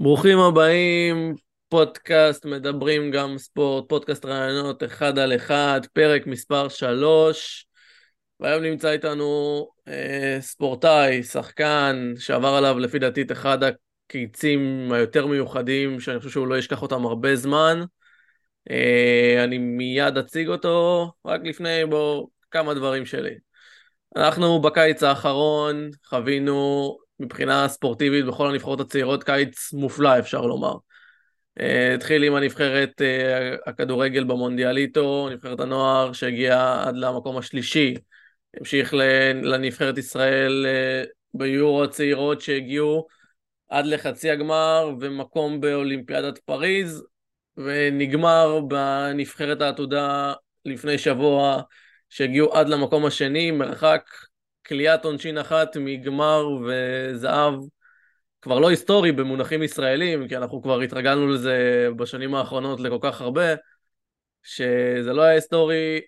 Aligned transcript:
ברוכים 0.00 0.38
הבאים, 0.38 1.34
פודקאסט 1.68 2.44
מדברים 2.44 3.10
גם 3.10 3.38
ספורט, 3.38 3.88
פודקאסט 3.88 4.24
רעיונות 4.24 4.82
אחד 4.82 5.18
על 5.18 5.36
אחד, 5.36 5.80
פרק 5.92 6.26
מספר 6.26 6.68
שלוש. 6.68 7.66
והיום 8.40 8.62
נמצא 8.62 8.90
איתנו 8.90 9.68
אה, 9.88 10.38
ספורטאי, 10.40 11.22
שחקן, 11.22 12.12
שעבר 12.18 12.48
עליו 12.48 12.78
לפי 12.78 12.98
דעתי 12.98 13.22
את 13.22 13.32
אחד 13.32 13.58
הקיצים 13.62 14.92
היותר 14.92 15.26
מיוחדים, 15.26 16.00
שאני 16.00 16.18
חושב 16.18 16.30
שהוא 16.30 16.46
לא 16.46 16.58
ישכח 16.58 16.82
אותם 16.82 17.06
הרבה 17.06 17.36
זמן. 17.36 17.80
אה, 18.70 19.44
אני 19.44 19.58
מיד 19.58 20.18
אציג 20.18 20.48
אותו, 20.48 21.06
רק 21.26 21.40
לפני 21.44 21.86
בו 21.90 22.30
כמה 22.50 22.74
דברים 22.74 23.06
שלי. 23.06 23.34
אנחנו 24.16 24.60
בקיץ 24.60 25.02
האחרון 25.02 25.90
חווינו 26.06 26.98
מבחינה 27.20 27.68
ספורטיבית 27.68 28.24
בכל 28.24 28.50
הנבחרות 28.50 28.80
הצעירות 28.80 29.24
קיץ 29.24 29.72
מופלא 29.72 30.18
אפשר 30.18 30.40
לומר. 30.40 30.74
אה, 31.60 31.94
התחיל 31.94 32.22
עם 32.24 32.34
הנבחרת 32.34 33.02
אה, 33.02 33.56
הכדורגל 33.66 34.24
במונדיאליטו, 34.24 35.28
נבחרת 35.32 35.60
הנוער 35.60 36.12
שהגיעה 36.12 36.88
עד 36.88 36.96
למקום 36.96 37.36
השלישי, 37.36 37.94
המשיך 38.56 38.94
לנבחרת 39.42 39.98
ישראל 39.98 40.66
אה, 40.66 41.04
ביורו 41.34 41.84
הצעירות 41.84 42.40
שהגיעו 42.40 43.06
עד 43.68 43.86
לחצי 43.86 44.30
הגמר 44.30 44.90
ומקום 45.00 45.60
באולימפיאדת 45.60 46.38
פריז, 46.38 47.04
ונגמר 47.56 48.60
בנבחרת 48.60 49.60
העתודה 49.60 50.32
לפני 50.64 50.98
שבוע 50.98 51.62
שהגיעו 52.08 52.54
עד 52.54 52.68
למקום 52.68 53.06
השני, 53.06 53.50
מרחק 53.50 54.02
קליעת 54.70 55.04
עונשין 55.04 55.38
אחת 55.38 55.76
מגמר 55.76 56.46
וזהב 56.66 57.54
כבר 58.42 58.58
לא 58.58 58.68
היסטורי 58.70 59.12
במונחים 59.12 59.62
ישראלים, 59.62 60.28
כי 60.28 60.36
אנחנו 60.36 60.62
כבר 60.62 60.80
התרגלנו 60.80 61.28
לזה 61.28 61.88
בשנים 61.96 62.34
האחרונות 62.34 62.80
לכל 62.80 62.98
כך 63.00 63.20
הרבה, 63.20 63.54
שזה 64.42 65.12
לא 65.12 65.22
היה 65.22 65.34
היסטורי 65.34 66.00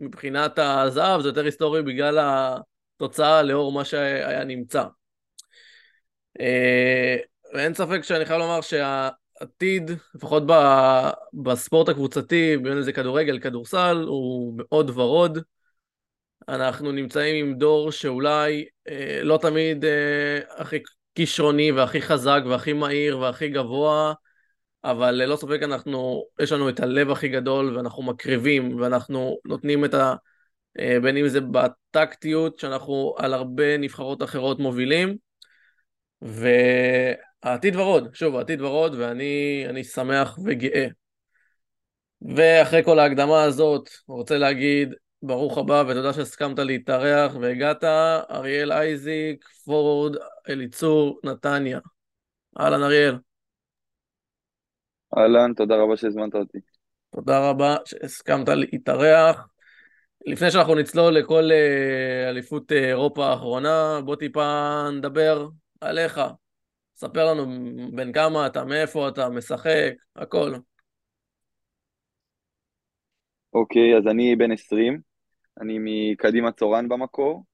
מבחינת 0.00 0.58
הזהב, 0.58 1.20
זה 1.20 1.28
יותר 1.28 1.44
היסטורי 1.44 1.82
בגלל 1.82 2.18
התוצאה 2.20 3.42
לאור 3.42 3.72
מה 3.72 3.84
שהיה 3.84 4.44
נמצא. 4.44 4.84
אה, 6.40 7.16
ואין 7.54 7.74
ספק 7.74 8.00
שאני 8.02 8.24
חייב 8.24 8.38
לומר 8.40 8.60
שהעתיד, 8.60 9.90
לפחות 10.14 10.42
בספורט 11.34 11.88
הקבוצתי, 11.88 12.56
בין 12.56 12.72
אם 12.72 12.82
זה 12.82 12.92
כדורגל, 12.92 13.38
כדורסל, 13.38 14.04
הוא 14.06 14.54
מאוד 14.56 14.90
ורוד. 14.98 15.38
אנחנו 16.48 16.92
נמצאים 16.92 17.46
עם 17.46 17.54
דור 17.54 17.92
שאולי 17.92 18.64
אה, 18.88 19.20
לא 19.22 19.38
תמיד 19.42 19.84
אה, 19.84 20.40
הכי 20.56 20.78
כישרוני 21.14 21.72
והכי 21.72 22.02
חזק 22.02 22.40
והכי 22.48 22.72
מהיר 22.72 23.18
והכי 23.18 23.48
גבוה, 23.48 24.12
אבל 24.84 25.10
ללא 25.10 25.36
ספק 25.36 25.60
אנחנו, 25.62 26.24
יש 26.40 26.52
לנו 26.52 26.68
את 26.68 26.80
הלב 26.80 27.10
הכי 27.10 27.28
גדול 27.28 27.76
ואנחנו 27.76 28.02
מקריבים 28.02 28.80
ואנחנו 28.80 29.38
נותנים 29.44 29.84
את 29.84 29.94
ה... 29.94 30.14
אה, 30.78 30.96
בין 31.02 31.16
אם 31.16 31.28
זה 31.28 31.40
בטקטיות 31.40 32.58
שאנחנו 32.58 33.14
על 33.18 33.34
הרבה 33.34 33.76
נבחרות 33.76 34.22
אחרות 34.22 34.58
מובילים. 34.58 35.16
והעתיד 36.22 37.76
ורוד, 37.76 38.14
שוב, 38.14 38.36
העתיד 38.36 38.60
ורוד 38.60 38.94
ואני 38.94 39.84
שמח 39.84 40.38
וגאה. 40.44 40.86
ואחרי 42.22 42.84
כל 42.84 42.98
ההקדמה 42.98 43.42
הזאת, 43.42 43.88
רוצה 44.08 44.38
להגיד 44.38 44.94
ברוך 45.22 45.58
הבא 45.58 45.84
ותודה 45.88 46.12
שהסכמת 46.12 46.58
להתארח 46.58 47.32
והגעת, 47.40 47.84
אריאל 48.30 48.72
אייזיק, 48.72 49.48
פורד, 49.64 50.16
אליצור, 50.48 51.20
נתניה. 51.24 51.78
אהלן 52.60 52.82
אריאל. 52.82 53.18
אהלן, 55.18 55.54
תודה 55.54 55.74
רבה 55.76 55.96
שהזמנת 55.96 56.34
אותי. 56.34 56.58
תודה 57.14 57.50
רבה 57.50 57.76
שהסכמת 57.84 58.48
להתארח. 58.48 59.48
לפני 60.26 60.50
שאנחנו 60.50 60.74
נצלול 60.74 61.14
לכל 61.14 61.50
אה, 61.52 62.28
אליפות 62.30 62.72
אה, 62.72 62.88
אירופה 62.88 63.26
האחרונה, 63.26 64.00
בוא 64.04 64.16
טיפה 64.16 64.82
נדבר 64.92 65.48
עליך. 65.80 66.20
ספר 66.96 67.34
לנו 67.34 67.46
בין 67.92 68.12
כמה 68.12 68.46
אתה, 68.46 68.64
מאיפה 68.64 69.08
אתה, 69.08 69.28
משחק, 69.28 69.92
הכל. 70.16 70.54
אוקיי, 73.52 73.96
אז 73.98 74.06
אני 74.06 74.36
בן 74.36 74.52
20, 74.52 75.09
אני 75.60 75.78
מקדימה 75.80 76.52
צורן 76.52 76.88
במקור. 76.88 77.44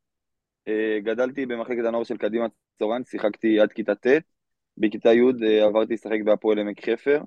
אה, 0.68 0.98
גדלתי 1.02 1.46
במחלקת 1.46 1.84
הנוער 1.84 2.04
של 2.04 2.16
קדימה 2.16 2.46
צורן, 2.78 3.04
שיחקתי 3.04 3.60
עד 3.60 3.72
כיתה 3.72 3.94
ט', 3.94 4.06
בכיתה 4.76 5.12
י' 5.12 5.44
אה, 5.46 5.64
עברתי 5.64 5.94
לשחק 5.94 6.18
בהפועל 6.24 6.58
עמק 6.58 6.90
חפר, 6.90 7.20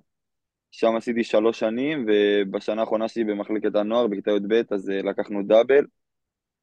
שם 0.72 0.96
עשיתי 0.96 1.24
שלוש 1.24 1.60
שנים, 1.60 2.06
ובשנה 2.08 2.82
האחרונה 2.82 3.08
שלי 3.08 3.24
במחלקת 3.24 3.76
הנוער, 3.76 4.08
בכיתה 4.08 4.32
י"ב, 4.32 4.74
אז 4.74 4.90
אה, 4.90 5.02
לקחנו 5.02 5.44
דאבל, 5.44 5.86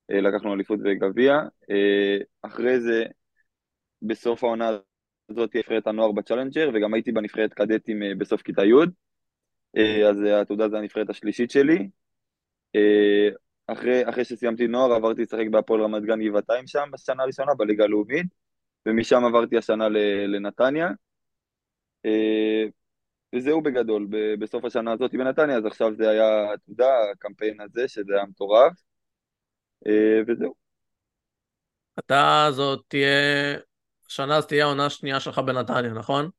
לקחנו 0.08 0.54
אליפות 0.54 0.80
וגביע. 0.84 1.38
אחרי 2.42 2.80
זה, 2.80 3.04
בסוף 4.02 4.44
העונה 4.44 4.70
הזאת, 5.30 5.56
נבחרת 5.56 5.86
הנוער 5.86 6.12
בצ'אלנג'ר, 6.12 6.70
וגם 6.74 6.94
הייתי 6.94 7.12
בנבחרת 7.12 7.54
קדטים 7.54 8.02
בסוף 8.18 8.42
כיתה 8.42 8.62
י', 8.64 8.72
אז 10.08 10.16
התעודה 10.42 10.68
זה 10.68 10.78
הנבחרת 10.78 11.10
השלישית 11.10 11.50
שלי. 11.50 11.88
אחרי, 13.66 14.08
אחרי 14.08 14.24
שסיימתי 14.24 14.66
נוער 14.66 14.92
עברתי 14.92 15.22
לשחק 15.22 15.46
בהפועל 15.50 15.82
רמת 15.82 16.02
גן 16.02 16.22
גבעתיים 16.28 16.66
שם 16.66 16.88
בשנה 16.92 17.22
הראשונה 17.22 17.54
בליגה 17.54 17.84
הלאומית, 17.84 18.26
ומשם 18.86 19.24
עברתי 19.24 19.58
השנה 19.58 19.88
לנתניה. 20.28 20.88
אה, 22.06 22.64
וזהו 23.34 23.62
בגדול, 23.62 24.06
בסוף 24.38 24.64
השנה 24.64 24.92
הזאת 24.92 25.14
בנתניה, 25.14 25.56
אז 25.56 25.66
עכשיו 25.66 25.94
זה 25.96 26.10
היה, 26.10 26.54
אתה 26.54 26.70
יודע, 26.70 26.90
הקמפיין 27.12 27.60
הזה, 27.60 27.88
שזה 27.88 28.14
היה 28.14 28.24
מטורף, 28.24 28.72
אה, 29.86 30.20
וזהו. 30.26 30.54
אתה 31.98 32.48
זאת 32.50 32.84
תהיה, 32.88 33.08
שנה 34.08 34.36
אז 34.36 34.46
תהיה 34.46 34.64
העונה 34.64 34.86
השנייה 34.86 35.20
שלך 35.20 35.38
בנתניה, 35.38 35.92
נכון? 35.92 36.30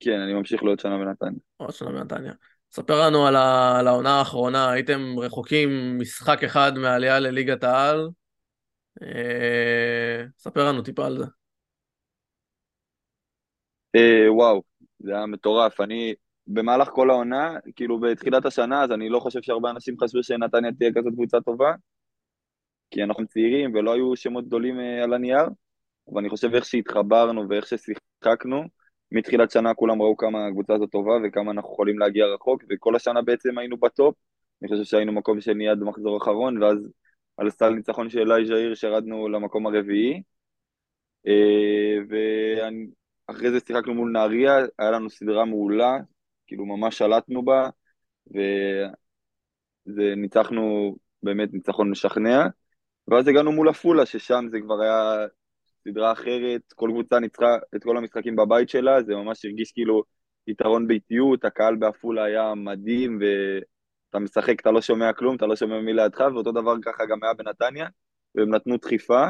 כן, 0.00 0.20
אני 0.20 0.34
ממשיך 0.34 0.62
לעוד 0.62 0.80
שנה 0.80 0.98
בנתניה. 0.98 1.40
עוד 1.56 1.70
שנה 1.70 1.90
בנתניה. 1.90 2.32
ספר 2.72 3.06
לנו 3.06 3.26
על, 3.26 3.36
ה... 3.36 3.76
על 3.78 3.88
העונה 3.88 4.18
האחרונה, 4.18 4.70
הייתם 4.70 5.14
רחוקים 5.18 5.98
משחק 5.98 6.44
אחד 6.44 6.72
מהעלייה 6.76 7.20
לליגת 7.20 7.64
העל. 7.64 8.08
אה... 9.02 10.24
ספר 10.38 10.68
לנו 10.68 10.82
טיפה 10.82 11.06
על 11.06 11.18
זה. 11.18 11.24
אה, 13.96 14.32
וואו, 14.32 14.62
זה 14.98 15.16
היה 15.16 15.26
מטורף. 15.26 15.80
אני, 15.80 16.14
במהלך 16.46 16.88
כל 16.88 17.10
העונה, 17.10 17.54
כאילו 17.76 18.00
בתחילת 18.00 18.46
השנה, 18.46 18.84
אז 18.84 18.92
אני 18.92 19.08
לא 19.08 19.20
חושב 19.20 19.42
שהרבה 19.42 19.70
אנשים 19.70 19.94
חשבו 20.02 20.22
שנתניה 20.22 20.72
תהיה 20.78 20.90
כזאת 20.94 21.12
קבוצה 21.12 21.40
טובה, 21.40 21.72
כי 22.90 23.02
אנחנו 23.02 23.26
צעירים 23.26 23.74
ולא 23.74 23.94
היו 23.94 24.16
שמות 24.16 24.46
גדולים 24.46 24.80
אה, 24.80 25.04
על 25.04 25.12
הנייר, 25.12 25.46
אבל 26.12 26.20
אני 26.20 26.28
חושב 26.28 26.54
איך 26.54 26.64
שהתחברנו 26.64 27.48
ואיך 27.48 27.66
ששיחקנו, 27.66 28.62
מתחילת 29.12 29.50
שנה 29.50 29.74
כולם 29.74 30.02
ראו 30.02 30.16
כמה 30.16 30.46
הקבוצה 30.46 30.74
הזאת 30.74 30.90
טובה 30.90 31.12
וכמה 31.24 31.50
אנחנו 31.50 31.72
יכולים 31.72 31.98
להגיע 31.98 32.26
רחוק, 32.26 32.64
וכל 32.70 32.96
השנה 32.96 33.22
בעצם 33.22 33.58
היינו 33.58 33.76
בטופ. 33.76 34.14
אני 34.62 34.68
חושב 34.68 34.84
שהיינו 34.84 35.12
מקום 35.12 35.40
שני 35.40 35.68
עד 35.68 35.78
מחזור 35.78 36.16
אחרון, 36.16 36.62
ואז 36.62 36.78
על 37.36 37.50
סל 37.50 37.70
ניצחון 37.70 38.10
של 38.10 38.32
אלי 38.32 38.46
ז'איר 38.46 38.74
שרדנו 38.74 39.28
למקום 39.28 39.66
הרביעי. 39.66 40.22
אה, 41.26 41.96
ואחרי 43.28 43.50
זה 43.50 43.58
שיחקנו 43.66 43.94
מול 43.94 44.10
נהריה, 44.10 44.56
היה 44.78 44.90
לנו 44.90 45.10
סדרה 45.10 45.44
מעולה, 45.44 45.98
כאילו 46.46 46.66
ממש 46.66 46.98
שלטנו 46.98 47.44
בה, 47.44 47.68
וניצחנו 49.86 50.96
באמת 51.22 51.52
ניצחון 51.52 51.90
משכנע. 51.90 52.46
ואז 53.08 53.28
הגענו 53.28 53.52
מול 53.52 53.68
עפולה, 53.68 54.06
ששם 54.06 54.46
זה 54.50 54.60
כבר 54.60 54.80
היה 54.80 55.26
סדרה 55.88 56.12
אחרת, 56.12 56.60
כל 56.74 56.90
קבוצה 56.92 57.18
ניצחה 57.18 57.56
את 57.76 57.84
כל 57.84 57.96
המשחקים 57.96 58.36
בבית 58.36 58.68
שלה, 58.68 59.02
זה 59.02 59.14
ממש 59.14 59.44
הרגיש 59.44 59.72
כאילו 59.72 60.02
יתרון 60.46 60.86
ביתיות, 60.86 61.44
הקהל 61.44 61.76
בעפולה 61.76 62.24
היה 62.24 62.54
מדהים, 62.54 63.18
ואתה 63.20 64.18
משחק, 64.18 64.60
אתה 64.60 64.70
לא 64.70 64.80
שומע 64.82 65.12
כלום, 65.12 65.36
אתה 65.36 65.46
לא 65.46 65.56
שומע 65.56 65.80
מי 65.80 65.92
לידך, 65.92 66.24
ואותו 66.34 66.52
דבר 66.52 66.74
ככה 66.84 67.06
גם 67.06 67.18
היה 67.22 67.34
בנתניה, 67.34 67.86
והם 68.34 68.54
נתנו 68.54 68.76
דחיפה, 68.76 69.26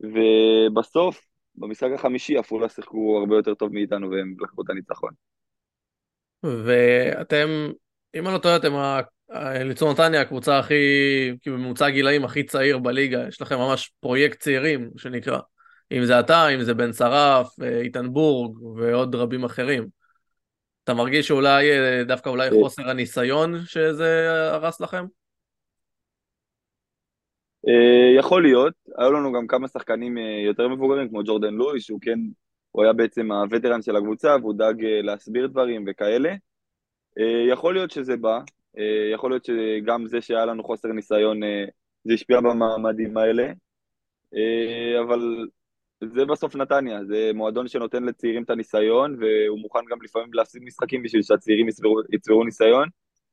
ובסוף, 0.00 1.20
במשחק 1.54 1.90
החמישי, 1.94 2.38
עפולה 2.38 2.68
שיחקו 2.68 3.18
הרבה 3.20 3.36
יותר 3.36 3.54
טוב 3.54 3.72
מאיתנו, 3.72 4.10
והם 4.10 4.34
לקחו 4.40 4.62
את 4.62 4.70
הניצחון. 4.70 5.10
ואתם, 6.42 7.48
אם 8.14 8.26
אני 8.26 8.34
לא 8.34 8.38
טועה, 8.38 8.56
אתם 8.56 8.72
ליצור 9.64 9.92
נתניה, 9.92 10.20
הקבוצה 10.20 10.58
הכי, 10.58 10.74
כאילו 11.40 11.56
בממוצע 11.56 11.86
הגילאים 11.86 12.24
הכי 12.24 12.42
צעיר 12.42 12.78
בליגה, 12.78 13.28
יש 13.28 13.42
לכם 13.42 13.56
ממש 13.56 13.92
פרויקט 14.00 14.40
צעירים, 14.40 14.90
שנקרא. 14.96 15.38
אם 15.92 16.04
זה 16.04 16.20
אתה, 16.20 16.48
אם 16.48 16.62
זה 16.62 16.74
בן 16.74 16.92
שרף, 16.92 17.60
אה, 17.62 17.80
איתן 17.80 18.08
בורג 18.12 18.62
ועוד 18.62 19.14
רבים 19.14 19.44
אחרים. 19.44 19.88
אתה 20.84 20.94
מרגיש 20.94 21.28
שאולי, 21.28 21.70
אה, 21.70 22.04
דווקא 22.04 22.28
אולי 22.28 22.48
אה. 22.48 22.54
חוסר 22.62 22.90
הניסיון 22.90 23.54
שזה 23.64 24.28
הרס 24.52 24.80
לכם? 24.80 25.04
יכול 28.18 28.42
להיות, 28.42 28.74
היו 28.98 29.12
לנו 29.12 29.32
גם 29.32 29.46
כמה 29.46 29.68
שחקנים 29.68 30.18
יותר 30.46 30.68
מבוגרים, 30.68 31.08
כמו 31.08 31.24
ג'ורדן 31.24 31.54
לואי, 31.54 31.80
שהוא 31.80 31.98
כן 32.02 32.18
הוא 32.70 32.84
היה 32.84 32.92
בעצם 32.92 33.32
הווטרן 33.32 33.82
של 33.82 33.96
הקבוצה, 33.96 34.36
והוא 34.40 34.54
דאג 34.54 34.84
להסביר 34.84 35.46
דברים 35.46 35.84
וכאלה. 35.86 36.34
יכול 37.48 37.74
להיות 37.74 37.90
שזה 37.90 38.16
בא, 38.16 38.38
יכול 39.12 39.30
להיות 39.30 39.44
שגם 39.44 40.06
זה 40.06 40.20
שהיה 40.20 40.44
לנו 40.44 40.64
חוסר 40.64 40.88
ניסיון, 40.88 41.40
זה 42.04 42.14
השפיע 42.14 42.40
במעמדים 42.40 43.16
האלה, 43.16 43.52
אבל 45.00 45.48
זה 46.00 46.24
בסוף 46.24 46.56
נתניה, 46.56 47.04
זה 47.04 47.30
מועדון 47.34 47.68
שנותן 47.68 48.04
לצעירים 48.04 48.42
את 48.42 48.50
הניסיון, 48.50 49.16
והוא 49.20 49.58
מוכן 49.58 49.80
גם 49.90 50.02
לפעמים 50.02 50.34
להפסיד 50.34 50.62
משחקים 50.62 51.02
בשביל 51.02 51.22
שהצעירים 51.22 51.68
יצברו, 51.68 52.00
יצברו 52.12 52.44
ניסיון, 52.44 52.88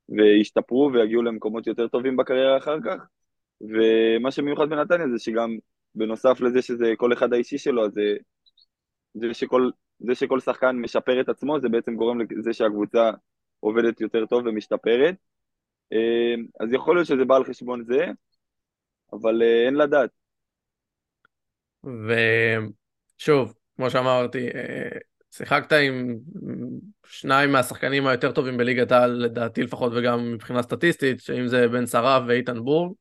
וישתפרו 0.09 0.89
ויגיעו 0.94 1.23
למקומות 1.23 1.67
יותר 1.67 1.88
טובים 1.88 2.17
בקריירה 2.17 2.57
אחר 2.57 2.77
כך. 2.85 3.06
ומה 3.62 4.31
שמיוחד 4.31 4.69
בנתניה 4.69 5.07
זה 5.09 5.19
שגם 5.19 5.57
בנוסף 5.95 6.41
לזה 6.41 6.62
שזה 6.62 6.94
כל 6.97 7.13
אחד 7.13 7.33
האישי 7.33 7.57
שלו, 7.57 7.91
זה, 7.91 8.15
זה, 9.13 9.33
שכל, 9.33 9.69
זה 10.00 10.15
שכל 10.15 10.39
שחקן 10.39 10.75
משפר 10.75 11.21
את 11.21 11.29
עצמו, 11.29 11.59
זה 11.59 11.69
בעצם 11.69 11.95
גורם 11.95 12.19
לזה 12.31 12.53
שהקבוצה 12.53 13.12
עובדת 13.59 14.01
יותר 14.01 14.25
טוב 14.25 14.45
ומשתפרת. 14.45 15.15
אה, 15.94 16.35
אז 16.59 16.73
יכול 16.73 16.95
להיות 16.95 17.07
שזה 17.07 17.25
בא 17.25 17.35
על 17.35 17.44
חשבון 17.45 17.83
זה, 17.83 18.06
אבל 19.13 19.41
אה, 19.44 19.65
אין 19.65 19.75
לדעת. 19.75 20.25
ושוב, 21.85 23.53
כמו 23.75 23.89
שאמרתי, 23.89 24.47
אה, 24.47 24.97
שיחקת 25.31 25.73
עם 25.73 26.15
שניים 27.07 27.51
מהשחקנים 27.51 28.07
היותר 28.07 28.31
טובים 28.31 28.57
בליגת 28.57 28.91
העל, 28.91 29.11
לדעתי 29.11 29.63
לפחות, 29.63 29.91
וגם 29.95 30.33
מבחינה 30.33 30.61
סטטיסטית, 30.61 31.21
שאם 31.21 31.47
זה 31.47 31.67
בן 31.67 31.85
שרף 31.85 32.23
ואיתן 32.27 32.59
בורג. 32.59 32.93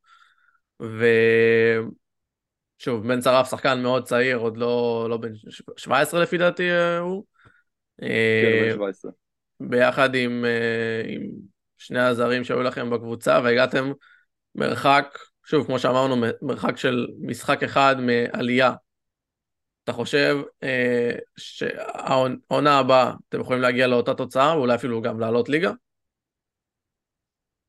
ושוב, 2.80 3.08
בן 3.08 3.22
שרף 3.22 3.50
שחקן 3.50 3.82
מאוד 3.82 4.04
צעיר, 4.04 4.36
עוד 4.36 4.56
לא, 4.56 5.06
לא 5.10 5.16
בן 5.16 5.32
17 5.76 6.22
לפי 6.22 6.38
דעתי 6.38 6.70
אה, 6.70 6.98
הוא. 6.98 7.24
כן, 8.00 8.06
בן 8.68 8.74
17. 8.74 9.10
ביחד 9.60 10.14
עם, 10.14 10.44
עם 11.04 11.22
שני 11.78 12.00
הזרים 12.00 12.44
שהיו 12.44 12.62
לכם 12.62 12.90
בקבוצה, 12.90 13.40
והגעתם 13.44 13.92
מרחק 14.54 15.18
שוב, 15.44 15.66
כמו 15.66 15.78
שאמרנו, 15.78 16.16
מרחק 16.42 16.76
של 16.76 17.06
משחק 17.20 17.62
אחד 17.62 17.96
מעלייה. 18.00 18.72
אתה 19.84 19.92
חושב 19.92 20.38
אה, 20.62 21.10
שהעונה 21.36 22.78
הבאה 22.78 23.12
אתם 23.28 23.40
יכולים 23.40 23.62
להגיע 23.62 23.86
לאותה 23.86 24.14
תוצאה, 24.14 24.56
ואולי 24.58 24.74
אפילו 24.74 25.02
גם 25.02 25.20
לעלות 25.20 25.48
ליגה? 25.48 25.72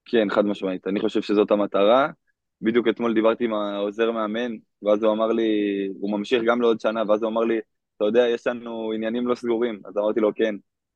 כן, 0.06 0.28
חד 0.30 0.46
משמעית. 0.46 0.88
אני 0.88 1.00
חושב 1.00 1.22
שזאת 1.22 1.52
המטרה. 1.52 2.10
בדיוק 2.62 2.88
אתמול 2.88 3.14
דיברתי 3.14 3.44
עם 3.44 3.54
העוזר 3.54 4.12
מאמן, 4.12 4.52
ואז 4.84 5.04
הוא 5.04 5.14
אמר 5.14 5.28
לי, 5.28 5.44
הוא 6.00 6.12
ממשיך 6.12 6.44
גם 6.48 6.62
לעוד 6.62 6.80
שנה, 6.80 7.04
ואז 7.08 7.24
הוא 7.24 7.32
אמר 7.32 7.42
לי, 7.42 7.60
אתה 7.98 8.06
יודע, 8.06 8.28
יש 8.28 8.48
לנו 8.48 8.92
עניינים 8.96 9.28
לא 9.28 9.36
סגורים. 9.36 9.82
אז 9.86 9.98
אמרתי 9.98 10.20
לו, 10.20 10.32
כן, 10.36 10.56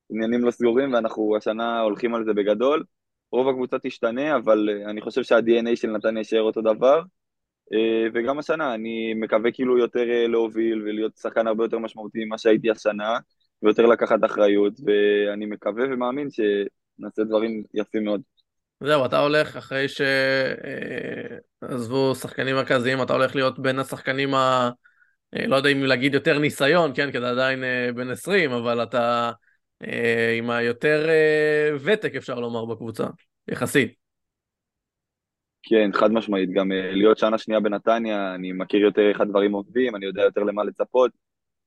עניינים 0.09 0.45
לא 0.45 0.51
סגורים, 0.51 0.93
ואנחנו 0.93 1.37
השנה 1.37 1.79
הולכים 1.81 2.15
על 2.15 2.25
זה 2.25 2.33
בגדול. 2.33 2.83
רוב 3.31 3.49
הקבוצה 3.49 3.77
תשתנה, 3.79 4.35
אבל 4.35 4.69
אה, 4.69 4.89
אני 4.89 5.01
חושב 5.01 5.23
שה-DNA 5.23 5.75
של 5.75 5.87
נתניה 5.87 6.19
יישאר 6.19 6.41
אותו 6.41 6.61
דבר. 6.61 7.01
אה, 7.73 8.07
וגם 8.13 8.39
השנה, 8.39 8.73
אני 8.73 9.13
מקווה 9.13 9.51
כאילו 9.51 9.77
יותר 9.77 10.09
אה, 10.09 10.27
להוביל 10.27 10.81
ולהיות 10.81 11.17
שחקן 11.17 11.47
הרבה 11.47 11.63
יותר 11.63 11.79
משמעותי 11.79 12.25
ממה 12.25 12.37
שהייתי 12.37 12.71
השנה, 12.71 13.17
ויותר 13.63 13.85
לקחת 13.85 14.19
אחריות, 14.25 14.73
ואני 14.85 15.45
מקווה 15.45 15.83
ומאמין 15.91 16.27
שנעשה 16.29 17.23
דברים 17.23 17.63
יפים 17.73 18.03
מאוד. 18.03 18.21
זהו, 18.83 19.05
אתה 19.05 19.19
הולך 19.19 19.57
אחרי 19.57 19.85
שעזבו 21.61 22.15
שחקנים 22.15 22.55
מרכזיים, 22.55 23.01
אתה 23.01 23.13
הולך 23.13 23.35
להיות 23.35 23.59
בין 23.59 23.79
השחקנים 23.79 24.33
ה... 24.33 24.69
לא 25.47 25.55
יודע 25.55 25.69
אם 25.69 25.83
להגיד 25.83 26.13
יותר 26.13 26.39
ניסיון, 26.39 26.91
כן, 26.95 27.11
כי 27.11 27.17
אתה 27.17 27.29
עדיין 27.29 27.63
בן 27.95 28.09
20, 28.09 28.51
אבל 28.51 28.83
אתה 28.83 29.31
עם 30.37 30.49
היותר 30.49 31.09
אה, 31.09 31.69
ותק 31.83 32.15
אפשר 32.15 32.39
לומר 32.39 32.65
בקבוצה, 32.65 33.07
יחסית. 33.47 33.93
כן, 35.63 35.89
חד 35.93 36.11
משמעית, 36.11 36.49
גם 36.53 36.71
אה, 36.71 36.91
להיות 36.91 37.17
שנה 37.17 37.37
שנייה 37.37 37.59
בנתניה, 37.59 38.35
אני 38.35 38.51
מכיר 38.51 38.79
יותר 38.79 39.09
איך 39.09 39.21
הדברים 39.21 39.51
עובדים, 39.53 39.95
אני 39.95 40.05
יודע 40.05 40.21
יותר 40.21 40.43
למה 40.43 40.63
לצפות, 40.63 41.11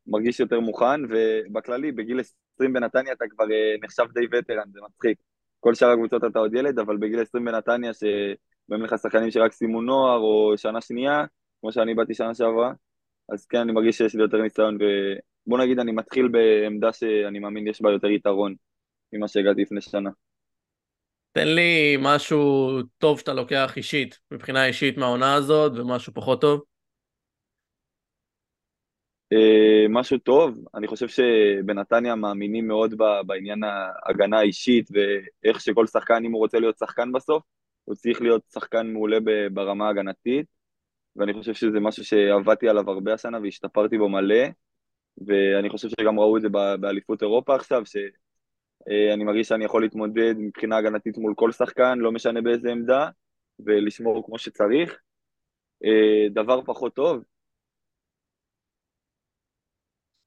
מרגיש 0.06 0.41
יותר 0.41 0.61
מוכן, 0.61 1.00
ובכללי, 1.09 1.93
בגיל 1.93 2.20
20 2.55 2.73
בנתניה 2.73 3.12
אתה 3.12 3.25
כבר 3.31 3.44
נחשב 3.82 4.05
די 4.15 4.26
וטרן, 4.32 4.70
זה 4.73 4.81
מצחיק. 4.88 5.19
כל 5.61 5.75
שאר 5.75 5.88
הקבוצות 5.88 6.25
אתה 6.25 6.38
עוד 6.38 6.55
ילד, 6.55 6.79
אבל 6.79 6.97
בגיל 6.97 7.20
20 7.20 7.44
בנתניה, 7.44 7.93
שבאים 7.94 8.82
לך 8.82 8.99
שחקנים 8.99 9.31
שרק 9.31 9.53
סיימו 9.53 9.82
נוער, 9.82 10.19
או 10.19 10.53
שנה 10.56 10.81
שנייה, 10.81 11.25
כמו 11.61 11.73
שאני 11.73 11.94
באתי 11.94 12.15
שנה 12.15 12.35
שעברה, 12.35 12.73
אז 13.32 13.47
כן, 13.47 13.58
אני 13.58 13.73
מרגיש 13.73 13.99
שיש 13.99 14.15
לי 14.15 14.23
יותר 14.23 14.43
ניסיון, 14.43 14.79
בוא 15.47 15.59
נגיד 15.59 15.79
אני 15.79 15.93
מתחיל 15.93 16.29
בעמדה 16.29 16.93
שאני 16.93 17.39
מאמין 17.39 17.67
יש 17.67 17.83
בה 17.83 17.91
יותר 17.93 18.06
יתרון 18.06 18.55
ממה 19.12 19.29
שהגעתי 19.29 19.62
לפני 19.62 19.81
שנה. 19.81 20.11
תן 21.33 21.49
לי 21.49 21.97
משהו 22.00 22.71
טוב 22.99 23.19
שאתה 23.19 23.35
לוקח 23.35 23.77
אישית, 23.77 24.19
מבחינה 24.31 24.67
אישית 24.67 24.97
מהעונה 24.99 25.35
הזאת, 25.35 25.73
ומשהו 25.77 26.15
פחות 26.15 26.41
טוב. 26.41 26.62
Uh, 29.35 29.89
משהו 29.89 30.19
טוב, 30.19 30.65
אני 30.75 30.87
חושב 30.87 31.09
שבנתניה 31.09 32.15
מאמינים 32.15 32.69
מאוד 32.69 32.94
בעניין 33.27 33.61
ההגנה 33.65 34.39
האישית 34.39 34.89
ואיך 34.91 35.61
שכל 35.61 35.87
שחקן, 35.87 36.25
אם 36.25 36.33
הוא 36.33 36.41
רוצה 36.41 36.59
להיות 36.59 36.79
שחקן 36.79 37.12
בסוף, 37.12 37.43
הוא 37.85 37.94
צריך 37.94 38.23
להיות 38.23 38.43
שחקן 38.53 38.93
מעולה 38.93 39.19
ברמה 39.53 39.87
ההגנתית, 39.87 40.47
ואני 41.17 41.33
חושב 41.33 41.55
שזה 41.55 41.81
משהו 41.81 42.05
שעבדתי 42.05 42.69
עליו 42.69 42.91
הרבה 42.91 43.15
השנה 43.15 43.39
והשתפרתי 43.43 43.99
בו 43.99 44.09
מלא. 44.09 44.44
ואני 45.19 45.70
חושב 45.70 45.88
שגם 45.88 46.20
ראו 46.20 46.37
את 46.37 46.43
זה 46.43 46.49
באליפות 46.81 47.23
אירופה 47.23 47.55
עכשיו, 47.55 47.82
שאני 47.87 49.25
מרגיש 49.25 49.49
שאני 49.49 49.64
יכול 49.64 49.82
להתמודד 49.82 50.35
מבחינה 50.38 50.76
הגנתית 50.76 51.19
מול 51.19 51.35
כל 51.37 51.53
שחקן, 51.53 51.99
לא 51.99 52.12
משנה 52.12 52.41
באיזה 52.41 52.70
עמדה, 52.70 53.09
ולשמור 53.67 54.26
כמו 54.26 54.38
שצריך. 54.38 55.00
אה, 55.85 56.29
דבר 56.31 56.61
פחות 56.64 56.94
טוב, 56.94 57.23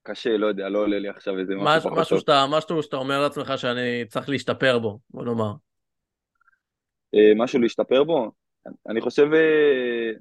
קשה, 0.04 0.38
לא 0.38 0.48
יודע, 0.48 0.70
לא 0.70 0.80
עולה 0.80 1.00
לי 1.00 1.10
עכשיו 1.10 1.40
איזה 1.40 1.54
משהו 1.56 1.90
פחות 1.90 2.00
משהו 2.00 2.10
טוב. 2.10 2.20
שאתה, 2.20 2.46
משהו 2.50 2.84
שאתה 2.84 2.98
אומר 2.98 3.22
לעצמך 3.22 3.54
שאני 3.58 4.06
צריך 4.08 4.30
להשתפר 4.30 4.80
בו, 4.80 5.00
בוא 5.10 5.26
נאמר. 5.26 5.52
אה, 7.16 7.32
משהו 7.36 7.60
להשתפר 7.60 8.04
בו? 8.04 8.32
אני 8.90 9.02
חושב 9.02 9.34
אה, 9.34 10.12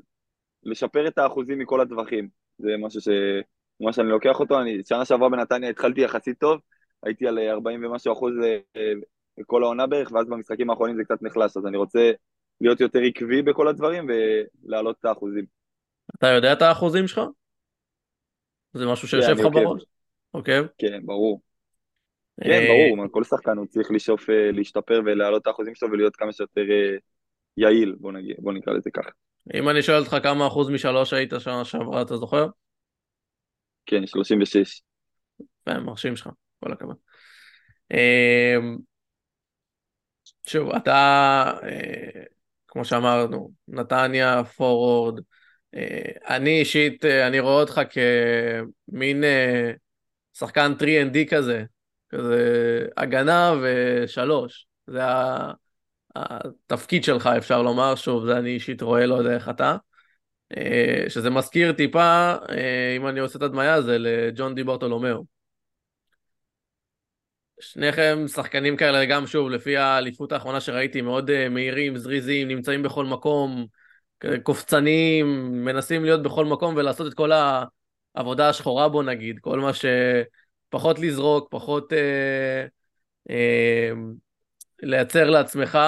לשפר 0.62 1.08
את 1.08 1.18
האחוזים 1.18 1.58
מכל 1.58 1.80
הטווחים. 1.80 2.28
זה 2.58 2.68
משהו 2.78 3.00
ש... 3.00 3.08
כמו 3.78 3.92
שאני 3.92 4.08
לוקח 4.08 4.40
אותו, 4.40 4.60
אני 4.60 4.78
שנה 4.88 5.04
שעברה 5.04 5.28
בנתניה 5.28 5.70
התחלתי 5.70 6.00
יחסית 6.00 6.38
טוב, 6.38 6.60
הייתי 7.02 7.26
על 7.26 7.38
40 7.38 7.84
ומשהו 7.84 8.12
אחוז 8.12 8.32
אה, 8.76 8.92
העונה 9.50 9.86
בערך, 9.86 10.12
ואז 10.12 10.26
במשחקים 10.28 10.70
האחרונים 10.70 10.96
זה 10.96 11.04
קצת 11.04 11.22
נחלש, 11.22 11.56
אז 11.56 11.66
אני 11.66 11.76
רוצה 11.76 12.12
להיות 12.60 12.80
יותר 12.80 12.98
עקבי 12.98 13.42
בכל 13.42 13.68
הדברים 13.68 14.06
ולהעלות 14.08 14.96
את 15.00 15.04
האחוזים. 15.04 15.44
אתה 16.18 16.26
יודע 16.26 16.52
את 16.52 16.62
האחוזים 16.62 17.08
שלך? 17.08 17.20
זה 18.72 18.86
משהו 18.86 19.08
שיושב 19.08 19.32
לך 19.38 19.46
בראש? 19.52 19.82
אוקיי. 20.34 20.60
כן, 20.78 21.00
ברור. 21.04 21.40
כן, 22.40 22.50
אה, 22.50 22.66
ברור, 22.68 23.08
כל 23.10 23.24
שחקן 23.24 23.56
הוא 23.58 23.66
צריך 23.66 23.90
לשאוף 23.90 24.30
אה, 24.30 24.50
להשתפר 24.52 25.00
ולהעלות 25.04 25.42
את 25.42 25.46
האחוזים 25.46 25.74
שלו 25.74 25.90
ולהיות 25.90 26.16
כמה 26.16 26.32
שיותר 26.32 26.64
יעיל, 27.56 27.94
בוא 28.38 28.52
נקרא 28.52 28.72
לזה 28.72 28.90
ככה. 28.90 29.10
אם 29.54 29.68
אני 29.68 29.82
שואל 29.82 29.98
אותך 29.98 30.16
כמה 30.22 30.46
אחוז 30.46 30.70
משלוש 30.70 31.12
היית 31.12 31.32
שנה 31.38 31.64
שעברה, 31.64 32.02
אתה 32.02 32.16
זוכר? 32.16 32.46
כן, 33.86 34.06
36. 34.06 34.82
מרשים 35.66 36.16
שלך, 36.16 36.28
כל 36.60 36.72
הכבוד. 36.72 36.96
אמ, 37.90 38.76
שוב, 40.46 40.70
אתה, 40.70 41.52
אה, 41.62 42.22
כמו 42.68 42.84
שאמרנו, 42.84 43.50
נתניה, 43.68 44.44
פורוורד, 44.44 45.20
אה, 45.74 46.36
אני 46.36 46.60
אישית, 46.60 47.04
אה, 47.04 47.26
אני 47.26 47.40
רואה 47.40 47.60
אותך 47.60 47.80
כמין 47.90 49.24
שחקן 50.38 50.72
3ND 50.78 51.30
כזה, 51.30 51.64
כזה 52.10 52.86
הגנה 52.96 53.52
ושלוש. 53.62 54.66
זה 54.86 55.00
התפקיד 56.16 57.04
שלך, 57.04 57.26
אפשר 57.26 57.62
לומר, 57.62 57.94
שוב, 57.94 58.26
זה 58.26 58.38
אני 58.38 58.50
אישית 58.50 58.82
רואה, 58.82 59.06
לא 59.06 59.14
יודע 59.14 59.34
איך 59.34 59.48
אתה. 59.48 59.76
אה, 60.56 61.04
שזה 61.08 61.30
מזכיר 61.30 61.72
טיפה, 61.72 62.34
אה, 62.50 62.96
אם 62.96 63.06
אני 63.06 63.20
עושה 63.20 63.38
את 63.38 63.42
הדמיה, 63.42 63.82
זה 63.82 63.98
לג'ון 63.98 64.54
די 64.54 64.64
ברטולומיאו. 64.64 65.24
שניכם 67.60 68.24
שחקנים 68.28 68.76
כאלה, 68.76 69.04
גם 69.04 69.26
שוב, 69.26 69.50
לפי 69.50 69.76
האליפות 69.76 70.32
האחרונה 70.32 70.60
שראיתי, 70.60 71.00
מאוד 71.00 71.30
אה, 71.30 71.48
מהירים, 71.48 71.96
זריזים, 71.96 72.48
נמצאים 72.48 72.82
בכל 72.82 73.04
מקום, 73.04 73.66
קופצניים, 74.42 75.26
מנסים 75.64 76.04
להיות 76.04 76.22
בכל 76.22 76.44
מקום 76.44 76.74
ולעשות 76.76 77.06
את 77.06 77.14
כל 77.14 77.30
העבודה 78.14 78.48
השחורה 78.48 78.88
בו 78.88 79.02
נגיד, 79.02 79.38
כל 79.38 79.60
מה 79.60 79.70
שפחות 79.74 80.98
לזרוק, 80.98 81.48
פחות 81.50 81.92
אה, 81.92 82.66
אה, 83.30 83.90
לייצר 84.82 85.30
לעצמך 85.30 85.78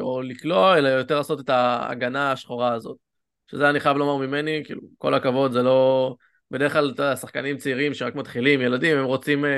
או 0.00 0.22
לקלוע, 0.22 0.78
אלא 0.78 0.88
יותר 0.88 1.16
לעשות 1.16 1.40
את 1.40 1.48
ההגנה 1.48 2.32
השחורה 2.32 2.72
הזאת. 2.72 3.05
שזה 3.50 3.70
אני 3.70 3.80
חייב 3.80 3.96
לומר 3.96 4.26
ממני, 4.26 4.62
כאילו, 4.64 4.82
כל 4.98 5.14
הכבוד, 5.14 5.52
זה 5.52 5.62
לא, 5.62 6.14
בדרך 6.50 6.72
כלל 6.72 6.92
את 6.94 7.00
השחקנים 7.00 7.56
צעירים 7.56 7.94
שרק 7.94 8.14
מתחילים, 8.14 8.60
ילדים, 8.60 8.98
הם 8.98 9.04
רוצים 9.04 9.44
uh, 9.44 9.48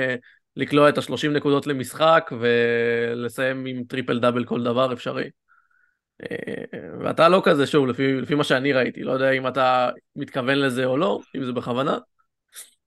לקלוע 0.55 0.89
את 0.89 0.97
ה-30 0.97 1.27
נקודות 1.33 1.67
למשחק 1.67 2.31
ולסיים 2.39 3.65
עם 3.65 3.83
טריפל 3.83 4.19
דאבל 4.19 4.45
כל 4.45 4.63
דבר 4.63 4.93
אפשרי. 4.93 5.29
Uh, 6.23 6.25
ואתה 7.03 7.29
לא 7.29 7.41
כזה, 7.45 7.67
שוב, 7.67 7.87
לפי, 7.87 8.21
לפי 8.21 8.35
מה 8.35 8.43
שאני 8.43 8.73
ראיתי, 8.73 9.03
לא 9.03 9.11
יודע 9.11 9.31
אם 9.31 9.47
אתה 9.47 9.89
מתכוון 10.15 10.57
לזה 10.57 10.85
או 10.85 10.97
לא, 10.97 11.19
אם 11.35 11.43
זה 11.43 11.51
בכוונה, 11.51 11.97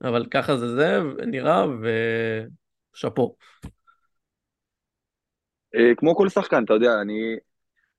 אבל 0.04 0.26
ככה 0.30 0.56
זה 0.56 0.74
זה, 0.74 1.00
נראה, 1.26 1.64
ושאפו. 2.94 3.36
כמו 5.96 6.16
כל 6.16 6.28
שחקן, 6.28 6.64
אתה 6.64 6.74
יודע, 6.74 7.00
אני 7.00 7.36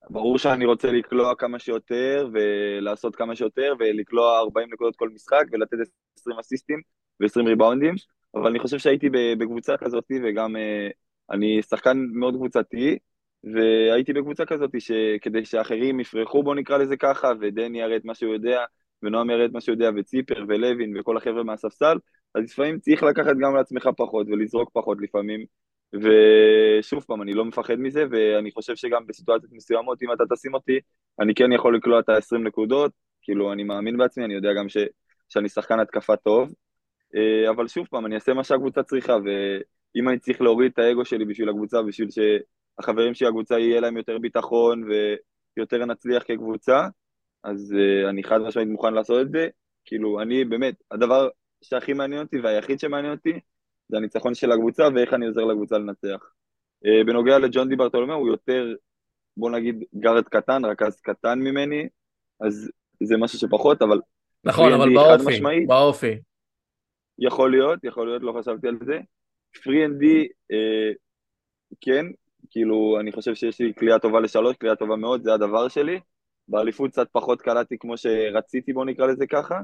ברור 0.10 0.38
שאני 0.38 0.65
רוצה 0.65 0.91
לקלוע 0.91 1.36
כמה 1.36 1.60
שיותר 1.60 2.29
ולעשות 2.33 3.15
כמה 3.15 3.36
שיותר 3.36 3.74
ולקלוע 3.79 4.39
40 4.39 4.69
נקודות 4.74 4.95
כל 4.95 5.10
משחק 5.10 5.43
ולתת 5.51 5.77
20 6.19 6.39
אסיסטים 6.39 6.81
ו-20 7.22 7.48
ריבאונדים, 7.48 7.95
אבל 8.36 8.48
אני 8.48 8.60
חושב 8.60 8.77
שהייתי 8.77 9.10
בקבוצה 9.39 9.77
כזאת 9.77 10.12
וגם 10.24 10.55
אה, 10.55 10.89
אני 11.31 11.62
שחקן 11.62 11.98
מאוד 12.13 12.36
קבוצתי 12.36 12.98
והייתי 13.43 14.13
בקבוצה 14.13 14.45
כזאת 14.45 14.72
שכדי 14.79 15.45
שאחרים 15.45 16.00
יפרחו 16.00 16.43
בוא 16.43 16.55
נקרא 16.55 16.77
לזה 16.77 16.98
ככה 16.98 17.31
ודני 17.41 17.81
יראה 17.81 17.95
את 17.95 18.05
מה 18.05 18.15
שהוא 18.15 18.33
יודע 18.33 18.63
ונועם 19.03 19.29
יראה 19.29 19.45
את 19.45 19.51
מה 19.51 19.62
שהוא 19.62 19.74
יודע 19.74 19.89
וציפר 19.95 20.45
ולוין 20.48 20.98
וכל 21.00 21.17
החבר'ה 21.17 21.43
מהספסל 21.43 21.98
אז 22.36 22.43
לפעמים 22.43 22.79
צריך 22.79 23.03
לקחת 23.03 23.36
גם 23.41 23.55
לעצמך 23.55 23.89
פחות 23.98 24.27
ולזרוק 24.27 24.69
פחות 24.74 24.98
לפעמים 25.01 25.45
ושוב 25.93 27.03
פעם, 27.03 27.21
אני 27.21 27.33
לא 27.33 27.45
מפחד 27.45 27.75
מזה, 27.75 28.05
ואני 28.12 28.51
חושב 28.51 28.75
שגם 28.75 29.07
בסיטואציות 29.07 29.51
מסוימות, 29.51 30.03
אם 30.03 30.12
אתה 30.13 30.23
תשים 30.35 30.53
אותי, 30.53 30.79
אני 31.19 31.35
כן 31.35 31.51
יכול 31.51 31.75
לקלוע 31.75 32.00
את 32.00 32.09
ה-20 32.09 32.38
נקודות, 32.38 32.91
כאילו, 33.21 33.53
אני 33.53 33.63
מאמין 33.63 33.97
בעצמי, 33.97 34.25
אני 34.25 34.33
יודע 34.33 34.53
גם 34.53 34.69
ש, 34.69 34.77
שאני 35.29 35.50
שחקן 35.50 35.79
התקפה 35.79 36.15
טוב, 36.15 36.53
אה, 37.15 37.50
אבל 37.50 37.67
שוב 37.67 37.88
פעם, 37.89 38.05
אני 38.05 38.15
אעשה 38.15 38.33
מה 38.33 38.43
שהקבוצה 38.43 38.83
צריכה, 38.83 39.13
ואם 39.13 40.09
אני 40.09 40.19
צריך 40.19 40.41
להוריד 40.41 40.71
את 40.71 40.79
האגו 40.79 41.05
שלי 41.05 41.25
בשביל 41.25 41.50
הקבוצה, 41.50 41.81
בשביל 41.81 42.07
שהחברים 42.12 43.13
של 43.13 43.25
הקבוצה 43.25 43.59
יהיה 43.59 43.81
להם 43.81 43.97
יותר 43.97 44.17
ביטחון 44.17 44.83
ויותר 45.57 45.85
נצליח 45.85 46.23
כקבוצה, 46.23 46.88
אז 47.43 47.75
אה, 47.79 48.09
אני 48.09 48.23
חד 48.23 48.38
משמעית 48.38 48.69
מוכן 48.69 48.93
לעשות 48.93 49.21
את 49.21 49.31
זה. 49.31 49.47
כאילו, 49.85 50.21
אני 50.21 50.45
באמת, 50.45 50.75
הדבר 50.91 51.29
שהכי 51.62 51.93
מעניין 51.93 52.21
אותי 52.21 52.39
והיחיד 52.39 52.79
שמעניין 52.79 53.13
אותי, 53.13 53.39
זה 53.89 53.97
הניצחון 53.97 54.35
של 54.35 54.51
הקבוצה 54.51 54.87
ואיך 54.95 55.13
אני 55.13 55.25
עוזר 55.25 55.41
לקבוצה 55.41 55.77
לנצח. 55.77 56.33
Uh, 56.85 57.05
בנוגע 57.05 57.39
לג'ון 57.39 57.69
די 57.69 57.75
ברטולומיאו, 57.75 58.17
הוא 58.17 58.27
יותר, 58.27 58.75
בוא 59.37 59.51
נגיד, 59.51 59.83
גארד 59.99 60.23
קטן, 60.23 60.65
רכז 60.65 61.01
קטן 61.01 61.39
ממני, 61.39 61.87
אז 62.41 62.71
זה 63.03 63.17
משהו 63.17 63.39
שפחות, 63.39 63.81
אבל... 63.81 63.99
נכון, 64.43 64.73
אבל 64.73 64.93
באופי, 64.93 65.23
משמעית, 65.27 65.67
באופי. 65.67 66.19
יכול 67.19 67.51
להיות, 67.51 67.83
יכול 67.83 68.07
להיות, 68.07 68.21
לא 68.21 68.33
חשבתי 68.39 68.67
על 68.67 68.77
זה. 68.85 68.99
three 69.63 69.86
and 69.86 70.00
D, 70.00 70.27
uh, 70.53 70.95
כן, 71.81 72.05
כאילו, 72.49 72.97
אני 72.99 73.11
חושב 73.11 73.35
שיש 73.35 73.59
לי 73.59 73.73
קליעה 73.73 73.99
טובה 73.99 74.19
לשלוש, 74.19 74.55
קליעה 74.57 74.75
טובה 74.75 74.95
מאוד, 74.95 75.23
זה 75.23 75.33
הדבר 75.33 75.67
שלי. 75.67 75.99
באליפות 76.47 76.91
קצת 76.91 77.07
פחות 77.11 77.41
קלעתי 77.41 77.77
כמו 77.79 77.97
שרציתי, 77.97 78.73
בוא 78.73 78.85
נקרא 78.85 79.07
לזה 79.07 79.27
ככה, 79.27 79.59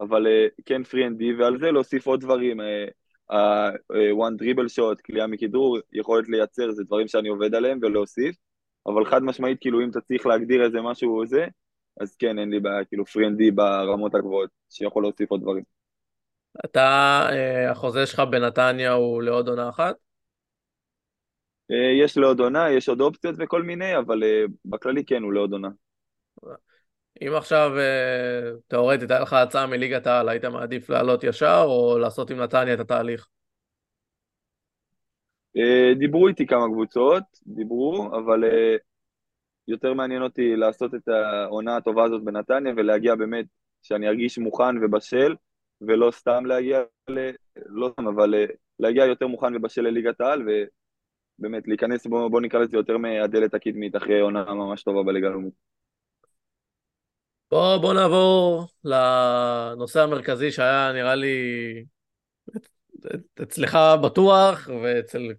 אבל 0.00 0.26
uh, 0.26 0.62
כן 0.64 0.84
three 0.84 1.06
and 1.06 1.18
D, 1.18 1.34
ועל 1.34 1.58
זה 1.58 1.70
להוסיף 1.70 2.06
עוד 2.06 2.20
דברים. 2.20 2.60
Uh, 2.60 2.64
ה-one 3.30 4.42
dribble 4.42 4.78
shot, 4.78 5.02
קליעה 5.02 5.26
מכדרור, 5.26 5.78
יכולת 5.92 6.28
לייצר, 6.28 6.72
זה 6.72 6.84
דברים 6.84 7.08
שאני 7.08 7.28
עובד 7.28 7.54
עליהם 7.54 7.78
ולהוסיף, 7.82 8.36
אבל 8.86 9.04
חד 9.04 9.22
משמעית, 9.22 9.58
כאילו, 9.60 9.80
אם 9.80 9.90
אתה 9.90 10.00
צריך 10.00 10.26
להגדיר 10.26 10.64
איזה 10.64 10.80
משהו 10.80 11.26
זה, 11.26 11.46
אז 12.00 12.16
כן, 12.16 12.38
אין 12.38 12.50
לי 12.50 12.60
בעיה, 12.60 12.84
כאילו, 12.84 13.06
פרינדי 13.06 13.50
ברמות 13.50 14.14
הגבוהות, 14.14 14.50
שיכול 14.70 15.02
להוסיף 15.02 15.30
עוד 15.30 15.40
דברים. 15.40 15.62
אתה, 16.64 16.80
אה, 17.32 17.70
החוזה 17.70 18.06
שלך 18.06 18.20
בנתניה 18.20 18.92
הוא 18.92 19.22
לעוד 19.22 19.48
עונה 19.48 19.68
אחת? 19.68 19.96
אה, 21.70 22.04
יש 22.04 22.16
לעוד 22.16 22.40
עונה, 22.40 22.70
יש 22.70 22.88
עוד 22.88 23.00
אופציות 23.00 23.34
וכל 23.38 23.62
מיני, 23.62 23.98
אבל 23.98 24.22
אה, 24.22 24.44
בכללי 24.64 25.04
כן, 25.04 25.22
הוא 25.22 25.32
לעוד 25.32 25.52
עונה. 25.52 25.68
אם 27.20 27.34
עכשיו, 27.34 27.70
אה, 27.78 28.50
תאורטית, 28.68 29.10
היה 29.10 29.20
לך 29.20 29.32
הצעה 29.32 29.66
מליגת 29.66 30.06
העל, 30.06 30.28
היית 30.28 30.44
מעדיף 30.44 30.90
לעלות 30.90 31.24
ישר 31.24 31.62
או 31.64 31.98
לעשות 31.98 32.30
עם 32.30 32.38
נתניה 32.38 32.74
את 32.74 32.80
התהליך? 32.80 33.28
אה, 35.56 35.94
דיברו 35.98 36.28
איתי 36.28 36.46
כמה 36.46 36.66
קבוצות, 36.66 37.22
דיברו, 37.46 38.06
אבל 38.06 38.44
אה, 38.44 38.76
יותר 39.68 39.94
מעניין 39.94 40.22
אותי 40.22 40.56
לעשות 40.56 40.94
את 40.94 41.08
העונה 41.08 41.76
הטובה 41.76 42.04
הזאת 42.04 42.24
בנתניה 42.24 42.72
ולהגיע 42.76 43.14
באמת, 43.14 43.46
שאני 43.82 44.08
ארגיש 44.08 44.38
מוכן 44.38 44.84
ובשל, 44.84 45.34
ולא 45.80 46.10
סתם 46.10 46.46
להגיע, 46.46 46.80
ל... 47.08 47.30
לא 47.66 47.90
סתם, 47.92 48.08
אבל 48.08 48.34
להגיע 48.78 49.04
יותר 49.04 49.26
מוכן 49.26 49.56
ובשל 49.56 49.82
לליגת 49.82 50.20
העל, 50.20 50.42
ובאמת 50.42 51.68
להיכנס, 51.68 52.06
בוא, 52.06 52.28
בוא 52.28 52.40
נקרא 52.40 52.60
לזה 52.60 52.76
יותר 52.76 52.96
מהדלת 52.96 53.54
הקדמית 53.54 53.96
אחרי 53.96 54.20
עונה 54.20 54.44
ממש 54.44 54.82
טובה 54.82 55.02
בליגה 55.02 55.28
הלאומית. 55.28 55.72
בוא, 57.52 57.76
בוא 57.76 57.94
נעבור 57.94 58.66
לנושא 58.84 60.00
המרכזי 60.00 60.52
שהיה 60.52 60.92
נראה 60.92 61.14
לי 61.14 61.36
אצלך 63.42 63.78
בטוח 64.04 64.68
ואצל 64.82 65.32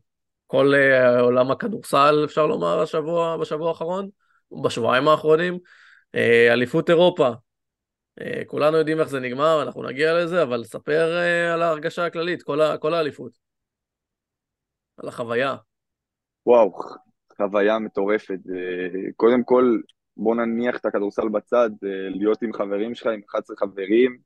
כל 0.48 0.74
אה, 0.76 1.20
עולם 1.20 1.52
הכדורסל 1.52 2.22
אפשר 2.26 2.48
לומר 2.48 2.82
השבוע, 2.82 3.38
בשבוע 3.38 3.70
האחרון, 3.70 4.10
בשבועיים 4.64 5.08
האחרונים, 5.08 5.58
אה, 6.16 6.54
אליפות 6.54 6.90
אירופה. 6.90 7.30
אה, 8.22 8.42
כולנו 8.48 8.78
יודעים 8.78 9.00
איך 9.00 9.08
זה 9.10 9.20
נגמר, 9.20 9.64
אנחנו 9.64 9.84
נגיע 9.84 10.14
לזה, 10.14 10.44
אבל 10.44 10.64
ספר 10.64 11.18
על 11.54 11.62
ההרגשה 11.62 12.06
הכללית, 12.06 12.44
כל, 12.44 12.62
ה, 12.62 12.78
כל 12.78 12.94
האליפות. 12.94 13.32
על 14.98 15.08
החוויה. 15.08 15.56
וואו, 16.46 16.72
חוויה 17.38 17.80
מטורפת. 17.80 18.40
קודם 19.16 19.44
כל, 19.44 19.78
בוא 20.18 20.36
נניח 20.36 20.78
את 20.78 20.86
הכדורסל 20.86 21.30
בצד, 21.30 21.70
אה, 21.84 22.10
להיות 22.10 22.42
עם 22.42 22.54
חברים 22.54 22.96
שלך, 22.96 23.08
עם 23.08 23.22
11 23.30 23.58
חברים, 23.58 24.18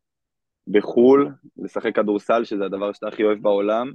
בחו"ל, 0.67 1.29
לשחק 1.57 1.95
כדורסל, 1.95 2.43
שזה 2.43 2.65
הדבר 2.65 2.93
שאתה 2.93 3.07
הכי 3.07 3.23
אוהב 3.23 3.41
בעולם, 3.41 3.91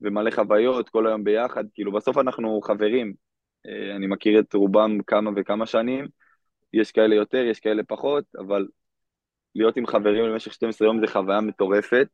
ומלא 0.00 0.30
חוויות, 0.30 0.88
כל 0.88 1.06
היום 1.06 1.24
ביחד, 1.24 1.64
כאילו 1.74 1.92
בסוף 1.92 2.18
אנחנו 2.18 2.60
חברים. 2.60 3.14
אה, 3.66 3.96
אני 3.96 4.06
מכיר 4.06 4.40
את 4.40 4.54
רובם 4.54 4.98
כמה 5.06 5.30
וכמה 5.36 5.66
שנים, 5.66 6.06
יש 6.72 6.92
כאלה 6.92 7.14
יותר, 7.14 7.44
יש 7.50 7.60
כאלה 7.60 7.82
פחות, 7.82 8.24
אבל 8.38 8.66
להיות 9.54 9.76
עם 9.76 9.86
חברים 9.86 10.24
למשך 10.24 10.52
12 10.52 10.88
יום 10.88 11.00
זה 11.00 11.06
חוויה 11.06 11.40
מטורפת. 11.40 12.08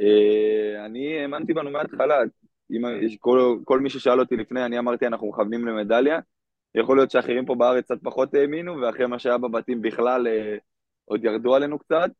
אה, 0.00 0.86
אני 0.86 1.18
האמנתי 1.20 1.54
בנו 1.54 1.70
מההתחלה, 1.70 2.16
כל, 3.18 3.58
כל 3.64 3.80
מי 3.80 3.90
ששאל 3.90 4.20
אותי 4.20 4.36
לפני, 4.36 4.64
אני 4.64 4.78
אמרתי 4.78 5.06
אנחנו 5.06 5.28
מכוונים 5.28 5.66
למדליה, 5.66 6.20
יכול 6.74 6.96
להיות 6.96 7.10
שאחרים 7.10 7.46
פה 7.46 7.54
בארץ 7.54 7.84
קצת 7.84 7.98
פחות 8.02 8.34
האמינו, 8.34 8.80
ואחרי 8.80 9.06
מה 9.06 9.18
שהיה 9.18 9.38
בבתים 9.38 9.82
בכלל 9.82 10.26
אה, 10.26 10.56
עוד 11.04 11.24
ירדו 11.24 11.54
עלינו 11.54 11.78
קצת, 11.78 12.10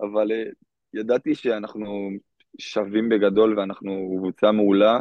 אבל 0.00 0.32
אה, 0.32 0.44
ידעתי 0.94 1.34
שאנחנו 1.34 2.10
שווים 2.58 3.08
בגדול 3.08 3.58
ואנחנו 3.58 4.14
קבוצה 4.18 4.52
מעולה, 4.52 5.00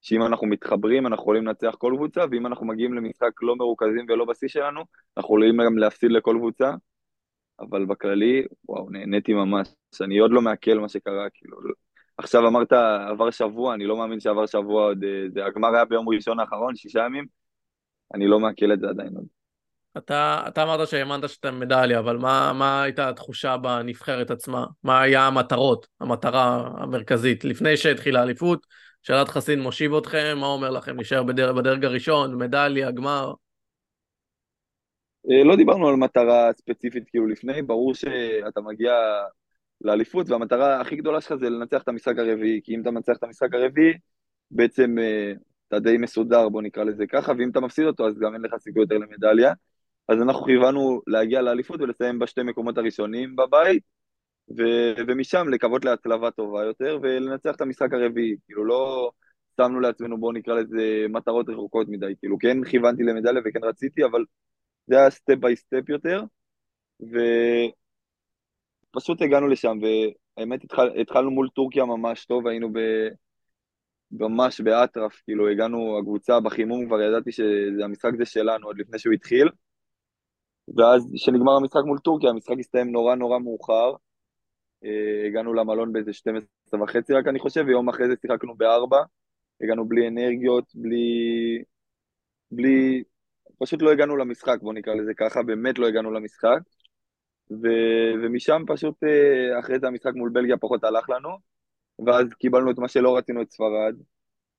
שאם 0.00 0.22
אנחנו 0.22 0.46
מתחברים 0.46 1.06
אנחנו 1.06 1.22
יכולים 1.22 1.46
לנצח 1.46 1.74
כל 1.78 1.92
קבוצה, 1.96 2.24
ואם 2.30 2.46
אנחנו 2.46 2.66
מגיעים 2.66 2.94
למשחק 2.94 3.42
לא 3.42 3.56
מרוכזים 3.56 4.06
ולא 4.08 4.24
בשיא 4.24 4.48
שלנו, 4.48 4.80
אנחנו 4.80 5.28
יכולים 5.28 5.56
גם 5.66 5.78
להפסיד 5.78 6.10
לכל 6.10 6.36
קבוצה, 6.38 6.72
אבל 7.60 7.84
בכללי, 7.84 8.44
וואו, 8.68 8.90
נהניתי 8.90 9.32
ממש. 9.32 9.68
אני 10.00 10.18
עוד 10.18 10.30
לא 10.30 10.42
מעכל 10.42 10.78
מה 10.78 10.88
שקרה, 10.88 11.26
כאילו, 11.34 11.56
עכשיו 12.18 12.48
אמרת, 12.48 12.72
עבר 13.10 13.30
שבוע, 13.30 13.74
אני 13.74 13.86
לא 13.86 13.96
מאמין 13.96 14.20
שעבר 14.20 14.46
שבוע 14.46 14.84
עוד, 14.84 15.04
אה, 15.04 15.24
זה, 15.28 15.46
הגמר 15.46 15.74
היה 15.74 15.84
ביום 15.84 16.08
ראשון 16.08 16.40
האחרון, 16.40 16.76
שישה 16.76 17.00
ימים, 17.06 17.26
אני 18.14 18.26
לא 18.26 18.40
מעכל 18.40 18.72
את 18.72 18.80
זה 18.80 18.86
עדיין 18.88 19.16
עוד. 19.16 19.24
אתה, 19.98 20.44
אתה 20.48 20.62
אמרת 20.62 20.88
שהאמנת 20.88 21.28
שאתה 21.28 21.50
מדליה, 21.50 21.98
אבל 21.98 22.16
מה, 22.16 22.52
מה 22.52 22.82
הייתה 22.82 23.08
התחושה 23.08 23.56
בנבחרת 23.56 24.30
עצמה? 24.30 24.66
מה 24.82 25.00
היה 25.00 25.26
המטרות, 25.26 25.86
המטרה 26.00 26.70
המרכזית? 26.76 27.44
לפני 27.44 27.76
שהתחילה 27.76 28.20
האליפות, 28.20 28.66
שאלת 29.02 29.28
חסין 29.28 29.60
מושיב 29.60 29.94
אתכם, 29.94 30.36
מה 30.40 30.46
אומר 30.46 30.70
לכם? 30.70 31.00
נשאר 31.00 31.22
בדרג, 31.22 31.56
בדרג 31.56 31.84
הראשון, 31.84 32.38
מדליה, 32.38 32.90
גמר? 32.90 33.32
אה, 35.30 35.44
לא 35.44 35.56
דיברנו 35.56 35.88
על 35.88 35.96
מטרה 35.96 36.50
ספציפית 36.52 37.04
כאילו 37.08 37.26
לפני, 37.26 37.62
ברור 37.62 37.94
שאתה 37.94 38.60
מגיע 38.60 38.92
לאליפות 39.80 40.30
והמטרה 40.30 40.80
הכי 40.80 40.96
גדולה 40.96 41.20
שלך 41.20 41.34
זה 41.34 41.50
לנצח 41.50 41.82
את 41.82 41.88
המשחק 41.88 42.18
הרביעי, 42.18 42.60
כי 42.64 42.74
אם 42.74 42.82
אתה 42.82 42.90
מנצח 42.90 43.16
את 43.16 43.22
המשחק 43.22 43.54
הרביעי, 43.54 43.92
בעצם 44.50 44.98
אה, 44.98 45.32
אתה 45.68 45.78
די 45.78 45.96
מסודר, 45.96 46.48
בוא 46.48 46.62
נקרא 46.62 46.84
לזה 46.84 47.06
ככה, 47.06 47.32
ואם 47.38 47.50
אתה 47.50 47.60
מפסיד 47.60 47.86
אותו 47.86 48.08
אז 48.08 48.18
גם 48.18 48.34
אין 48.34 48.42
לך 48.42 48.54
סיכוי 48.58 48.82
יותר 48.82 48.98
למדליה. 48.98 49.52
אז 50.08 50.22
אנחנו 50.22 50.44
כיוונו 50.44 51.00
להגיע 51.06 51.42
לאליפות 51.42 51.80
ולסיים 51.80 52.18
בשתי 52.18 52.42
מקומות 52.42 52.78
הראשונים 52.78 53.36
בבית, 53.36 53.82
ו- 54.58 54.94
ומשם 55.08 55.48
לקוות 55.48 55.84
להצלבה 55.84 56.30
טובה 56.30 56.64
יותר 56.64 56.98
ולנצח 57.02 57.56
את 57.56 57.60
המשחק 57.60 57.92
הרביעי. 57.92 58.36
כאילו 58.46 58.64
לא 58.64 59.10
שמנו 59.56 59.80
לעצמנו, 59.80 60.18
בואו 60.20 60.32
נקרא 60.32 60.54
לזה 60.54 61.06
מטרות 61.08 61.48
רחוקות 61.48 61.88
מדי. 61.88 62.14
כאילו 62.18 62.38
כן 62.38 62.64
כיוונתי 62.64 63.02
למדליה 63.02 63.42
וכן 63.44 63.64
רציתי, 63.64 64.04
אבל 64.04 64.24
זה 64.86 64.98
היה 64.98 65.10
step 65.10 65.34
by 65.34 65.56
step 65.56 65.88
יותר, 65.88 66.22
ופשוט 68.92 69.22
הגענו 69.22 69.48
לשם, 69.48 69.78
האמת, 70.36 70.64
התחל, 70.64 71.00
התחלנו 71.00 71.30
מול 71.30 71.48
טורקיה 71.48 71.84
ממש 71.84 72.26
טוב, 72.26 72.46
היינו 72.46 72.72
ב, 72.72 72.78
ממש 74.18 74.60
באטרף, 74.60 75.22
כאילו 75.24 75.48
הגענו, 75.48 75.98
הקבוצה 75.98 76.40
בחימום, 76.40 76.86
כבר 76.86 77.00
ידעתי 77.00 77.32
שהמשחק 77.32 78.10
זה 78.18 78.24
שלנו 78.24 78.66
עוד 78.66 78.78
לפני 78.78 78.98
שהוא 78.98 79.14
התחיל. 79.14 79.48
ואז 80.76 81.10
כשנגמר 81.14 81.52
המשחק 81.52 81.82
מול 81.86 81.98
טורקיה, 81.98 82.30
המשחק 82.30 82.56
הסתיים 82.60 82.92
נורא 82.92 83.14
נורא 83.14 83.38
מאוחר. 83.38 83.92
אה, 84.84 85.26
הגענו 85.26 85.54
למלון 85.54 85.92
באיזה 85.92 86.12
12 86.12 86.82
וחצי 86.82 87.12
רק 87.12 87.26
אני 87.28 87.38
חושב, 87.38 87.64
ויום 87.66 87.88
אחרי 87.88 88.08
זה 88.08 88.14
שיחקנו 88.22 88.54
בארבע. 88.54 89.02
הגענו 89.62 89.88
בלי 89.88 90.08
אנרגיות, 90.08 90.64
בלי... 90.74 91.04
בלי... 92.50 93.02
פשוט 93.58 93.82
לא 93.82 93.90
הגענו 93.92 94.16
למשחק, 94.16 94.58
בוא 94.62 94.72
נקרא 94.72 94.94
לזה 94.94 95.14
ככה, 95.14 95.42
באמת 95.42 95.78
לא 95.78 95.86
הגענו 95.86 96.10
למשחק. 96.10 96.58
ו... 97.50 97.68
ומשם 98.22 98.62
פשוט, 98.66 99.04
אה, 99.04 99.58
אחרי 99.60 99.78
זה 99.78 99.86
המשחק 99.86 100.12
מול 100.14 100.30
בלגיה 100.30 100.56
פחות 100.56 100.84
הלך 100.84 101.10
לנו, 101.10 101.53
ואז 102.06 102.26
קיבלנו 102.38 102.70
את 102.70 102.78
מה 102.78 102.88
שלא 102.88 103.16
רצינו 103.16 103.42
את 103.42 103.50
ספרד, 103.50 103.94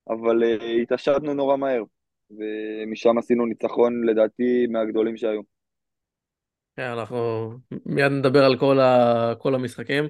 אבל 0.08 0.42
uh, 0.42 0.64
התעשתנו 0.82 1.34
נורא 1.34 1.56
מהר, 1.56 1.82
ומשם 2.30 3.18
עשינו 3.18 3.46
ניצחון 3.46 4.04
לדעתי 4.04 4.66
מהגדולים 4.66 5.16
שהיו. 5.16 5.40
כן, 6.76 6.82
אנחנו 6.82 7.50
מיד 7.86 8.12
נדבר 8.12 8.44
על 8.44 8.58
כל, 8.58 8.80
ה... 8.80 9.32
כל 9.38 9.54
המשחקים. 9.54 10.04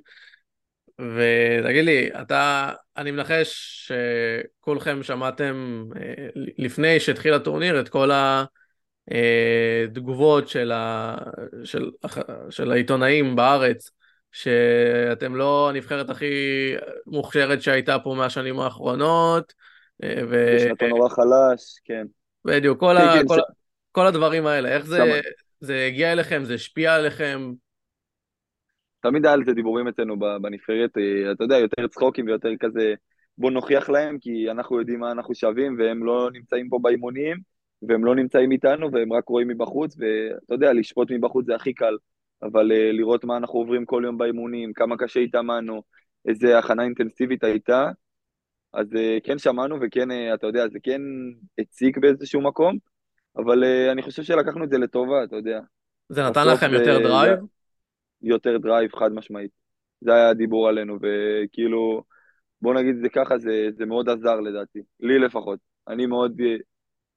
ותגיד 1.01 1.85
לי, 1.85 2.09
אתה, 2.21 2.73
אני 2.97 3.11
מנחש 3.11 3.51
שכולכם 4.61 5.03
שמעתם 5.03 5.85
אה, 5.97 6.29
לפני 6.59 7.01
שהתחיל 7.01 7.35
הטורניר 7.35 7.81
את 7.81 7.89
כל 7.89 8.11
התגובות 9.09 10.45
אה, 10.45 10.49
של, 10.49 10.73
ה, 10.73 11.17
של, 11.65 11.91
של 12.51 12.73
העיתונאים 12.73 13.37
בארץ, 13.37 13.91
שאתם 14.37 15.37
לא 15.37 15.71
הנבחרת 15.71 16.11
הכי 16.11 16.27
מוכשרת 17.07 17.63
שהייתה 17.63 17.99
פה 17.99 18.15
מהשנים 18.19 18.61
האחרונות. 18.61 19.53
אה, 20.03 20.21
ו... 20.29 20.57
ושנתון 20.57 20.89
נורא 20.89 21.09
חלש, 21.09 21.81
כן. 21.85 22.07
בדיוק, 22.45 22.81
כל, 22.81 22.95
כן, 22.99 23.09
ה, 23.09 23.15
כן, 23.15 23.27
כל, 23.29 23.37
ש... 23.37 23.41
כל 23.93 24.07
הדברים 24.07 24.47
האלה, 24.47 24.69
איך 24.69 24.87
זה, 24.87 25.21
זה 25.61 25.85
הגיע 25.89 26.13
אליכם, 26.13 26.45
זה 26.45 26.55
השפיע 26.55 26.95
עליכם? 26.95 27.53
תמיד 29.01 29.27
היה 29.27 29.35
על 29.35 29.45
זה 29.45 29.53
דיבורים 29.53 29.89
אצלנו 29.89 30.19
בנבחרת, 30.19 30.99
אה, 30.99 31.33
אתה 31.33 31.45
יודע, 31.45 31.59
יותר 31.59 31.89
צחוקים 31.89 32.27
ויותר 32.27 32.51
כזה, 32.61 32.95
בוא 33.39 33.51
נוכיח 33.51 33.91
להם, 33.91 34.19
כי 34.19 34.51
אנחנו 34.51 34.79
יודעים 34.79 35.01
מה 35.01 35.13
אנחנו 35.13 35.35
שווים, 35.35 35.77
והם 35.79 36.05
לא 36.05 36.31
נמצאים 36.33 36.69
פה 36.69 36.79
באימונים, 36.83 37.37
והם 37.83 38.05
לא 38.05 38.15
נמצאים 38.15 38.53
איתנו, 38.53 38.93
והם 38.93 39.13
רק 39.13 39.29
רואים 39.29 39.49
מבחוץ, 39.49 39.97
ואתה 39.99 40.55
יודע, 40.55 40.73
לשפוט 40.73 41.11
מבחוץ 41.11 41.47
זה 41.47 41.55
הכי 41.55 41.75
קל, 41.75 41.97
אבל 42.43 42.73
uh, 42.73 42.93
לראות 42.93 43.25
מה 43.25 43.37
אנחנו 43.37 43.59
עוברים 43.59 43.85
כל 43.85 44.03
יום 44.07 44.19
באימונים, 44.19 44.73
כמה 44.73 44.97
קשה 44.97 45.21
התאמנו, 45.21 45.83
איזה 46.29 46.59
הכנה 46.59 46.83
אינטנסיבית 46.83 47.45
הייתה, 47.45 47.91
אז 48.73 48.87
uh, 48.93 49.25
כן 49.25 49.39
שמענו, 49.39 49.77
וכן, 49.81 50.11
uh, 50.11 50.35
אתה 50.35 50.47
יודע, 50.47 50.69
זה 50.69 50.79
כן 50.83 51.01
הציג 51.59 51.99
באיזשהו 51.99 52.41
מקום, 52.41 52.77
אבל 53.37 53.65
אני 53.93 54.03
חושב 54.03 54.23
שלקחנו 54.23 54.65
את 54.65 54.71
זה 54.71 54.79
לטובה, 54.79 55.25
אתה 55.25 55.37
יודע. 55.37 55.61
זה 56.09 56.23
נתן 56.23 56.49
לכם 56.49 56.73
יותר 56.73 56.99
drive? 56.99 57.39
יותר 58.23 58.59
drive 58.59 58.95
חד 58.95 59.13
משמעית. 59.13 59.51
זה 60.01 60.15
היה 60.15 60.29
הדיבור 60.29 60.69
עלינו, 60.69 60.99
וכאילו, 61.03 62.03
בוא 62.63 62.75
נגיד 62.75 62.95
את 62.97 63.03
זה 63.03 63.09
ככה, 63.09 63.39
זה, 63.39 63.69
זה 63.77 63.87
מאוד 63.87 64.09
עזר 64.09 64.41
לדעתי, 64.41 64.83
לי 65.01 65.19
לפחות. 65.19 65.59
אני 65.89 66.07
מאוד, 66.07 66.41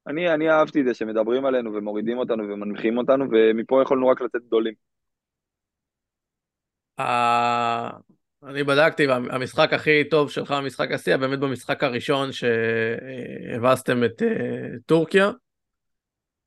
אני, 0.06 0.34
אני 0.34 0.50
אהבתי 0.50 0.80
את 0.80 0.84
זה 0.84 0.94
שמדברים 0.94 1.44
עלינו 1.44 1.74
ומורידים 1.74 2.18
אותנו 2.18 2.44
ומנמיכים 2.44 2.98
אותנו, 2.98 3.24
ומפה 3.30 3.82
יכולנו 3.82 4.08
רק 4.08 4.20
לצאת 4.20 4.42
גדולים. 4.46 4.74
אני 8.46 8.64
בדקתי, 8.64 9.06
והמשחק 9.06 9.72
הכי 9.72 10.04
טוב 10.10 10.30
שלך, 10.30 10.50
המשחק 10.50 10.92
השיא, 10.92 11.16
באמת 11.16 11.38
במשחק 11.38 11.84
הראשון 11.84 12.30
שהבסתם 12.32 14.04
את 14.04 14.22
אה, 14.22 14.68
טורקיה, 14.86 15.30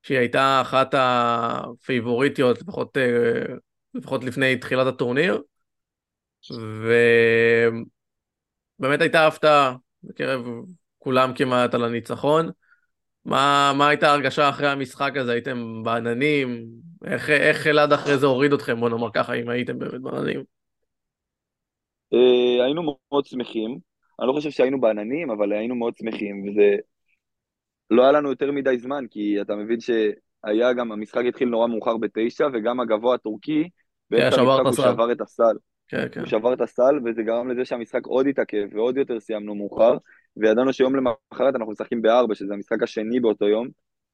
שהיא 0.01 0.17
הייתה 0.17 0.61
אחת 0.61 0.95
הפייבוריטיות, 0.97 2.61
לפחות 2.61 2.97
אה, 2.97 3.55
לפחות 3.93 4.23
לפני 4.23 4.57
תחילת 4.57 4.87
הטורניר, 4.87 5.41
ובאמת 8.79 9.01
הייתה 9.01 9.27
הפתעה 9.27 9.75
בקרב 10.03 10.45
כולם 10.97 11.33
כמעט 11.35 11.73
על 11.73 11.83
הניצחון. 11.83 12.49
מה, 13.25 13.73
מה 13.77 13.87
הייתה 13.87 14.09
ההרגשה 14.09 14.49
אחרי 14.49 14.67
המשחק 14.67 15.17
הזה? 15.17 15.31
הייתם 15.31 15.83
בעננים? 15.83 16.65
איך, 17.03 17.29
איך 17.29 17.67
אלעד 17.67 17.93
אחרי 17.93 18.17
זה 18.17 18.25
הוריד 18.25 18.53
אתכם, 18.53 18.79
בוא 18.79 18.89
נאמר 18.89 19.09
ככה, 19.13 19.33
אם 19.33 19.49
הייתם 19.49 19.79
באמת 19.79 20.01
בעננים? 20.01 20.43
אה, 22.13 22.65
היינו 22.65 22.83
מאוד 22.83 23.25
שמחים. 23.25 23.77
אני 24.19 24.27
לא 24.27 24.33
חושב 24.33 24.49
שהיינו 24.49 24.81
בעננים, 24.81 25.31
אבל 25.31 25.53
היינו 25.53 25.75
מאוד 25.75 25.95
שמחים, 25.95 26.43
וזה... 26.47 26.75
לא 27.91 28.03
היה 28.03 28.11
לנו 28.11 28.29
יותר 28.29 28.51
מדי 28.51 28.77
זמן, 28.77 29.05
כי 29.09 29.41
אתה 29.41 29.55
מבין 29.55 29.79
שהיה 29.79 30.73
גם, 30.73 30.91
המשחק 30.91 31.23
התחיל 31.27 31.49
נורא 31.49 31.67
מאוחר 31.67 31.97
בתשע, 31.97 32.47
וגם 32.53 32.79
הגבוה 32.79 33.15
הטורקי 33.15 33.69
באמצע 34.09 34.35
כן, 34.35 34.41
המשחק 34.41 34.83
הוא 34.85 34.93
שבר 34.93 35.11
את 35.11 35.21
הסל. 35.21 35.55
כן, 35.87 36.07
כן. 36.11 36.19
הוא 36.19 36.27
שבר 36.27 36.53
את 36.53 36.61
הסל, 36.61 36.99
וזה 37.05 37.23
גרם 37.23 37.51
לזה 37.51 37.65
שהמשחק 37.65 38.05
עוד 38.05 38.27
התעכב, 38.27 38.67
ועוד 38.73 38.97
יותר 38.97 39.19
סיימנו 39.19 39.55
מאוחר, 39.55 39.97
וידענו 40.37 40.73
שיום 40.73 40.95
למחרת 40.95 41.55
אנחנו 41.55 41.71
משחקים 41.71 42.01
בארבע, 42.01 42.35
שזה 42.35 42.53
המשחק 42.53 42.83
השני 42.83 43.19
באותו 43.19 43.47
יום, 43.47 43.67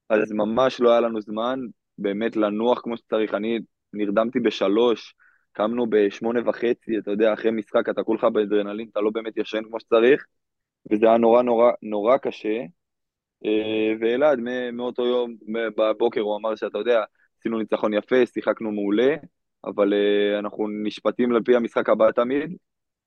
אז 0.10 0.32
ממש 0.32 0.82
לא 0.82 0.92
היה 0.92 1.00
לנו 1.00 1.22
זמן 1.22 1.60
באמת 2.02 2.36
לנוח 2.36 2.82
כמו 2.82 2.98
שצריך. 2.98 3.34
אני 3.34 3.60
נרדמתי 3.94 4.40
בשלוש, 4.40 5.16
קמנו 5.52 5.86
בשמונה 5.90 6.40
וחצי, 6.46 6.98
אתה 6.98 7.12
יודע, 7.12 7.34
אחרי 7.34 7.52
משחק 7.52 7.90
אתה 7.90 8.04
כולך 8.04 8.24
באדרנלין, 8.24 8.88
אתה 8.92 9.02
לא 9.02 9.10
באמת 9.10 9.38
ישן 9.38 9.64
כמו 9.64 9.80
שצריך, 9.80 10.26
וזה 10.92 11.06
היה 11.06 11.18
נורא 11.18 11.42
נורא 11.42 11.72
נורא 11.82 12.18
קשה. 12.18 12.60
אה, 13.46 13.94
ואלעד, 14.00 14.40
מאותו 14.74 15.06
יום, 15.06 15.36
בבוקר 15.78 16.22
הוא 16.22 16.38
אמר 16.38 16.56
שאתה 16.56 16.78
יודע, 16.78 17.04
עשינו 17.40 17.60
ניצחון 17.60 17.94
יפה, 17.94 18.26
שיחקנו 18.26 18.72
מעולה, 18.72 19.16
אבל 19.66 19.94
uh, 19.94 20.40
אנחנו 20.40 20.68
נשפטים 20.84 21.32
לפי 21.32 21.56
המשחק 21.56 21.90
הבא 21.90 22.12
תמיד, 22.12 22.58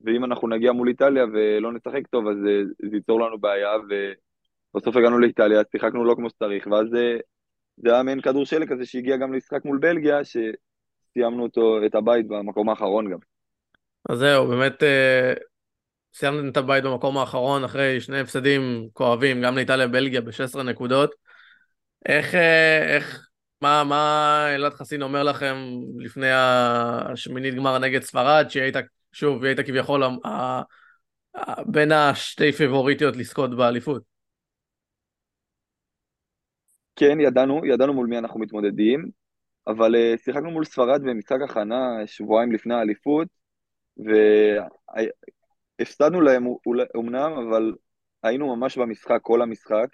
ואם 0.01 0.25
אנחנו 0.25 0.49
נגיע 0.49 0.73
מול 0.73 0.89
איטליה 0.89 1.25
ולא 1.33 1.73
נשחק 1.73 2.07
טוב, 2.07 2.29
אז 2.29 2.37
uh, 2.37 2.89
זה 2.91 2.97
ייצור 2.97 3.21
לנו 3.21 3.39
בעיה, 3.39 3.71
ובסוף 4.75 4.97
הגענו 4.97 5.19
לאיטליה, 5.19 5.63
שיחקנו 5.73 6.05
לא 6.05 6.15
כמו 6.15 6.31
שצריך, 6.31 6.67
ואז 6.67 6.87
זה 7.77 7.93
היה 7.93 8.03
מעין 8.03 8.21
כדור 8.21 8.47
שלג 8.47 8.73
כזה 8.73 8.87
שהגיע 8.87 9.17
גם 9.17 9.33
למשחק 9.33 9.65
מול 9.65 9.79
בלגיה, 9.79 10.19
שסיימנו 10.25 11.43
אותו, 11.43 11.87
את 11.87 11.95
הבית 11.95 12.29
במקום 12.29 12.69
האחרון 12.69 13.11
גם. 13.11 13.19
אז 14.09 14.19
זהו, 14.19 14.49
באמת 14.49 14.83
uh, 14.83 15.41
סיימנו 16.15 16.49
את 16.49 16.57
הבית 16.57 16.85
במקום 16.85 17.19
האחרון 17.19 17.65
אחרי 17.65 18.01
שני 18.01 18.21
הפסדים 18.21 18.87
כואבים, 18.93 19.43
גם 19.43 19.57
לאיטליה 19.57 19.87
ובלגיה 19.87 20.21
ב-16 20.21 20.63
נקודות. 20.63 21.15
איך, 22.07 22.35
איך, 22.89 23.29
מה, 23.63 23.85
מה 23.85 24.47
אלעד 24.55 24.75
חסין 24.75 25.03
אומר 25.03 25.23
לכם 25.23 25.57
לפני 25.99 26.31
השמינית 26.33 27.55
גמר 27.55 27.79
נגד 27.79 28.03
ספרד, 28.03 28.47
שהיא 28.49 28.63
הייתה, 28.63 28.81
שוב, 29.13 29.43
היא 29.43 29.49
הייתה 29.49 29.63
כביכול 29.63 30.03
ה, 30.03 30.09
ה, 30.29 30.63
בין 31.67 31.93
השתי 31.93 32.53
פיבוריטיות 32.53 33.17
לזכות 33.17 33.57
באליפות? 33.57 34.12
כן, 36.97 37.21
ידענו, 37.21 37.67
ידענו 37.67 37.95
מול 37.95 38.07
מי 38.07 38.19
אנחנו 38.19 38.41
מתמודדים, 38.41 39.11
אבל 39.67 39.95
uh, 39.95 40.19
שיחקנו 40.25 40.51
מול 40.51 40.65
ספרד 40.65 41.03
במשחק 41.03 41.39
הכנה 41.45 42.07
שבועיים 42.07 42.53
לפני 42.53 42.75
האליפות, 42.75 43.29
והפסדנו 45.79 46.21
להם 46.21 46.47
אומנם, 46.95 47.33
אבל 47.33 47.73
היינו 48.23 48.57
ממש 48.57 48.79
במשחק, 48.79 49.19
כל 49.23 49.43
המשחק, 49.43 49.87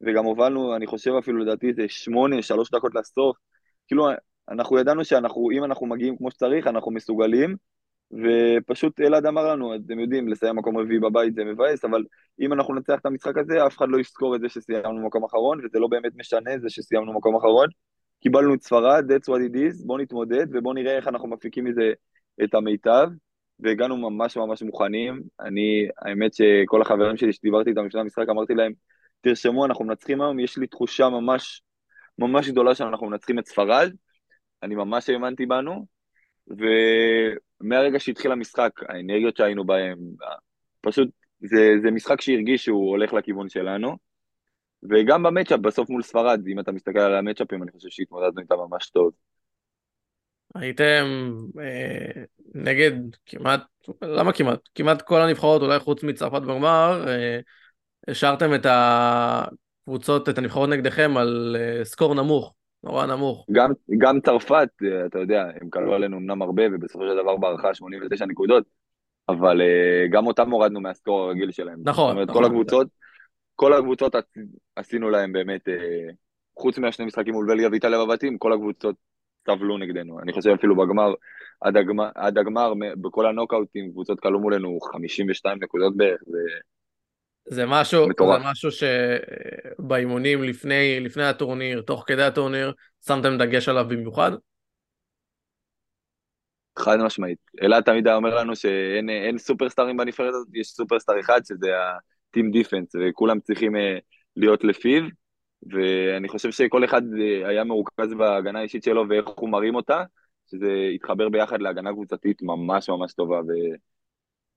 וגם 0.00 0.24
הובלנו, 0.24 0.76
אני 0.76 0.86
חושב 0.86 1.10
אפילו 1.18 1.38
לדעתי 1.38 1.72
זה 1.74 1.88
שמונה, 1.88 2.42
שלוש 2.42 2.70
דקות 2.70 2.94
לסוף. 2.94 3.36
כאילו, 3.86 4.08
אנחנו 4.48 4.78
ידענו 4.78 5.04
שאנחנו, 5.04 5.50
אם 5.52 5.64
אנחנו 5.64 5.86
מגיעים 5.86 6.16
כמו 6.16 6.30
שצריך, 6.30 6.66
אנחנו 6.66 6.90
מסוגלים, 6.90 7.56
ופשוט 8.12 9.00
אלעד 9.00 9.26
אמר 9.26 9.52
לנו, 9.52 9.74
אתם 9.74 10.00
יודעים, 10.00 10.28
לסיים 10.28 10.56
מקום 10.56 10.78
רביעי 10.78 11.00
בבית 11.00 11.34
זה 11.34 11.44
מבאס, 11.44 11.84
אבל 11.84 12.04
אם 12.40 12.52
אנחנו 12.52 12.74
נצליח 12.74 13.00
את 13.00 13.06
המשחק 13.06 13.38
הזה, 13.38 13.66
אף 13.66 13.76
אחד 13.76 13.88
לא 13.88 14.00
יזכור 14.00 14.36
את 14.36 14.40
זה 14.40 14.48
שסיימנו 14.48 15.06
מקום 15.06 15.24
אחרון, 15.24 15.64
וזה 15.64 15.78
לא 15.78 15.88
באמת 15.88 16.12
משנה 16.16 16.58
זה 16.58 16.70
שסיימנו 16.70 17.12
מקום 17.12 17.36
אחרון. 17.36 17.68
קיבלנו 18.22 18.54
את 18.54 18.62
ספרד, 18.62 19.12
that's 19.12 19.24
what 19.24 19.52
it 19.52 19.54
is, 19.54 19.86
בואו 19.86 19.98
נתמודד 19.98 20.46
ובואו 20.52 20.74
נראה 20.74 20.96
איך 20.96 21.08
אנחנו 21.08 21.28
מפיקים 21.28 21.64
מזה 21.64 21.92
את 22.44 22.54
המיטב, 22.54 23.08
והגענו 23.60 23.96
ממש 23.96 24.36
ממש 24.36 24.62
מוכנים. 24.62 25.22
אני, 25.40 25.88
האמת 25.98 26.34
שכל 26.34 26.82
החברים 26.82 27.16
שלי 27.16 27.32
שדיברתי 27.32 27.70
איתם 27.70 27.86
לפני 27.86 28.00
המשחק, 28.00 28.28
אמרתי 28.28 28.54
להם, 28.54 28.72
תרשמו, 29.20 29.64
אנחנו 29.66 29.84
מנצחים 29.84 30.20
היום, 30.20 30.40
יש 30.40 30.58
לי 30.58 30.66
תחושה 30.66 31.08
ממש, 31.08 31.62
ממש 32.18 32.48
גדולה 32.48 32.74
שאנחנו 32.74 33.06
מנצחים 33.06 33.38
את 33.38 33.46
ספרד, 33.46 33.92
אני 34.62 34.74
ממש 34.74 35.10
האמנתי 35.10 35.46
בנו, 35.46 35.86
ומהרגע 37.60 38.00
שהתחיל 38.00 38.32
המשחק, 38.32 38.70
האנרגיות 38.88 39.36
שהיינו 39.36 39.64
בהם, 39.64 39.98
פשוט, 40.80 41.08
זה, 41.40 41.74
זה 41.82 41.90
משחק 41.90 42.20
שהרגיש 42.20 42.64
שהוא 42.64 42.88
הולך 42.88 43.12
לכיוון 43.12 43.48
שלנו, 43.48 43.96
וגם 44.90 45.22
במצ'אפ, 45.22 45.60
בסוף 45.60 45.90
מול 45.90 46.02
ספרד, 46.02 46.40
אם 46.52 46.60
אתה 46.60 46.72
מסתכל 46.72 46.98
על 46.98 47.14
המצ'אפים, 47.14 47.62
אני 47.62 47.70
חושב 47.70 47.88
שהתמודדנו 47.90 48.40
איתם 48.40 48.54
ממש 48.70 48.90
טוב. 48.90 49.12
הייתם, 50.54 51.04
אה, 51.60 52.22
נגד 52.54 52.92
כמעט, 53.26 53.60
למה 54.02 54.32
כמעט? 54.32 54.60
כמעט 54.74 55.02
כל 55.02 55.20
הנבחרות, 55.20 55.62
אולי 55.62 55.78
חוץ 55.78 56.02
מצרפת 56.02 56.42
בגמר, 56.42 57.04
אה, 57.08 57.38
השארתם 58.08 58.54
את 58.54 58.66
הקבוצות, 58.68 60.28
את 60.28 60.38
הנבחרות 60.38 60.68
נגדכם 60.68 61.16
על 61.16 61.56
אה, 61.58 61.84
סקור 61.84 62.14
נמוך, 62.14 62.54
נורא 62.84 63.06
נמוך. 63.06 63.46
גם, 63.52 63.70
גם 63.98 64.20
צרפת, 64.20 64.68
אה, 64.84 65.06
אתה 65.06 65.18
יודע, 65.18 65.44
הם 65.60 65.70
כלו 65.70 65.94
עלינו 65.94 66.16
אמנם 66.16 66.42
הרבה, 66.42 66.62
ובסופו 66.72 67.04
של 67.04 67.22
דבר 67.22 67.36
בערכה 67.36 67.74
89 67.74 68.26
נקודות, 68.26 68.64
אבל 69.28 69.60
גם 70.10 70.26
אותם 70.26 70.50
הורדנו 70.50 70.80
מהסקור 70.80 71.22
הרגיל 71.22 71.50
שלהם. 71.50 71.78
נכון, 71.84 72.06
זאת 72.06 72.14
אומרת, 72.14 72.28
נכון. 72.28 72.42
כל 72.42 72.48
הקבוצות, 72.48 72.86
כל 73.54 73.72
הקבוצות 73.72 74.14
עשינו 74.76 75.10
להם 75.10 75.32
באמת, 75.32 75.68
חוץ 76.58 76.78
מהשני 76.78 77.06
משחקים 77.06 77.34
מול 77.34 77.46
בלגיה 77.46 77.68
ואיטליה 77.70 78.04
בבתים, 78.04 78.38
כל 78.38 78.52
הקבוצות 78.52 78.96
סבלו 79.46 79.78
נגדנו. 79.78 80.20
אני 80.20 80.32
חושב 80.32 80.50
אפילו 80.50 80.76
בגמר, 80.76 81.14
עד 81.60 81.76
הגמר, 81.76 82.08
עד 82.14 82.38
הגמר 82.38 82.72
בכל 83.00 83.26
הנוקאוטים, 83.26 83.90
קבוצות 83.90 84.20
כלו 84.20 84.40
מולנו 84.40 84.78
52 84.80 85.58
נקודות 85.62 85.96
בערך. 85.96 86.20
זה, 87.48 87.66
משהו, 87.66 88.08
מטורף. 88.08 88.42
זה 88.42 88.48
משהו 88.50 88.68
שבאימונים 88.70 90.42
לפני, 90.42 91.00
לפני 91.00 91.24
הטורניר, 91.24 91.80
תוך 91.80 92.04
כדי 92.06 92.22
הטורניר, 92.22 92.72
שמתם 93.06 93.38
דגש 93.38 93.68
עליו 93.68 93.86
במיוחד? 93.88 94.32
חד 96.78 96.96
משמעית. 96.96 97.38
אלעד 97.62 97.82
תמיד 97.82 98.06
היה 98.06 98.16
אומר 98.16 98.34
לנו 98.38 98.56
שאין 98.56 99.10
אין 99.10 99.38
סופרסטארים 99.38 99.96
בנבחרת 99.96 100.34
הזאת, 100.34 100.48
יש 100.54 100.66
סופרסטאר 100.66 101.20
אחד 101.20 101.40
שזה 101.44 101.78
ה-team 101.78 102.54
defense, 102.54 102.98
וכולם 103.00 103.40
צריכים 103.40 103.76
אה, 103.76 103.98
להיות 104.36 104.64
לפיו. 104.64 105.02
ואני 105.72 106.28
חושב 106.28 106.50
שכל 106.50 106.84
אחד 106.84 107.02
אה, 107.20 107.48
היה 107.48 107.64
מרוכז 107.64 108.14
בהגנה 108.18 108.58
האישית 108.58 108.82
שלו 108.82 109.08
ואיך 109.08 109.28
הוא 109.28 109.48
מרים 109.48 109.74
אותה, 109.74 110.02
שזה 110.46 110.88
התחבר 110.94 111.28
ביחד 111.28 111.62
להגנה 111.62 111.92
קבוצתית 111.92 112.42
ממש 112.42 112.88
ממש 112.88 113.12
טובה, 113.12 113.40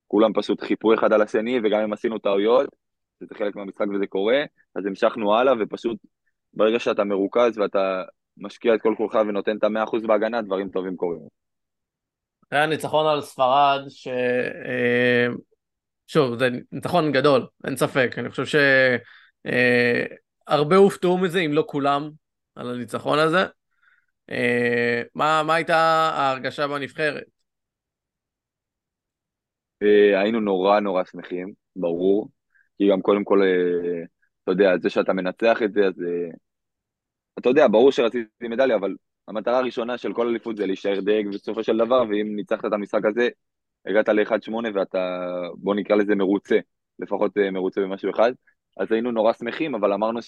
וכולם 0.08 0.32
פשוט 0.32 0.60
חיפו 0.60 0.94
אחד 0.94 1.12
על 1.12 1.22
השני, 1.22 1.60
וגם 1.64 1.80
אם 1.80 1.92
עשינו 1.92 2.18
טעויות, 2.18 2.68
שזה 3.20 3.34
חלק 3.34 3.56
מהמשחק 3.56 3.86
וזה 3.94 4.06
קורה, 4.06 4.42
אז 4.74 4.86
המשכנו 4.86 5.34
הלאה, 5.34 5.52
ופשוט 5.60 5.98
ברגע 6.54 6.78
שאתה 6.78 7.04
מרוכז 7.04 7.58
ואתה 7.58 8.02
משקיע 8.36 8.74
את 8.74 8.82
כל 8.82 8.94
כולך 8.96 9.14
ונותן 9.14 9.56
את 9.56 9.64
המאה 9.64 9.84
אחוז 9.84 10.02
בהגנה, 10.06 10.42
דברים 10.42 10.68
טובים 10.68 10.96
קורים. 10.96 11.20
היה 12.50 12.66
ניצחון 12.66 13.06
על 13.06 13.20
ספרד, 13.20 13.80
ש... 13.88 14.08
אה, 14.08 15.26
שוב, 16.06 16.38
זה 16.38 16.48
ניצחון 16.72 17.12
גדול, 17.12 17.46
אין 17.66 17.76
ספק. 17.76 18.14
אני 18.18 18.30
חושב 18.30 18.46
ש... 18.46 18.54
אה, 19.46 20.04
הופתעו 20.76 21.18
מזה, 21.18 21.40
אם 21.40 21.52
לא 21.52 21.64
כולם, 21.66 22.10
על 22.54 22.70
הניצחון 22.70 23.18
הזה. 23.18 23.44
אה, 24.30 25.02
מה, 25.14 25.42
מה 25.42 25.54
הייתה 25.54 25.76
ההרגשה 26.14 26.68
בנבחרת? 26.68 27.37
אה, 29.82 30.20
היינו 30.20 30.40
נורא 30.40 30.80
נורא 30.80 31.04
שמחים, 31.04 31.52
ברור, 31.76 32.28
כי 32.78 32.88
גם 32.90 33.02
קודם 33.02 33.24
כל, 33.24 33.42
אה, 33.42 34.02
אתה 34.42 34.52
יודע, 34.52 34.78
זה 34.78 34.90
שאתה 34.90 35.12
מנצח 35.12 35.62
את 35.62 35.72
זה, 35.72 35.86
אז 35.86 35.94
אתה 37.38 37.48
יודע, 37.48 37.68
ברור 37.68 37.92
שרציתי 37.92 38.48
מדליה, 38.48 38.76
אבל 38.76 38.94
המטרה 39.28 39.58
הראשונה 39.58 39.98
של 39.98 40.12
כל 40.12 40.28
אליפות 40.28 40.56
זה 40.56 40.66
להישאר 40.66 41.00
דייג 41.00 41.28
בסופו 41.28 41.64
של 41.64 41.76
דבר, 41.76 42.04
ואם 42.10 42.36
ניצחת 42.36 42.64
את 42.64 42.72
המשחק 42.72 43.00
הזה, 43.04 43.28
הגעת 43.86 44.08
ל-1-8 44.08 44.52
ואתה, 44.74 45.20
בוא 45.54 45.74
נקרא 45.74 45.96
לזה 45.96 46.14
מרוצה, 46.14 46.58
לפחות 46.98 47.36
מרוצה 47.52 47.80
במשהו 47.80 48.10
אחד. 48.10 48.32
אז 48.76 48.92
היינו 48.92 49.10
נורא 49.10 49.32
שמחים, 49.32 49.74
אבל 49.74 49.92
אמרנו 49.92 50.20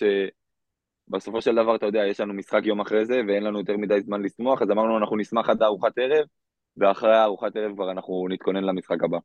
שבסופו 1.08 1.42
של 1.42 1.54
דבר, 1.54 1.76
אתה 1.76 1.86
יודע, 1.86 2.06
יש 2.06 2.20
לנו 2.20 2.34
משחק 2.34 2.60
יום 2.64 2.80
אחרי 2.80 3.06
זה, 3.06 3.20
ואין 3.28 3.42
לנו 3.42 3.58
יותר 3.58 3.76
מדי 3.76 4.00
זמן 4.00 4.22
לשמוח, 4.22 4.62
אז 4.62 4.70
אמרנו, 4.70 4.98
אנחנו 4.98 5.16
נשמח 5.16 5.50
עד 5.50 5.62
ארוחת 5.62 5.98
ערב, 5.98 6.26
ואחרי 6.76 7.22
ארוחת 7.22 7.56
ערב 7.56 7.74
כבר 7.74 7.90
אנחנו 7.90 8.26
נתכונן 8.30 8.64
למשחק 8.64 9.04
הבא. 9.04 9.18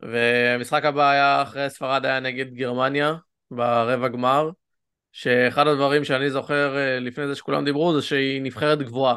והמשחק 0.00 0.84
הבא 0.84 1.10
היה 1.10 1.42
אחרי 1.42 1.70
ספרד 1.70 2.06
היה 2.06 2.20
נגד 2.20 2.54
גרמניה, 2.54 3.14
ברבע 3.50 4.08
גמר, 4.08 4.50
שאחד 5.12 5.66
הדברים 5.66 6.04
שאני 6.04 6.30
זוכר 6.30 6.76
אה, 6.76 7.00
לפני 7.00 7.26
זה 7.26 7.34
שכולם 7.34 7.64
דיברו, 7.64 7.94
זה 7.94 8.02
שהיא 8.02 8.42
נבחרת 8.42 8.82
גבוהה. 8.82 9.16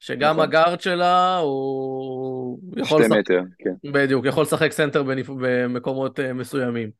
שגם 0.00 0.32
נכון. 0.32 0.44
הגארד 0.44 0.80
שלה 0.80 1.36
הוא 1.36 2.58
יכול 2.76 3.00
לשחק... 3.00 3.18
מטר, 3.18 3.40
כן. 3.58 3.92
בדיוק, 3.92 4.26
יכול 4.26 4.42
לשחק 4.42 4.72
סנטר 4.72 5.02
בנפ... 5.02 5.30
במקומות 5.40 6.18
uh, 6.18 6.22
מסוימים. 6.32 6.90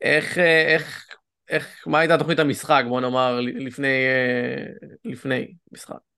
איך, 0.00 0.36
uh, 0.36 0.40
איך, 0.40 1.06
איך, 1.48 1.84
מה 1.86 1.98
הייתה 1.98 2.18
תוכנית 2.18 2.38
המשחק, 2.38 2.84
בוא 2.88 3.00
נאמר, 3.00 3.40
לפני, 3.40 4.04
לפני 5.04 5.54
משחק? 5.72 6.09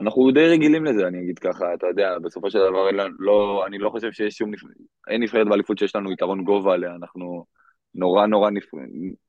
אנחנו 0.00 0.30
די 0.30 0.48
רגילים 0.48 0.84
לזה, 0.84 1.06
אני 1.08 1.20
אגיד 1.20 1.38
ככה, 1.38 1.74
אתה 1.74 1.86
יודע, 1.86 2.18
בסופו 2.18 2.50
של 2.50 2.58
דבר, 2.58 2.90
לא, 3.18 3.66
אני 3.66 3.78
לא 3.78 3.90
חושב 3.90 4.12
שיש 4.12 4.34
שום, 4.34 4.50
אין 5.10 5.22
נבחרת 5.22 5.46
באליפות 5.48 5.78
שיש 5.78 5.96
לנו 5.96 6.12
יתרון 6.12 6.44
גובה 6.44 6.74
עליה, 6.74 6.94
אנחנו 6.94 7.44
נורא 7.94 8.26
נורא, 8.26 8.50
נבחר, 8.50 8.76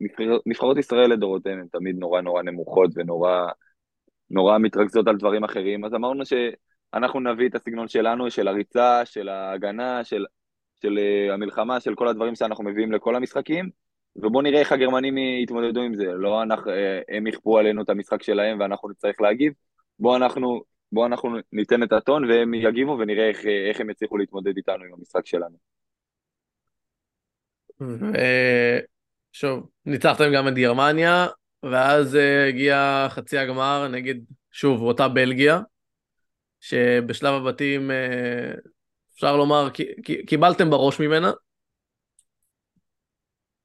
נבחר, 0.01 0.38
נבחרות 0.45 0.78
ישראל 0.78 1.12
לדורותיהן 1.12 1.60
הן 1.60 1.67
תמיד 1.67 1.95
נורא 1.99 2.21
נורא 2.21 2.43
נמוכות 2.43 2.91
ונורא 2.95 3.47
נורא 4.30 4.58
מתרכזות 4.58 5.08
על 5.08 5.17
דברים 5.17 5.43
אחרים, 5.43 5.86
אז 5.86 5.93
אמרנו 5.93 6.23
שאנחנו 6.25 7.19
נביא 7.19 7.49
את 7.49 7.56
הסגנון 7.56 7.88
שלנו, 7.88 8.32
של 8.32 8.47
הריצה, 8.47 9.01
של 9.06 9.30
ההגנה, 9.30 10.04
של, 10.04 10.25
של 10.82 10.97
uh, 10.97 11.34
המלחמה, 11.34 11.80
של 11.80 11.95
כל 11.95 12.08
הדברים 12.08 12.36
שאנחנו 12.36 12.63
מביאים 12.63 12.91
לכל 12.91 13.15
המשחקים, 13.15 13.69
ובואו 14.15 14.41
נראה 14.41 14.60
איך 14.60 14.71
הגרמנים 14.71 15.17
יתמודדו 15.17 15.82
עם 15.82 15.93
זה, 15.93 16.06
לא 16.06 16.43
אנחנו, 16.43 16.71
uh, 16.71 16.73
הם 17.10 17.28
יכפו 17.28 17.58
עלינו 17.60 17.82
את 17.82 17.89
המשחק 17.89 18.23
שלהם 18.23 18.60
ואנחנו 18.60 18.89
נצטרך 18.89 19.21
להגיב, 19.21 19.54
בואו 19.99 20.15
אנחנו, 20.15 20.62
בוא 20.91 21.05
אנחנו 21.05 21.29
ניתן 21.51 21.84
את 21.84 21.91
הטון 21.91 22.25
והם 22.25 22.53
יגיבו 22.53 22.97
ונראה 22.99 23.29
איך, 23.29 23.45
איך 23.69 23.79
הם 23.79 23.89
יצליחו 23.89 24.17
להתמודד 24.17 24.58
איתנו 24.58 24.84
עם 24.84 24.93
המשחק 24.97 25.25
שלנו. 25.25 25.58
שוב, 29.31 29.69
ניצחתם 29.86 30.25
גם 30.36 30.47
את 30.47 30.53
גרמניה, 30.53 31.27
ואז 31.63 32.15
uh, 32.15 32.49
הגיע 32.49 33.08
חצי 33.10 33.38
הגמר 33.38 33.88
נגד, 33.88 34.15
שוב, 34.51 34.81
אותה 34.81 35.08
בלגיה, 35.08 35.60
שבשלב 36.60 37.34
הבתים, 37.34 37.91
uh, 37.91 38.69
אפשר 39.15 39.38
לומר, 39.38 39.69
קיבלתם 40.27 40.69
בראש 40.69 40.99
ממנה. 40.99 41.31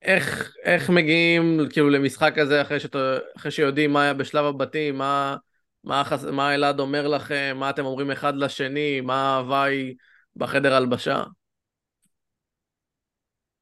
איך, 0.03 0.55
איך 0.65 0.91
מגיעים 0.91 1.59
כאילו 1.73 1.91
למשחק 1.91 2.39
הזה 2.39 2.63
אחרי, 2.63 2.81
שת, 2.81 2.97
אחרי 3.37 3.51
שיודעים 3.51 3.93
מה 3.93 4.03
היה 4.03 4.15
בשלב 4.15 4.45
הבתים, 4.45 4.99
מה, 4.99 5.37
מה, 5.85 6.03
מה 6.33 6.55
אלעד 6.55 6.81
אומר 6.81 7.09
לכם, 7.09 7.57
מה 7.57 7.71
אתם 7.71 7.85
אומרים 7.85 8.11
אחד 8.11 8.37
לשני, 8.37 9.01
מה 9.01 9.15
ההוואי 9.15 9.95
בחדר 10.37 10.75
הלבשה? 10.75 11.23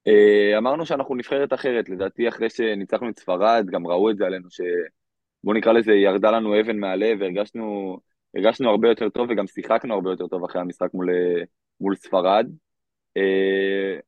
אה, 0.07 0.59
אמרנו 0.59 0.87
שאנחנו 0.87 1.15
נבחרת 1.15 1.53
אחרת, 1.53 1.89
לדעתי 1.89 2.29
אחרי 2.29 2.51
שניצחנו 2.51 3.09
את 3.09 3.19
ספרד, 3.19 3.67
גם 3.71 3.87
ראו 3.87 4.11
את 4.11 4.17
זה 4.17 4.27
עלינו, 4.27 4.49
שבוא 4.51 5.55
נקרא 5.55 5.73
לזה, 5.73 5.93
ירדה 5.93 6.31
לנו 6.31 6.61
אבן 6.61 6.79
מהלב, 6.79 7.19
והרגשנו 7.21 7.99
הרגשנו 8.35 8.71
הרבה 8.71 8.89
יותר 8.89 9.09
טוב 9.09 9.31
וגם 9.31 9.47
שיחקנו 9.47 9.95
הרבה 9.95 10.11
יותר 10.11 10.27
טוב 10.27 10.45
אחרי 10.45 10.61
המשחק 10.61 10.95
מול, 10.95 11.09
מול 11.81 11.97
ספרד. 11.97 12.47
אה, 13.17 13.99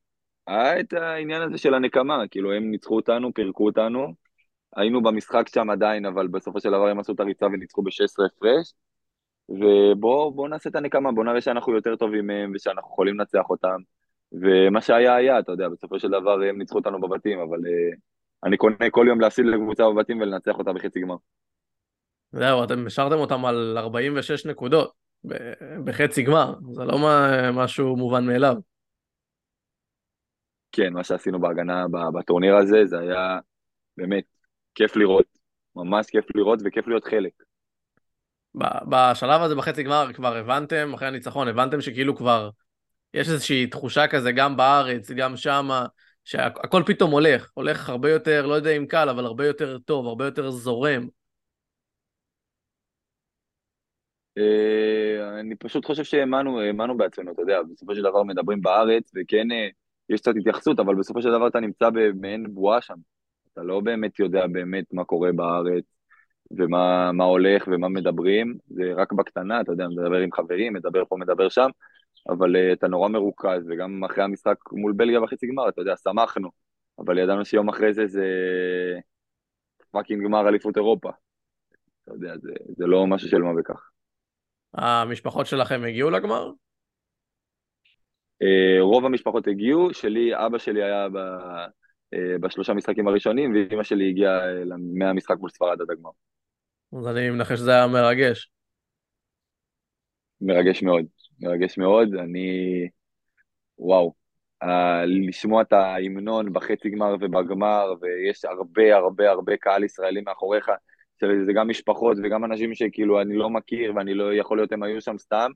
היה 0.47 0.81
את 0.81 0.93
העניין 0.93 1.43
הזה 1.43 1.59
של 1.59 1.75
הנקמה, 1.75 2.29
כאילו 2.31 2.53
הם 2.53 2.71
ניצחו 2.71 2.97
אותנו, 2.97 3.35
פירקו 3.35 3.67
אותנו, 3.67 4.15
היינו 4.77 5.03
במשחק 5.03 5.49
שם 5.49 5.71
עדיין, 5.71 6.07
אבל 6.07 6.29
בסופו 6.29 6.61
של 6.61 6.69
דבר 6.69 6.89
הם 6.89 6.99
עשו 7.01 7.13
את 7.13 7.21
הריצה 7.21 7.47
וניצחו 7.47 7.83
ב-16 7.83 8.27
הפרש, 8.27 8.73
ובואו 9.49 10.49
נעשה 10.49 10.71
את 10.71 10.77
הנקמה, 10.77 11.13
בואו 11.13 11.27
נראה 11.27 11.41
שאנחנו 11.41 11.75
יותר 11.75 11.97
טובים 11.97 12.27
מהם 12.27 12.53
ושאנחנו 12.55 12.91
יכולים 12.93 13.19
לנצח 13.19 13.51
אותם. 13.51 13.77
ומה 14.33 14.81
שהיה 14.81 15.15
היה, 15.15 15.39
אתה 15.39 15.53
יודע, 15.53 15.69
בסופו 15.69 15.99
של 15.99 16.09
דבר 16.09 16.43
הם 16.49 16.59
ניצחו 16.59 16.79
אותנו 16.79 17.01
בבתים, 17.01 17.39
אבל 17.39 17.59
uh, 17.59 17.97
אני 18.45 18.57
קונה 18.57 18.91
כל 18.91 19.07
יום 19.09 19.21
להפסיד 19.21 19.47
לקבוצה 19.47 19.85
בבתים 19.89 20.21
ולנצח 20.21 20.59
אותה 20.59 20.73
בחצי 20.73 21.01
גמר. 21.01 21.17
זהו, 22.33 22.65
אתם 22.65 22.87
השארתם 22.87 23.17
אותם 23.17 23.45
על 23.45 23.79
46 23.79 24.47
נקודות 24.47 24.93
בחצי 25.85 26.23
גמר, 26.23 26.55
זה 26.73 26.85
לא 26.85 26.99
משהו 27.53 27.97
מובן 27.97 28.27
מאליו. 28.27 28.57
כן, 30.73 30.93
מה 30.93 31.05
שעשינו 31.05 31.41
בהגנה 31.41 31.85
בטורניר 32.15 32.57
הזה, 32.57 32.87
זה 32.87 32.99
היה 32.99 33.39
באמת 33.97 34.25
כיף 34.75 34.97
לראות, 34.97 35.27
ממש 35.77 36.07
כיף 36.07 36.25
לראות 36.35 36.59
וכיף 36.65 36.89
להיות 36.89 37.05
חלק. 37.05 37.33
בשלב 38.91 39.43
הזה 39.43 39.55
בחצי 39.55 39.83
גמר 39.83 40.13
כבר 40.15 40.37
הבנתם, 40.37 40.93
אחרי 40.95 41.09
הניצחון, 41.09 41.49
הבנתם 41.49 41.81
שכאילו 41.81 42.17
כבר 42.17 42.51
יש 43.15 43.29
איזושהי 43.29 43.67
תחושה 43.67 44.09
כזה 44.09 44.33
גם 44.33 44.57
בארץ, 44.57 45.11
גם 45.11 45.37
שמה, 45.37 45.87
שהכל 46.25 46.83
פתאום 46.87 47.11
הולך, 47.11 47.51
הולך 47.55 47.89
הרבה 47.89 48.11
יותר, 48.11 48.47
לא 48.47 48.55
יודע 48.55 48.71
אם 48.71 48.87
קל, 48.87 49.09
אבל 49.09 49.25
הרבה 49.25 49.47
יותר 49.47 49.79
טוב, 49.79 50.07
הרבה 50.07 50.25
יותר 50.25 50.51
זורם. 50.51 51.09
אה, 54.39 55.41
אני 55.41 55.57
פשוט 55.57 55.87
חושב 55.87 56.05
שהאמנו, 56.05 56.61
האמנו 56.61 56.97
בעצמנו, 56.97 57.33
אתה 57.33 57.43
יודע, 57.43 57.63
בסופו 57.73 57.95
של 57.95 58.03
דבר 58.03 58.23
מדברים 58.23 58.61
בארץ, 58.61 59.13
וכן 59.15 59.53
אה, 59.53 59.69
יש 60.09 60.21
קצת 60.21 60.33
התייחסות, 60.41 60.81
אבל 60.81 60.95
בסופו 60.95 61.23
של 61.23 61.29
דבר 61.29 61.49
אתה 61.49 61.61
נמצא 61.61 61.91
במעין 61.91 62.55
בועה 62.55 62.81
שם. 62.81 62.95
אתה 63.61 63.69
לא 63.69 63.81
באמת 63.81 64.19
יודע 64.19 64.47
באמת 64.47 64.85
מה 64.93 65.05
קורה 65.05 65.33
בארץ, 65.33 65.85
ומה 66.51 67.25
הולך 67.25 67.69
ומה 67.73 67.89
מדברים, 67.89 68.55
זה 68.67 68.93
רק 68.97 69.13
בקטנה, 69.13 69.61
אתה 69.61 69.73
יודע, 69.73 69.89
מדבר 69.89 70.17
עם 70.17 70.33
חברים, 70.33 70.73
מדבר 70.73 71.05
פה, 71.05 71.17
מדבר 71.17 71.49
שם, 71.49 71.69
אבל 72.29 72.57
uh, 72.57 72.73
אתה 72.73 72.89
נורא 72.89 73.09
מרוכז, 73.09 73.67
וגם 73.69 74.05
אחרי 74.05 74.25
המשחק 74.25 74.57
מול 74.73 74.93
בלגיה 74.97 75.21
בחצי 75.21 75.47
גמר, 75.47 75.69
אתה 75.69 75.81
יודע, 75.81 75.97
שמחנו, 75.97 76.51
אבל 76.99 77.19
ידענו 77.19 77.45
שיום 77.45 77.69
אחרי 77.69 77.95
זה 77.95 78.07
זה 78.07 78.27
פאקינג 79.91 80.25
גמר 80.25 80.49
אליפות 80.49 80.77
אירופה. 80.77 81.11
אתה 82.05 82.13
יודע, 82.13 82.39
זה, 82.39 82.53
זה 82.77 82.87
לא 82.87 83.07
משהו 83.07 83.29
של 83.29 83.43
מה 83.43 83.55
בכך. 83.55 83.91
המשפחות 84.75 85.47
שלכם 85.47 85.81
הגיעו 85.89 86.11
לגמר? 86.11 86.51
Uh, 88.43 88.81
רוב 88.81 89.05
המשפחות 89.05 89.47
הגיעו, 89.47 89.95
שלי, 89.95 90.47
אבא 90.47 90.59
שלי 90.59 90.83
היה 90.83 91.09
ב, 91.09 91.19
בשלושה 92.41 92.75
משחקים 92.75 93.09
הראשונים, 93.09 93.53
ואימא 93.53 93.83
שלי 93.83 94.09
הגיעה 94.09 94.39
uh, 94.39 94.75
מהמשחק 94.99 95.37
מול 95.39 95.51
ספרד 95.51 95.81
עד 95.81 95.91
הגמר. 95.91 96.11
אז 96.99 97.07
אני 97.07 97.31
מנחש 97.31 97.59
שזה 97.59 97.71
היה 97.71 97.87
מרגש. 97.87 98.51
מרגש 100.41 100.83
מאוד, 100.83 101.05
מרגש 101.41 101.79
מאוד, 101.79 102.15
אני... 102.15 102.49
וואו, 103.79 104.15
uh, 104.65 104.67
לשמוע 105.07 105.63
את 105.63 105.73
ההמנון 105.73 106.53
בחצי 106.53 106.91
גמר 106.91 107.17
ובגמר, 107.21 107.95
ויש 108.01 108.45
הרבה 108.45 108.97
הרבה 108.97 109.31
הרבה 109.31 109.57
קהל 109.57 109.85
ישראלי 109.85 110.21
מאחוריך, 110.21 110.71
זה 111.47 111.53
גם 111.55 111.69
משפחות 111.69 112.17
וגם 112.23 112.45
אנשים 112.45 112.75
שכאילו 112.75 113.21
אני 113.21 113.37
לא 113.37 113.51
מכיר 113.51 113.93
ואני 113.97 114.15
לא 114.15 114.35
יכול 114.35 114.59
להיות 114.59 114.73
הם 114.73 114.83
היו 114.83 115.01
שם 115.01 115.19
סתם. 115.19 115.51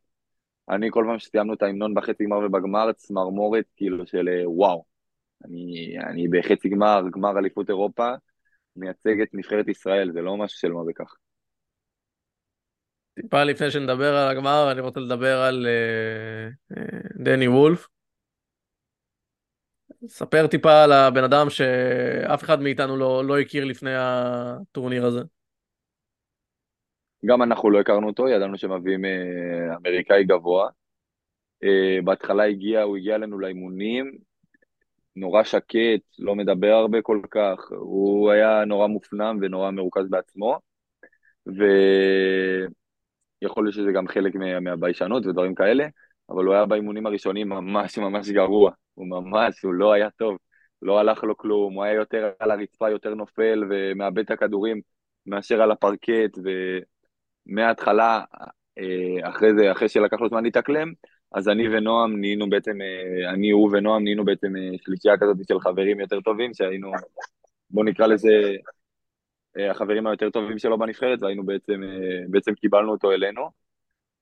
אני 0.68 0.88
כל 0.90 1.04
פעם 1.08 1.18
שסיימנו 1.18 1.54
את 1.54 1.62
ההמנון 1.62 1.94
בחצי 1.94 2.24
גמר 2.24 2.38
ובגמר, 2.38 2.92
צמרמורת 2.92 3.64
כאילו 3.76 4.06
של 4.06 4.28
אה, 4.28 4.50
וואו. 4.50 4.93
אני, 5.44 5.96
אני 6.06 6.28
בחצי 6.28 6.68
גמר, 6.68 7.02
גמר 7.10 7.38
אליפות 7.38 7.68
אירופה, 7.68 8.10
מייצג 8.76 9.20
את 9.20 9.28
נבחרת 9.32 9.68
ישראל, 9.68 10.12
זה 10.12 10.20
לא 10.20 10.36
משהו 10.36 10.58
של 10.58 10.72
מה 10.72 10.80
בכך. 10.88 11.14
טיפה 13.14 13.44
לפני 13.44 13.70
שנדבר 13.70 14.16
על 14.16 14.30
הגמר, 14.30 14.68
אני 14.72 14.80
רוצה 14.80 15.00
לדבר 15.00 15.40
על 15.40 15.66
uh, 15.66 16.72
uh, 16.76 17.22
דני 17.24 17.48
וולף. 17.48 17.88
ספר 20.06 20.46
טיפה 20.46 20.82
על 20.82 20.92
הבן 20.92 21.24
אדם 21.24 21.50
שאף 21.50 22.42
אחד 22.42 22.60
מאיתנו 22.60 22.96
לא, 22.96 23.24
לא 23.24 23.38
הכיר 23.38 23.64
לפני 23.64 23.94
הטורניר 23.96 25.06
הזה. 25.06 25.20
גם 27.26 27.42
אנחנו 27.42 27.70
לא 27.70 27.80
הכרנו 27.80 28.06
אותו, 28.06 28.28
ידענו 28.28 28.58
שמביאים 28.58 29.04
uh, 29.04 29.76
אמריקאי 29.76 30.24
גבוה. 30.24 30.68
בהתחלה 32.04 32.44
הגיע, 32.44 32.82
הוא 32.82 32.96
הגיע 32.96 33.14
אלינו 33.14 33.38
לאימונים, 33.38 34.18
נורא 35.16 35.44
שקט, 35.44 36.00
לא 36.18 36.34
מדבר 36.34 36.72
הרבה 36.72 37.02
כל 37.02 37.20
כך, 37.30 37.70
הוא 37.70 38.30
היה 38.30 38.64
נורא 38.64 38.86
מופנם 38.86 39.38
ונורא 39.42 39.70
מרוכז 39.70 40.10
בעצמו, 40.10 40.58
ויכול 41.46 42.74
להיות 43.64 43.74
שזה 43.74 43.92
גם 43.92 44.08
חלק 44.08 44.34
מהביישנות 44.60 45.26
ודברים 45.26 45.54
כאלה, 45.54 45.86
אבל 46.30 46.44
הוא 46.44 46.54
היה 46.54 46.66
באימונים 46.66 47.06
הראשונים 47.06 47.48
ממש 47.48 47.98
ממש 47.98 48.30
גרוע, 48.30 48.70
הוא 48.94 49.06
ממש, 49.06 49.62
הוא 49.62 49.74
לא 49.74 49.92
היה 49.92 50.10
טוב, 50.10 50.38
לא 50.82 50.98
הלך 50.98 51.24
לו 51.24 51.36
כלום, 51.36 51.74
הוא 51.74 51.84
היה 51.84 51.94
יותר 51.94 52.30
על 52.38 52.50
הרצפה, 52.50 52.90
יותר 52.90 53.14
נופל 53.14 53.64
ומאבד 53.70 54.18
את 54.18 54.30
הכדורים 54.30 54.80
מאשר 55.26 55.62
על 55.62 55.70
הפרקט, 55.70 56.38
ומההתחלה, 57.46 58.24
אה, 58.78 59.28
אחרי 59.28 59.54
זה, 59.54 59.72
אחרי 59.72 59.88
שלקח 59.88 60.20
לו 60.20 60.28
זמן 60.28 60.44
להתאקלם, 60.44 60.92
אז 61.34 61.48
אני 61.48 61.68
ונועם 61.68 62.20
נהיינו 62.20 62.50
בעצם, 62.50 62.80
אה, 62.80 63.30
אני, 63.30 63.50
הוא 63.50 63.70
ונועם 63.72 64.02
נהיינו 64.02 64.24
בעצם 64.24 64.56
אה, 64.56 64.70
שלישייה 64.84 65.18
כזאת 65.18 65.36
של 65.48 65.60
חברים 65.60 66.00
יותר 66.00 66.20
טובים, 66.20 66.54
שהיינו, 66.54 66.92
בוא 67.70 67.84
נקרא 67.84 68.06
לזה, 68.06 68.28
אה, 69.58 69.70
החברים 69.70 70.06
היותר 70.06 70.30
טובים 70.30 70.58
שלו 70.58 70.78
בנבחרת, 70.78 71.22
והיינו 71.22 71.46
בעצם, 71.46 71.80
בעצם 72.30 72.54
קיבלנו 72.54 72.92
אותו 72.92 73.12
אלינו, 73.12 73.50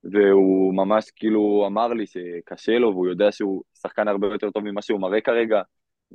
והוא 0.05 0.75
ממש 0.75 1.11
כאילו 1.17 1.65
אמר 1.67 1.89
לי 1.89 2.07
שקשה 2.07 2.79
לו, 2.79 2.89
והוא 2.89 3.09
יודע 3.09 3.33
שהוא 3.33 3.63
שחקן 3.75 4.09
הרבה 4.09 4.27
יותר 4.27 4.51
טוב 4.51 4.65
ממה 4.65 4.83
שהוא 4.83 5.01
מראה 5.01 5.21
כרגע, 5.21 5.63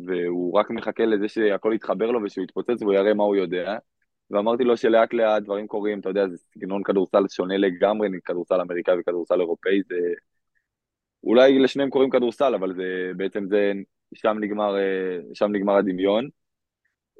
והוא 0.08 0.54
רק 0.60 0.70
מחכה 0.70 1.06
לזה 1.06 1.28
שהכל 1.28 1.72
יתחבר 1.76 2.12
לו 2.12 2.24
ושהוא 2.24 2.44
יתפוצץ 2.44 2.82
והוא 2.82 2.94
יראה 2.94 3.14
מה 3.14 3.24
הוא 3.24 3.36
יודע. 3.36 3.78
ואמרתי 4.32 4.64
לו 4.64 4.78
שלאט 4.78 5.14
לאט 5.14 5.44
דברים 5.44 5.68
קורים, 5.68 6.00
אתה 6.00 6.10
יודע, 6.10 6.28
זה 6.28 6.38
סגנון 6.38 6.84
כדורסל 6.84 7.24
שונה 7.30 7.58
לגמרי, 7.58 8.10
כדורסל 8.26 8.62
אמריקאי 8.62 9.00
וכדורסל 9.00 9.40
אירופאי, 9.40 9.82
זה 9.90 9.96
אולי 11.24 11.60
לשניהם 11.60 11.90
קוראים 11.90 12.10
כדורסל, 12.10 12.56
אבל 12.56 12.74
זה 12.76 13.12
בעצם 13.18 13.46
זה, 13.50 13.72
שם 14.14 14.38
נגמר, 14.40 14.78
אה, 14.78 15.20
שם 15.34 15.52
נגמר 15.52 15.76
הדמיון. 15.76 16.30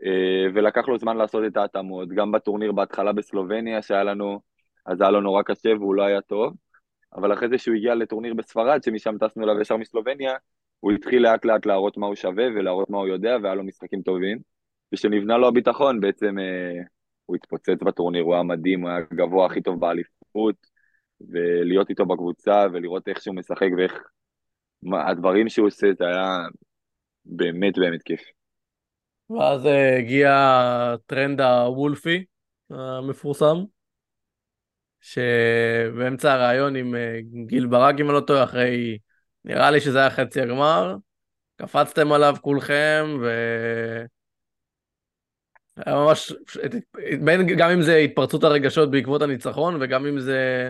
אה, 0.06 0.52
ולקח 0.54 0.88
לו 0.88 0.98
זמן 0.98 1.18
לעשות 1.18 1.44
את 1.48 1.58
ההתאמות, 1.58 2.10
גם 2.10 2.32
בטורניר 2.32 2.72
בהתחלה 2.72 3.14
בסלובניה 3.14 3.82
שהיה 3.82 4.04
לנו, 4.04 4.40
אז 4.86 5.02
היה 5.02 5.12
לו 5.12 5.22
נורא 5.22 5.42
קשה 5.44 5.70
והוא 5.80 5.96
לא 5.96 6.04
היה 6.04 6.22
טוב, 6.22 6.54
אבל 7.16 7.34
אחרי 7.34 7.50
זה 7.50 7.58
שהוא 7.58 7.76
הגיע 7.76 7.96
לטורניר 7.96 8.34
בספרד, 8.34 8.84
שמשם 8.84 9.18
טסנו 9.20 9.44
אליו 9.44 9.62
ישר 9.62 9.78
מסלובניה, 9.78 10.36
הוא 10.80 10.92
התחיל 10.92 11.24
לאט 11.24 11.46
לאט 11.46 11.66
להראות 11.66 11.98
מה 11.98 12.08
הוא 12.08 12.16
שווה 12.16 12.46
ולהראות 12.56 12.90
מה 12.90 12.98
הוא 12.98 13.08
יודע, 13.08 13.38
והיה 13.44 13.56
לו 13.56 13.64
משחקים 13.64 14.02
טובים. 14.02 14.38
וכשנבנה 14.94 15.38
לו 15.38 15.48
הביטחון, 15.48 16.00
בעצם 16.00 16.40
אה, 16.40 16.82
הוא 17.26 17.36
התפוצץ 17.36 17.84
בטורניר, 17.86 18.24
הוא 18.24 18.34
היה 18.34 18.44
מדהים, 18.44 18.82
הוא 18.82 18.90
היה 18.90 19.00
גבוה 19.14 19.46
הכי 19.46 19.62
טוב 19.62 19.80
באליפות, 19.80 20.56
ולהיות 21.22 21.90
איתו 21.90 22.06
בקבוצה 22.06 22.64
ולראות 22.74 23.08
איך 23.08 23.22
שהוא 23.22 23.36
משחק 23.36 23.68
ואיך 23.78 23.94
מה, 24.84 25.10
הדברים 25.10 25.50
שהוא 25.50 25.68
עושה, 25.68 25.88
זה 25.98 26.06
היה 26.08 26.38
באמת 27.26 27.78
באמת 27.78 28.02
כיף. 28.04 28.22
ואז 29.30 29.66
אה, 29.66 29.98
הגיע 29.98 30.32
הטרנד 30.34 31.42
הוולפי 31.42 32.26
המפורסם, 32.70 33.58
שבאמצע 35.02 36.34
הראיון 36.34 36.76
עם 36.76 36.96
אה, 36.96 37.20
גיל 37.46 37.68
ברק, 37.68 37.96
אם 38.00 38.06
אני 38.06 38.16
לא 38.16 38.20
טועה, 38.20 38.44
אחרי, 38.44 38.98
נראה 39.46 39.72
לי 39.72 39.82
שזה 39.82 40.00
היה 40.00 40.10
חצי 40.10 40.42
הגמר, 40.42 40.96
קפצתם 41.56 42.12
עליו 42.12 42.36
כולכם, 42.42 43.06
ו... 43.22 43.30
היה 45.86 45.96
ממש, 45.96 46.34
גם 47.58 47.70
אם 47.70 47.82
זה 47.82 47.96
התפרצות 47.96 48.44
הרגשות 48.44 48.92
בעקבות 48.92 49.22
הניצחון, 49.22 49.78
וגם 49.82 50.06
אם 50.06 50.20
זה 50.20 50.70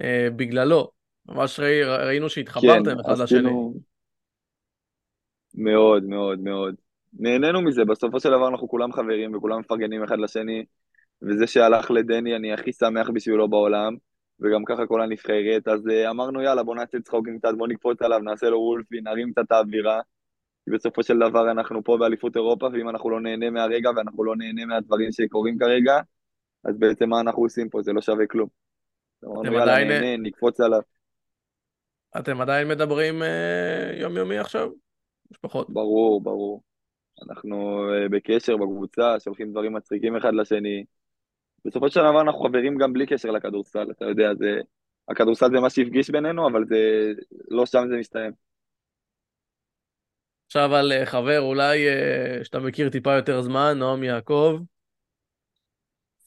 אה, 0.00 0.28
בגללו. 0.36 0.90
ממש 1.28 1.60
ראי, 1.60 1.84
ראינו 1.84 2.28
שהתחברתם 2.28 2.84
כן, 2.84 3.00
אחד 3.00 3.18
לשני. 3.18 3.50
מאוד, 5.54 6.04
מאוד, 6.04 6.40
מאוד. 6.40 6.74
נהנינו 7.12 7.62
מזה, 7.62 7.84
בסופו 7.84 8.20
של 8.20 8.28
דבר 8.28 8.48
אנחנו 8.48 8.68
כולם 8.68 8.92
חברים 8.92 9.34
וכולם 9.34 9.60
מפרגנים 9.60 10.02
אחד 10.02 10.18
לשני, 10.18 10.64
וזה 11.22 11.46
שהלך 11.46 11.90
לדני 11.90 12.36
אני 12.36 12.52
הכי 12.52 12.72
שמח 12.72 13.10
בשבילו 13.10 13.48
בעולם, 13.48 13.96
וגם 14.40 14.64
ככה 14.64 14.86
כל 14.86 15.02
הנבחרת, 15.02 15.68
אז 15.68 15.86
uh, 15.86 16.10
אמרנו 16.10 16.42
יאללה 16.42 16.62
בוא 16.62 16.74
נעשה 16.74 17.00
צחוקים 17.00 17.38
קצת, 17.38 17.54
בוא 17.56 17.68
נקפוץ 17.68 18.02
עליו, 18.02 18.18
נעשה 18.18 18.50
לו 18.50 18.58
וולפי, 18.58 19.00
נרים 19.00 19.32
קצת 19.32 19.42
את 19.46 19.52
האווירה, 19.52 20.00
כי 20.64 20.70
בסופו 20.70 21.02
של 21.02 21.18
דבר 21.18 21.50
אנחנו 21.50 21.84
פה 21.84 21.96
באליפות 21.96 22.36
אירופה, 22.36 22.68
ואם 22.72 22.88
אנחנו 22.88 23.10
לא 23.10 23.20
נהנה 23.20 23.50
מהרגע 23.50 23.90
ואנחנו 23.96 24.24
לא 24.24 24.36
נהנה 24.36 24.66
מהדברים 24.66 25.12
שקורים 25.12 25.58
כרגע, 25.58 26.00
אז 26.64 26.78
בעצם 26.78 27.08
מה 27.08 27.20
אנחנו 27.20 27.42
עושים 27.42 27.68
פה, 27.68 27.82
זה 27.82 27.92
לא 27.92 28.00
שווה 28.00 28.26
כלום. 28.26 28.61
אתם 29.22 29.56
עדיין... 29.56 29.88
נהנה, 29.88 30.16
נקפוץ 30.16 30.60
עליו. 30.60 30.80
אתם 32.18 32.40
עדיין 32.40 32.68
מדברים 32.68 33.22
אה, 33.22 33.92
יומיומי 33.94 34.38
עכשיו? 34.38 34.68
משפחות. 35.30 35.70
ברור, 35.70 36.22
ברור. 36.22 36.62
אנחנו 37.22 37.88
אה, 37.92 38.08
בקשר 38.08 38.56
בקבוצה, 38.56 39.20
שולחים 39.20 39.50
דברים 39.50 39.72
מצחיקים 39.72 40.16
אחד 40.16 40.34
לשני. 40.34 40.84
בסופו 41.64 41.90
של 41.90 42.00
דבר 42.00 42.20
אנחנו 42.20 42.40
חברים 42.40 42.78
גם 42.78 42.92
בלי 42.92 43.06
קשר 43.06 43.30
לכדורסל, 43.30 43.90
אתה 43.90 44.04
יודע, 44.04 44.34
זה... 44.34 44.60
הכדורסל 45.08 45.46
זה 45.54 45.60
מה 45.60 45.70
שהפגיש 45.70 46.10
בינינו, 46.10 46.48
אבל 46.48 46.64
זה... 46.68 47.12
לא 47.50 47.66
שם 47.66 47.82
זה 47.90 47.96
מסתיים. 47.96 48.32
עכשיו 50.46 50.74
על 50.74 50.92
אה, 50.92 51.06
חבר 51.06 51.40
אולי 51.40 51.86
שאתה 52.42 52.58
מכיר 52.58 52.90
טיפה 52.90 53.16
יותר 53.16 53.42
זמן, 53.42 53.74
נועם 53.78 54.04
יעקב. 54.04 54.58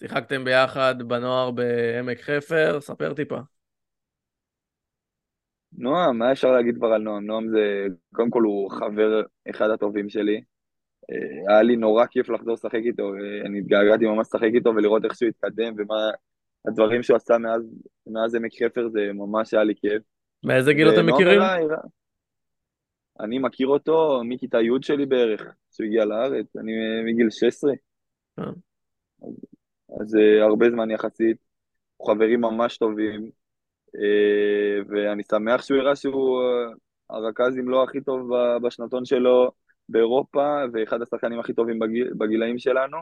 שיחקתם 0.06 0.44
ביחד 0.44 0.96
בנוער 1.02 1.52
בעמק 1.52 2.22
חפר, 2.22 2.80
ספר 2.82 3.14
טיפה. 3.14 3.38
נועם, 5.78 6.18
מה 6.18 6.32
אפשר 6.32 6.52
להגיד 6.52 6.76
כבר 6.76 6.88
על 6.88 7.02
נועם? 7.02 7.26
נועם 7.26 7.50
זה, 7.50 7.86
קודם 8.16 8.30
כל 8.30 8.42
הוא 8.44 8.72
חבר 8.72 9.22
אחד 9.50 9.70
הטובים 9.70 10.10
שלי. 10.10 10.42
אה, 11.12 11.54
היה 11.54 11.62
לי 11.62 11.76
נורא 11.76 12.06
כיף 12.06 12.30
לחזור 12.30 12.54
לשחק 12.54 12.82
איתו, 12.86 13.04
אה, 13.04 13.46
אני 13.46 13.60
התגעגעתי 13.60 14.06
ממש 14.06 14.28
לשחק 14.28 14.50
איתו 14.54 14.70
ולראות 14.70 15.06
איך 15.06 15.16
שהוא 15.16 15.30
התקדם 15.30 15.74
ומה 15.78 16.10
הדברים 16.68 17.04
שהוא 17.04 17.18
עשה 17.18 17.38
מאז, 17.38 17.62
מאז 18.08 18.36
עמק 18.36 18.52
חפר, 18.64 18.90
זה 18.90 19.00
ממש 19.14 19.54
היה 19.54 19.64
לי 19.64 19.74
כיף. 19.76 20.04
מאיזה 20.44 20.74
גיל 20.74 20.90
אתם 20.90 21.06
מכירים? 21.06 21.42
אליי, 21.42 21.64
אני 23.20 23.40
מכיר 23.40 23.68
אותו 23.68 24.22
מכיתה 24.24 24.58
י' 24.62 24.82
שלי 24.82 25.06
בערך, 25.06 25.42
כשהוא 25.72 25.86
הגיע 25.88 26.06
לארץ, 26.06 26.56
אני 26.56 26.72
אה, 26.72 27.04
מגיל 27.06 27.30
16. 27.30 27.72
אז 28.38 29.55
uh, 29.92 30.44
הרבה 30.44 30.70
זמן 30.70 30.92
יחסית, 30.92 31.38
חברים 32.08 32.42
ממש 32.42 32.78
טובים, 32.78 33.32
uh, 33.88 34.86
ואני 34.90 35.24
שמח 35.32 35.62
שהוא 35.62 35.80
הראה 35.80 35.96
שהוא 35.96 36.42
uh, 36.42 36.76
הרכז 37.10 37.58
אם 37.60 37.70
לא 37.70 37.84
הכי 37.84 38.02
טוב 38.02 38.30
בשנתון 38.64 39.06
שלו 39.06 39.52
באירופה, 39.90 40.58
ואחד 40.74 41.02
השחקנים 41.02 41.40
הכי 41.40 41.54
טובים 41.54 41.80
בגיל, 41.80 42.14
בגילאים 42.18 42.58
שלנו. 42.58 42.98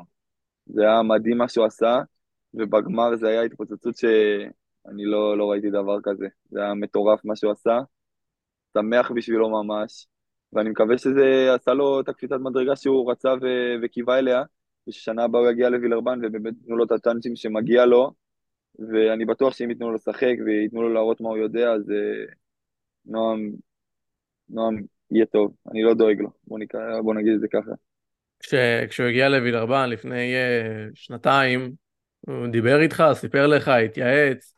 זה 0.65 0.82
היה 0.82 1.02
מדהים 1.02 1.38
מה 1.38 1.48
שהוא 1.48 1.65
עשה, 1.65 2.02
ובגמר 2.54 3.15
זה 3.15 3.28
היה 3.28 3.41
התפוצצות 3.41 3.98
שאני 3.98 5.06
לא, 5.06 5.38
לא 5.38 5.52
ראיתי 5.52 5.69
דבר 5.69 5.98
כזה. 6.04 6.28
זה 6.50 6.62
היה 6.62 6.74
מטורף 6.74 7.26
מה 7.26 7.36
שהוא 7.36 7.52
עשה, 7.52 7.80
שמח 8.78 9.12
בשבילו 9.12 9.50
ממש, 9.50 10.08
ואני 10.54 10.69
מקווה 10.69 10.98
שזה 10.98 11.54
עשה 11.56 11.74
לו 11.74 12.00
את 12.00 12.10
הקפיצת 12.10 12.36
מדרגה 12.39 12.76
שהוא 12.76 13.12
רצה 13.12 13.34
ו- 13.41 13.76
וקיווה 13.84 14.19
אליה, 14.19 14.43
וששנה 14.88 15.24
הבאה 15.24 15.41
הוא 15.41 15.50
יגיע 15.50 15.69
לווילרבן 15.69 16.19
ובאמת 16.24 16.54
ייתנו 16.62 16.78
לו 16.78 16.86
את 16.86 16.91
הצ'אנסים 16.91 17.36
שמגיע 17.36 17.86
לו, 17.86 18.12
ואני 18.80 19.26
בטוח 19.26 19.54
שאם 19.54 19.69
ייתנו 19.69 19.89
לו 19.89 19.96
לשחק 19.96 20.36
וייתנו 20.46 20.82
לו 20.82 20.93
להראות 20.93 21.22
מה 21.22 21.30
הוא 21.30 21.38
יודע, 21.38 21.72
אז 21.72 21.89
uh, 21.89 22.34
נועם, 23.06 23.52
נועם 24.50 24.84
יהיה 25.12 25.26
טוב, 25.26 25.56
אני 25.72 25.84
לא 25.84 25.93
דואג 25.93 26.19
לו, 26.19 26.30
בוא, 26.48 26.60
נקרא, 26.60 27.02
בוא 27.02 27.13
נגיד 27.13 27.34
את 27.34 27.39
זה 27.39 27.48
ככה. 27.48 27.72
כש, 28.39 28.54
כשהוא 28.89 29.08
הגיע 29.08 29.30
לווילרבן 29.30 29.89
לפני 29.89 30.34
uh, 30.34 30.91
שנתיים, 30.93 31.74
הוא 32.19 32.48
דיבר 32.48 32.82
איתך, 32.82 33.04
סיפר 33.13 33.48
לך, 33.48 33.67
התייעץ? 33.67 34.56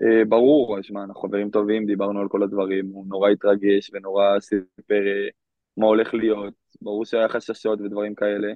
Uh, 0.00 0.28
ברור, 0.28 0.78
שמע, 0.82 1.04
אנחנו 1.04 1.20
חברים 1.20 1.50
טובים, 1.50 1.86
דיברנו 1.86 2.20
על 2.20 2.28
כל 2.28 2.42
הדברים, 2.42 2.86
הוא 2.86 3.06
נורא 3.08 3.30
התרגש 3.30 3.90
ונורא 3.92 4.40
סיפר 4.40 4.64
uh, 4.88 5.32
מה 5.76 5.86
הולך 5.86 6.14
להיות, 6.14 6.63
ברור 6.84 7.04
שהיה 7.04 7.28
חששות 7.28 7.80
ודברים 7.80 8.14
כאלה, 8.14 8.52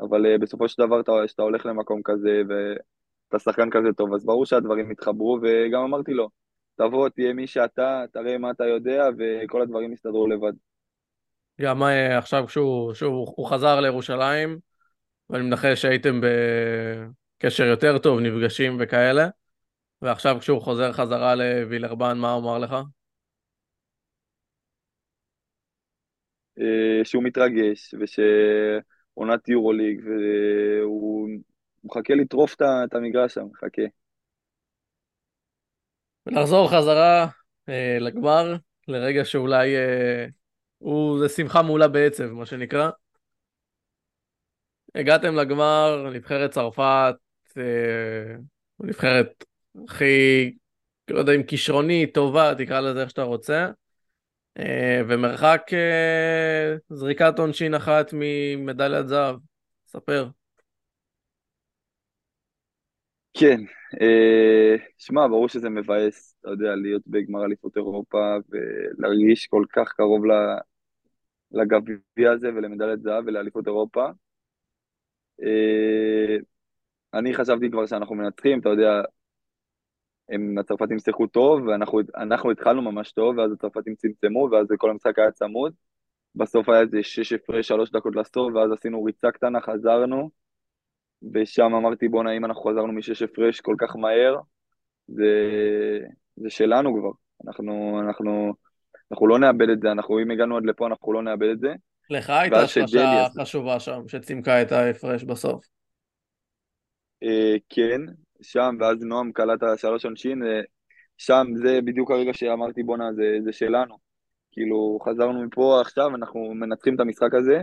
אבל 0.00 0.26
uh, 0.26 0.38
בסופו 0.38 0.68
של 0.68 0.82
דבר, 0.86 1.00
כשאתה 1.26 1.42
הולך 1.42 1.66
למקום 1.66 2.00
כזה 2.04 2.42
ואתה 2.48 3.38
שחקן 3.38 3.70
כזה 3.70 3.92
טוב, 3.96 4.14
אז 4.14 4.24
ברור 4.24 4.46
שהדברים 4.46 4.90
יתחברו, 4.90 5.38
וגם 5.42 5.82
אמרתי 5.82 6.12
לו, 6.12 6.28
תבוא, 6.76 7.08
תהיה 7.08 7.32
מי 7.32 7.46
שאתה, 7.46 8.04
תראה 8.12 8.38
מה 8.38 8.50
אתה 8.50 8.64
יודע, 8.64 9.04
וכל 9.18 9.62
הדברים 9.62 9.92
יסתדרו 9.92 10.26
לבד. 10.26 10.52
גם 11.60 11.82
עכשיו 12.18 12.44
כשהוא 12.46 12.94
שהוא, 12.94 13.46
חזר 13.46 13.80
לירושלים, 13.80 14.58
ואני 15.30 15.44
מנחש 15.44 15.82
שהייתם 15.82 16.20
בקשר 17.40 17.64
יותר 17.64 17.98
טוב, 17.98 18.20
נפגשים 18.20 18.76
וכאלה, 18.80 19.28
ועכשיו 20.02 20.36
כשהוא 20.40 20.62
חוזר 20.62 20.92
חזרה 20.92 21.34
לווילרבן, 21.34 22.18
מה 22.18 22.32
הוא 22.32 22.42
אמר 22.42 22.58
לך? 22.58 22.76
שהוא 27.04 27.22
מתרגש, 27.22 27.94
ושעונת 28.00 29.48
יורוליג, 29.48 30.00
והוא 30.04 31.28
מחכה 31.84 32.14
לטרוף 32.14 32.54
את 32.84 32.94
המגרש 32.94 33.34
שם, 33.34 33.46
מחכה. 33.52 33.82
ונחזור 36.26 36.70
חזרה 36.70 37.26
אה, 37.68 37.98
לגמר, 38.00 38.56
לרגע 38.88 39.24
שאולי 39.24 39.76
אה, 39.76 40.26
הוא, 40.78 41.18
זה 41.18 41.28
שמחה 41.28 41.62
מעולה 41.62 41.88
בעצב, 41.88 42.24
מה 42.24 42.46
שנקרא. 42.46 42.90
הגעתם 44.94 45.34
לגמר, 45.34 46.10
נבחרת 46.14 46.50
צרפת, 46.50 47.14
אה, 47.58 48.36
נבחרת 48.80 49.44
הכי, 49.84 50.54
לא 51.10 51.18
יודע 51.18 51.32
אם 51.32 51.42
כישרוני, 51.42 52.06
טובה, 52.06 52.54
תקרא 52.58 52.80
לזה 52.80 53.00
איך 53.00 53.10
שאתה 53.10 53.22
רוצה. 53.22 53.70
אה, 54.58 55.00
ומרחק 55.08 55.62
אה, 55.72 56.76
זריקת 56.90 57.38
עונשין 57.38 57.74
אחת 57.74 58.10
ממדליית 58.12 59.08
זהב. 59.08 59.36
ספר. 59.86 60.28
כן, 63.34 63.60
אה, 64.00 64.76
שמע, 64.98 65.26
ברור 65.26 65.48
שזה 65.48 65.68
מבאס, 65.70 66.36
אתה 66.40 66.50
יודע, 66.50 66.74
להיות 66.74 67.02
בגמר 67.06 67.44
אליפות 67.44 67.76
אירופה 67.76 68.36
ולהרגיש 68.48 69.46
כל 69.46 69.64
כך 69.72 69.92
קרוב 69.92 70.22
לגביע 71.52 72.32
הזה 72.32 72.48
ולמדליית 72.48 73.02
זהב 73.02 73.24
ולאליפות 73.26 73.66
אירופה. 73.66 74.06
אני 77.14 77.34
חשבתי 77.34 77.70
כבר 77.70 77.86
שאנחנו 77.86 78.14
מנצחים, 78.14 78.60
אתה 78.60 78.68
יודע, 78.68 79.02
הם, 80.28 80.58
הצרפתים 80.58 80.98
שיחקו 80.98 81.26
טוב, 81.26 81.66
ואנחנו 81.66 82.50
התחלנו 82.50 82.82
ממש 82.82 83.12
טוב, 83.12 83.38
ואז 83.38 83.52
הצרפתים 83.52 83.94
צמצמו, 83.94 84.48
ואז 84.52 84.66
כל 84.78 84.90
המשחק 84.90 85.18
היה 85.18 85.30
צמוד. 85.30 85.72
בסוף 86.34 86.68
היה 86.68 86.80
איזה 86.80 87.02
שש 87.02 87.32
הפרש, 87.32 87.68
שלוש 87.68 87.90
דקות 87.90 88.16
לסוף, 88.16 88.52
ואז 88.54 88.72
עשינו 88.72 89.04
ריצה 89.04 89.30
קטנה, 89.30 89.60
חזרנו, 89.60 90.30
ושם 91.34 91.74
אמרתי, 91.74 92.08
בואנה, 92.08 92.32
אם 92.32 92.44
אנחנו 92.44 92.62
חזרנו 92.62 92.92
משש 92.92 93.22
הפרש 93.22 93.60
כל 93.60 93.74
כך 93.78 93.96
מהר, 93.96 94.36
זה, 95.08 95.30
זה 96.36 96.50
שלנו 96.50 97.00
כבר. 97.00 97.10
אנחנו, 97.46 98.00
אנחנו, 98.00 98.54
אנחנו 99.12 99.26
לא 99.26 99.38
נאבד 99.38 99.68
את 99.68 99.80
זה, 99.80 99.92
אנחנו, 99.92 100.22
אם 100.22 100.30
הגענו 100.30 100.56
עד 100.56 100.66
לפה, 100.66 100.86
אנחנו 100.86 101.12
לא 101.12 101.22
נאבד 101.22 101.48
את 101.52 101.60
זה. 101.60 101.74
לך 102.10 102.30
הייתה 102.30 102.66
שלושה 102.66 103.26
חשובה 103.40 103.80
שם, 103.80 104.08
שצימקה 104.08 104.62
את 104.62 104.72
ההפרש 104.72 105.24
בסוף. 105.24 105.64
אה, 107.22 107.56
כן, 107.68 108.00
שם, 108.44 108.76
ואז 108.80 109.02
נועם 109.02 109.32
קלט 109.32 109.62
השלוש 109.62 110.04
עונשין, 110.04 110.42
אה, 110.42 110.60
שם 111.18 111.46
זה 111.54 111.80
בדיוק 111.84 112.10
הרגע 112.10 112.34
שאמרתי 112.34 112.82
בואנה 112.82 113.12
זה, 113.12 113.38
זה 113.44 113.52
שלנו. 113.52 113.98
כאילו 114.52 114.98
חזרנו 115.04 115.42
מפה 115.42 115.80
עכשיו, 115.80 116.14
אנחנו 116.14 116.54
מנצחים 116.54 116.94
את 116.94 117.00
המשחק 117.00 117.34
הזה, 117.34 117.62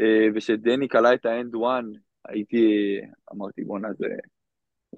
אה, 0.00 0.26
ושדני 0.34 0.88
קלע 0.88 1.14
את 1.14 1.26
האנד 1.26 1.54
וואן, 1.54 1.84
הייתי, 2.28 2.96
אמרתי 3.32 3.64
בואנה 3.64 3.88
זה, 3.98 4.06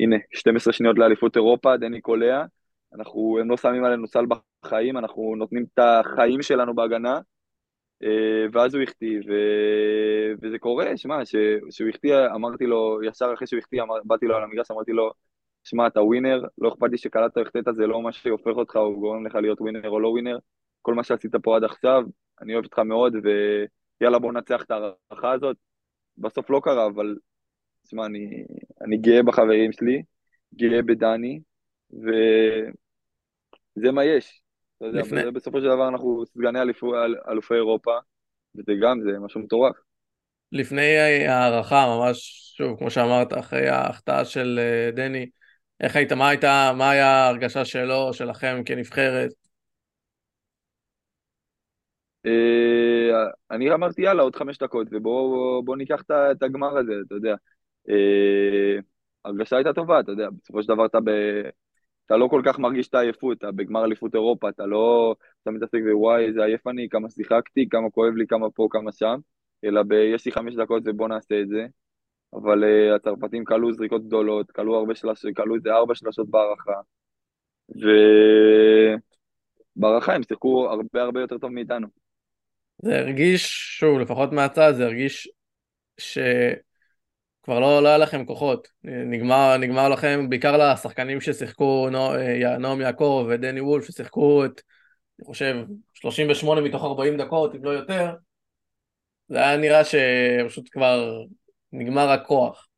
הנה, 0.01 0.17
12 0.35 0.73
שניות 0.73 0.99
לאליפות 0.99 1.37
אירופה, 1.37 1.77
דני 1.77 2.01
קולע, 2.01 2.45
אנחנו, 2.95 3.39
הם 3.41 3.51
לא 3.51 3.57
שמים 3.57 3.85
עלינו 3.85 4.07
סל 4.07 4.25
בחיים, 4.27 4.99
אנחנו 4.99 5.35
נותנים 5.37 5.65
את 5.75 5.79
החיים 5.79 6.43
שלנו 6.43 6.75
בהגנה, 6.75 7.21
ואז 8.53 8.75
הוא 8.75 8.83
החטיא, 8.83 9.21
ו... 9.29 9.33
וזה 10.43 10.59
קורה, 10.59 10.97
שמע, 10.97 11.25
שהוא 11.71 11.89
החטיא, 11.89 12.17
אמרתי 12.35 12.67
לו, 12.67 13.03
ישר 13.03 13.35
אחרי 13.35 13.47
שהוא 13.47 13.59
החטיא, 13.59 13.83
אמר... 13.83 13.95
באתי 14.05 14.27
לו 14.27 14.37
על 14.37 14.43
המגרש, 14.43 14.71
אמרתי 14.71 14.93
לו, 14.93 15.13
שמע, 15.65 15.87
אתה 15.87 16.03
ווינר, 16.03 16.43
לא 16.59 16.69
אכפת 16.69 16.91
לי 16.91 16.99
שקלטת 16.99 17.37
או 17.37 17.43
החטאת, 17.43 17.75
זה 17.75 17.87
לא 17.87 18.03
מה 18.03 18.13
שהופך 18.13 18.57
אותך 18.57 18.77
או 18.77 19.01
גורם 19.01 19.27
לך 19.27 19.35
להיות 19.35 19.61
ווינר 19.61 19.89
או 19.89 20.01
לא 20.01 20.09
ווינר, 20.09 20.39
כל 20.83 20.95
מה 20.95 21.05
שעשית 21.05 21.35
פה 21.43 21.57
עד 21.57 21.65
עכשיו, 21.65 22.03
אני 22.43 22.55
אוהב 22.55 22.65
אותך 22.65 22.79
מאוד, 22.79 23.17
ויאללה 24.01 24.19
בוא 24.19 24.33
נצח 24.33 24.63
את 24.63 24.71
ההערכה 24.71 25.33
הזאת. 25.33 25.57
בסוף 26.19 26.51
לא 26.51 26.61
קרה, 26.65 26.87
אבל, 26.87 27.17
שמע, 27.91 28.07
אני, 28.07 28.45
אני 28.81 28.97
גאה 28.97 29.23
בחברים 29.23 29.73
שלי, 29.73 30.03
גאה 30.55 30.83
בדני, 30.83 31.41
וזה 31.91 33.93
מה 33.93 34.05
יש. 34.05 34.43
אתה 34.77 34.87
יודע, 34.87 35.01
לפני... 35.01 35.31
בסופו 35.31 35.61
של 35.61 35.67
דבר 35.67 35.89
אנחנו 35.89 36.27
סגני 36.27 36.61
אלופי 37.29 37.55
אירופה, 37.55 37.99
וזה 38.57 38.73
גם, 38.83 39.01
זה 39.01 39.19
משהו 39.19 39.41
מטורף. 39.41 39.77
לפני 40.53 40.97
ההערכה, 41.27 41.87
ממש, 41.87 42.47
שוב, 42.57 42.79
כמו 42.79 42.91
שאמרת, 42.91 43.39
אחרי 43.39 43.69
ההחטאה 43.69 44.25
של 44.25 44.59
אה, 44.59 44.91
דני, 44.91 45.27
איך 45.81 45.97
היית, 45.97 46.13
מה 46.13 46.29
הייתה, 46.29 46.73
מה 46.79 46.91
היה 46.91 47.07
ההרגשה 47.07 47.65
שלו, 47.65 48.13
שלכם 48.13 48.63
כנבחרת? 48.67 49.31
אה, 52.27 53.27
אני 53.51 53.73
אמרתי, 53.73 54.03
יאללה, 54.03 54.23
עוד 54.23 54.37
חמש 54.37 54.59
דקות, 54.59 54.87
ובואו 54.93 55.75
ניקח 55.77 56.03
את 56.11 56.43
הגמר 56.43 56.79
הזה, 56.79 56.93
אתה 57.07 57.15
יודע. 57.15 57.35
אה, 57.89 58.81
הרגשה 59.25 59.57
הייתה 59.57 59.73
טובה, 59.73 60.01
אתה 60.01 60.13
יודע, 60.13 60.29
בסופו 60.43 60.63
של 60.63 60.69
דבר 60.69 60.87
אתה 60.87 60.99
אתה 62.07 62.17
לא 62.17 62.29
כל 62.29 62.43
כך 62.45 62.59
מרגיש 62.59 62.89
את 62.89 62.95
העייפות, 62.95 63.39
אתה 63.39 63.53
בגמר 63.53 63.85
אליפות 63.85 64.15
אירופה, 64.15 64.49
אתה 64.49 64.67
לא, 64.67 65.15
אתה 65.43 65.51
מתעסק 65.51 65.79
בוואי, 65.93 66.25
איזה 66.25 66.45
עייף 66.45 66.67
אני, 66.67 66.89
כמה 66.89 67.11
שיחקתי, 67.11 67.69
כמה 67.69 67.91
כואב 67.91 68.15
לי, 68.15 68.27
כמה 68.27 68.51
פה, 68.51 68.69
כמה 68.71 68.93
שם, 68.93 69.19
אלא 69.65 69.83
ב, 69.83 69.93
יש 69.93 70.27
לי 70.27 70.33
חמש 70.33 70.55
דקות 70.55 70.83
ובוא 70.87 71.09
נעשה 71.09 71.41
את 71.41 71.49
זה. 71.49 71.67
אבל 72.35 72.65
uh, 72.65 72.97
הצרפתים 72.97 73.45
כלו 73.45 73.73
זריקות 73.73 74.07
גדולות, 74.07 74.51
כלו 74.51 74.77
הרבה 74.77 74.95
שלשות, 74.95 75.37
כלו 75.37 75.55
איזה 75.55 75.73
ארבע 75.73 75.95
שלשות 75.95 76.31
בהערכה. 76.31 76.81
ובהערכה 79.77 80.15
הם 80.15 80.23
שיחקו 80.23 80.69
הרבה 80.71 81.03
הרבה 81.03 81.21
יותר 81.21 81.39
טוב 81.39 81.51
מאיתנו. 81.51 81.87
זה 82.83 82.99
הרגיש, 82.99 83.47
שוב, 83.79 83.99
לפחות 83.99 84.33
מהצד, 84.33 84.73
זה 84.77 84.85
הרגיש 84.85 85.29
ש... 85.99 86.19
כבר 87.47 87.61
לא, 87.61 87.83
לא 87.83 87.89
היה 87.89 87.99
לכם 87.99 88.25
כוחות, 88.25 88.69
נגמר, 88.85 89.57
נגמר 89.57 89.89
לכם, 89.89 90.27
בעיקר 90.29 90.57
לשחקנים 90.57 91.21
ששיחקו, 91.21 91.89
אה, 91.95 92.59
נועם 92.59 92.81
יעקב 92.81 93.27
ודני 93.31 93.61
וולף, 93.61 93.85
ששיחקו 93.85 94.45
את, 94.45 94.61
אני 95.19 95.27
חושב, 95.27 95.57
38 95.95 96.61
מתוך 96.61 96.85
40 96.85 97.17
דקות, 97.17 97.55
אם 97.55 97.65
לא 97.65 97.71
יותר, 97.71 98.15
זה 99.29 99.39
היה 99.39 99.57
נראה 99.57 99.83
שפשוט 99.85 100.69
כבר 100.73 101.23
נגמר 101.73 102.09
הכוח. 102.11 102.69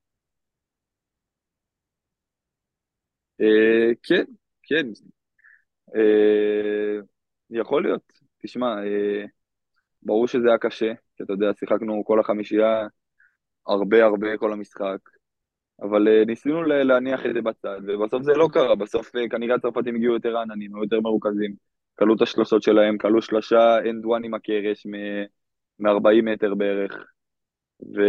אה, 3.40 3.94
כן, 4.02 4.24
כן, 4.62 4.86
אה, 5.96 7.00
יכול 7.50 7.82
להיות. 7.82 8.12
תשמע, 8.42 8.74
ברור 10.02 10.28
שזה 10.28 10.48
היה 10.48 10.58
קשה, 10.58 10.92
כי 11.16 11.22
אתה 11.22 11.32
יודע, 11.32 11.46
שיחקנו 11.58 12.04
כל 12.04 12.20
החמישייה 12.20 12.86
הרבה 13.68 14.04
הרבה 14.04 14.36
כל 14.36 14.52
המשחק, 14.52 14.98
אבל 15.82 16.08
uh, 16.08 16.26
ניסינו 16.26 16.62
להניח 16.62 17.26
את 17.26 17.34
זה 17.34 17.42
בצד, 17.42 17.80
ובסוף 17.86 18.22
זה 18.22 18.32
לא 18.32 18.48
קרה, 18.52 18.74
בסוף 18.74 19.16
uh, 19.16 19.18
כנראה 19.30 19.54
הצרפתים 19.54 19.94
הגיעו 19.94 20.14
יותר 20.14 20.38
עננים, 20.38 20.74
היו 20.74 20.82
יותר 20.82 21.00
מרוכזים, 21.00 21.54
קלעו 21.98 22.14
את 22.14 22.22
השלושות 22.22 22.62
שלהם, 22.62 22.98
קלעו 22.98 23.22
שלושה 23.22 23.78
and 23.90 24.06
one 24.06 24.24
עם 24.24 24.34
הקרש 24.34 24.86
מ-40 24.86 26.22
מטר 26.22 26.54
בערך, 26.54 27.04
ו... 27.82 28.02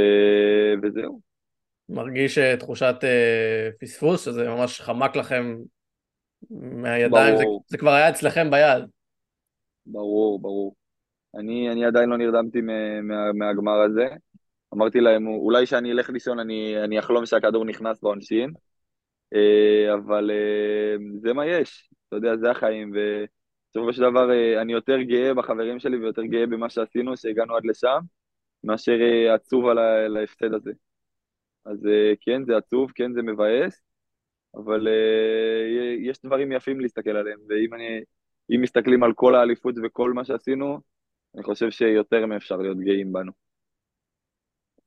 וזהו. 0.83 1.29
מרגיש 1.89 2.37
אה, 2.37 2.57
תחושת 2.57 2.95
אה, 3.03 3.69
פספוס, 3.79 4.25
שזה 4.25 4.49
ממש 4.49 4.81
חמק 4.81 5.15
לכם 5.15 5.57
מהידיים, 6.51 7.37
זה, 7.37 7.43
זה 7.67 7.77
כבר 7.77 7.91
היה 7.91 8.09
אצלכם 8.09 8.51
ביד. 8.51 8.83
ברור, 9.85 10.41
ברור. 10.41 10.75
אני, 11.35 11.71
אני 11.71 11.85
עדיין 11.85 12.09
לא 12.09 12.17
נרדמתי 12.17 12.61
מה, 12.61 13.33
מהגמר 13.33 13.81
הזה. 13.81 14.07
אמרתי 14.73 14.99
להם, 14.99 15.27
אולי 15.27 15.65
כשאני 15.65 15.91
אלך 15.91 16.09
לישון 16.09 16.39
אני, 16.39 16.83
אני 16.83 16.99
אחלום 16.99 17.25
שהכדור 17.25 17.65
נכנס 17.65 18.01
בעונשין, 18.01 18.53
אה, 19.35 19.93
אבל 19.93 20.31
אה, 20.31 20.95
זה 21.21 21.33
מה 21.33 21.45
יש, 21.45 21.89
אתה 22.07 22.15
יודע, 22.15 22.37
זה 22.37 22.51
החיים, 22.51 22.91
ובסופו 22.93 23.93
של 23.93 24.01
דבר 24.01 24.31
אה, 24.31 24.61
אני 24.61 24.73
יותר 24.73 25.01
גאה 25.01 25.33
בחברים 25.33 25.79
שלי 25.79 25.97
ויותר 25.97 26.23
גאה 26.23 26.45
במה 26.47 26.69
שעשינו, 26.69 27.17
שהגענו 27.17 27.55
עד 27.55 27.65
לשם, 27.65 27.99
מאשר 28.63 28.97
עצוב 29.35 29.65
על, 29.67 30.17
ההפסד 30.17 30.53
הזה. 30.53 30.71
אז 31.65 31.79
כן, 32.21 32.45
זה 32.45 32.57
עצוב, 32.57 32.91
כן, 32.95 33.13
זה 33.13 33.21
מבאס, 33.21 33.81
אבל 34.55 34.87
יש 35.99 36.21
דברים 36.25 36.51
יפים 36.51 36.79
להסתכל 36.79 37.09
עליהם, 37.09 37.39
ואם 37.49 37.73
אני, 37.73 38.01
מסתכלים 38.61 39.03
על 39.03 39.13
כל 39.13 39.35
האליפות 39.35 39.75
וכל 39.83 40.13
מה 40.13 40.25
שעשינו, 40.25 40.79
אני 41.35 41.43
חושב 41.43 41.71
שיותר 41.71 42.25
מאפשר 42.25 42.57
להיות 42.57 42.77
גאים 42.79 43.13
בנו. 43.13 43.48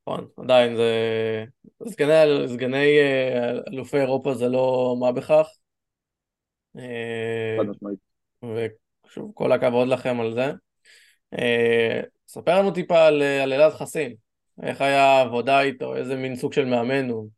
נכון, 0.07 0.29
עדיין 0.37 0.77
זה... 0.77 1.45
סגני, 1.89 2.49
סגני 2.49 2.99
אה, 2.99 3.51
אלופי 3.73 3.97
אירופה 3.97 4.35
זה 4.35 4.49
לא 4.49 4.97
מה 5.01 5.13
בכך. 5.13 5.47
חד 7.59 7.67
משמעית. 7.69 7.99
ושוב, 9.07 9.33
כל 9.35 9.53
הכבוד 9.53 9.89
לכם 9.89 10.21
על 10.21 10.35
זה. 10.35 10.53
אה, 11.39 12.01
ספר 12.29 12.59
לנו 12.59 12.71
טיפה 12.71 13.07
על, 13.07 13.23
על 13.23 13.53
אלעד 13.53 13.73
חסין. 13.73 14.15
איך 14.63 14.81
היה 14.81 15.05
העבודה 15.05 15.61
איתו? 15.61 15.97
איזה 15.97 16.17
מין 16.17 16.37
סוג 16.37 16.53
של 16.53 16.65
מאמן 16.65 17.09
הוא? 17.09 17.29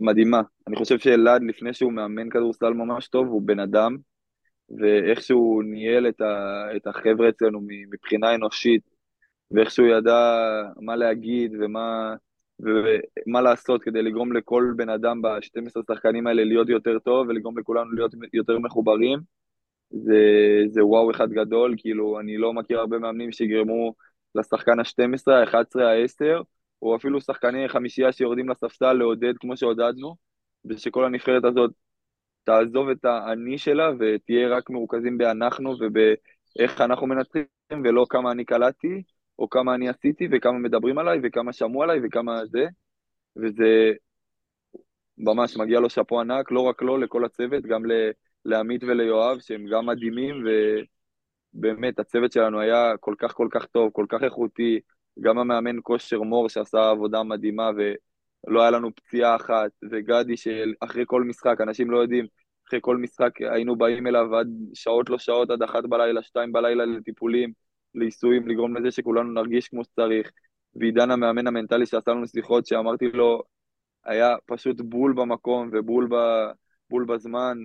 מדהימה. 0.00 0.40
אני 0.68 0.76
חושב 0.76 0.98
שאלעד, 0.98 1.42
לפני 1.48 1.74
שהוא 1.74 1.92
מאמן 1.92 2.30
כדורסל 2.30 2.70
ממש 2.70 3.08
טוב, 3.08 3.26
הוא 3.26 3.42
בן 3.44 3.60
אדם, 3.60 3.96
ואיך 4.80 5.22
שהוא 5.22 5.62
ניהל 5.64 6.08
את, 6.08 6.20
ה, 6.20 6.64
את 6.76 6.86
החבר'ה 6.86 7.28
אצלנו 7.28 7.60
מבחינה 7.90 8.34
אנושית, 8.34 8.91
ואיך 9.54 9.70
שהוא 9.70 9.86
ידע 9.88 10.38
מה 10.80 10.96
להגיד 10.96 11.52
ומה, 11.60 12.14
ומה 12.60 13.40
לעשות 13.40 13.82
כדי 13.82 14.02
לגרום 14.02 14.32
לכל 14.32 14.72
בן 14.76 14.88
אדם 14.88 15.22
ב-12 15.22 15.80
שחקנים 15.92 16.26
האלה 16.26 16.44
להיות 16.44 16.68
יותר 16.68 16.98
טוב, 16.98 17.28
ולגרום 17.28 17.58
לכולנו 17.58 17.92
להיות 17.92 18.14
יותר 18.32 18.58
מחוברים. 18.58 19.18
זה, 19.90 20.20
זה 20.70 20.84
וואו 20.84 21.10
אחד 21.10 21.30
גדול, 21.30 21.74
כאילו, 21.78 22.20
אני 22.20 22.36
לא 22.36 22.52
מכיר 22.52 22.78
הרבה 22.80 22.98
מאמנים 22.98 23.32
שיגרמו 23.32 23.94
לשחקן 24.34 24.80
ה-12, 24.80 25.32
ה-11, 25.32 25.82
ה-10, 25.82 26.42
או 26.82 26.96
אפילו 26.96 27.20
שחקני 27.20 27.68
חמישייה 27.68 28.12
שיורדים 28.12 28.48
לספסל 28.48 28.92
לעודד 28.92 29.32
כמו 29.40 29.56
שעודדנו, 29.56 30.16
ושכל 30.64 31.04
הנבחרת 31.04 31.44
הזאת 31.44 31.70
תעזוב 32.44 32.88
את 32.88 33.04
האני 33.04 33.58
שלה 33.58 33.90
ותהיה 33.98 34.48
רק 34.48 34.70
מרוכזים 34.70 35.18
באנחנו 35.18 35.74
ובאיך 35.80 36.80
אנחנו 36.80 37.06
מנצחים 37.06 37.44
ולא 37.84 38.06
כמה 38.08 38.32
אני 38.32 38.44
קלטתי 38.44 39.02
או 39.42 39.50
כמה 39.50 39.74
אני 39.74 39.88
עשיתי 39.88 40.28
וכמה 40.32 40.58
מדברים 40.58 40.98
עליי 40.98 41.18
וכמה 41.22 41.52
שמעו 41.52 41.82
עליי 41.82 42.00
וכמה 42.04 42.46
זה 42.46 42.66
וזה 43.36 43.92
ממש 45.18 45.56
מגיע 45.56 45.80
לו 45.80 45.90
שאפו 45.90 46.20
ענק, 46.20 46.50
לא 46.50 46.60
רק 46.60 46.82
לו, 46.82 46.98
לכל 46.98 47.24
הצוות, 47.24 47.62
גם 47.66 47.82
לעמית 48.44 48.84
וליואב 48.84 49.40
שהם 49.40 49.66
גם 49.66 49.86
מדהימים 49.86 50.44
ובאמת 51.54 51.98
הצוות 51.98 52.32
שלנו 52.32 52.60
היה 52.60 52.96
כל 53.00 53.14
כך 53.18 53.32
כל 53.32 53.48
כך 53.50 53.66
טוב, 53.66 53.90
כל 53.92 54.06
כך 54.08 54.22
איכותי, 54.22 54.80
גם 55.20 55.38
המאמן 55.38 55.76
כושר 55.82 56.22
מור 56.22 56.48
שעשה 56.48 56.90
עבודה 56.90 57.22
מדהימה 57.22 57.70
ולא 58.46 58.62
היה 58.62 58.70
לנו 58.70 58.94
פציעה 58.94 59.36
אחת, 59.36 59.70
וגדי 59.90 60.36
שאחרי 60.36 61.04
כל 61.06 61.22
משחק, 61.22 61.60
אנשים 61.60 61.90
לא 61.90 61.98
יודעים, 61.98 62.26
אחרי 62.68 62.78
כל 62.82 62.96
משחק 62.96 63.30
היינו 63.40 63.76
באים 63.76 64.06
אליו 64.06 64.36
עד 64.36 64.48
שעות 64.74 65.10
לא 65.10 65.18
שעות, 65.18 65.50
עד 65.50 65.62
אחת 65.62 65.84
בלילה, 65.84 66.22
שתיים 66.22 66.52
בלילה 66.52 66.84
לטיפולים, 66.84 67.52
לעיסויים, 67.94 68.48
לגרום 68.48 68.76
לזה 68.76 68.90
שכולנו 68.90 69.32
נרגיש 69.32 69.68
כמו 69.68 69.84
שצריך. 69.84 70.30
ועידן 70.74 71.10
המאמן 71.10 71.46
המנטלי 71.46 71.86
שעשה 71.86 72.10
לנו 72.10 72.26
שיחות, 72.26 72.66
שאמרתי 72.66 73.06
לו, 73.06 73.42
היה 74.04 74.36
פשוט 74.46 74.80
בול 74.80 75.12
במקום 75.12 75.70
ובול 75.72 76.08
ב, 76.10 76.14
בול 76.90 77.04
בזמן, 77.04 77.58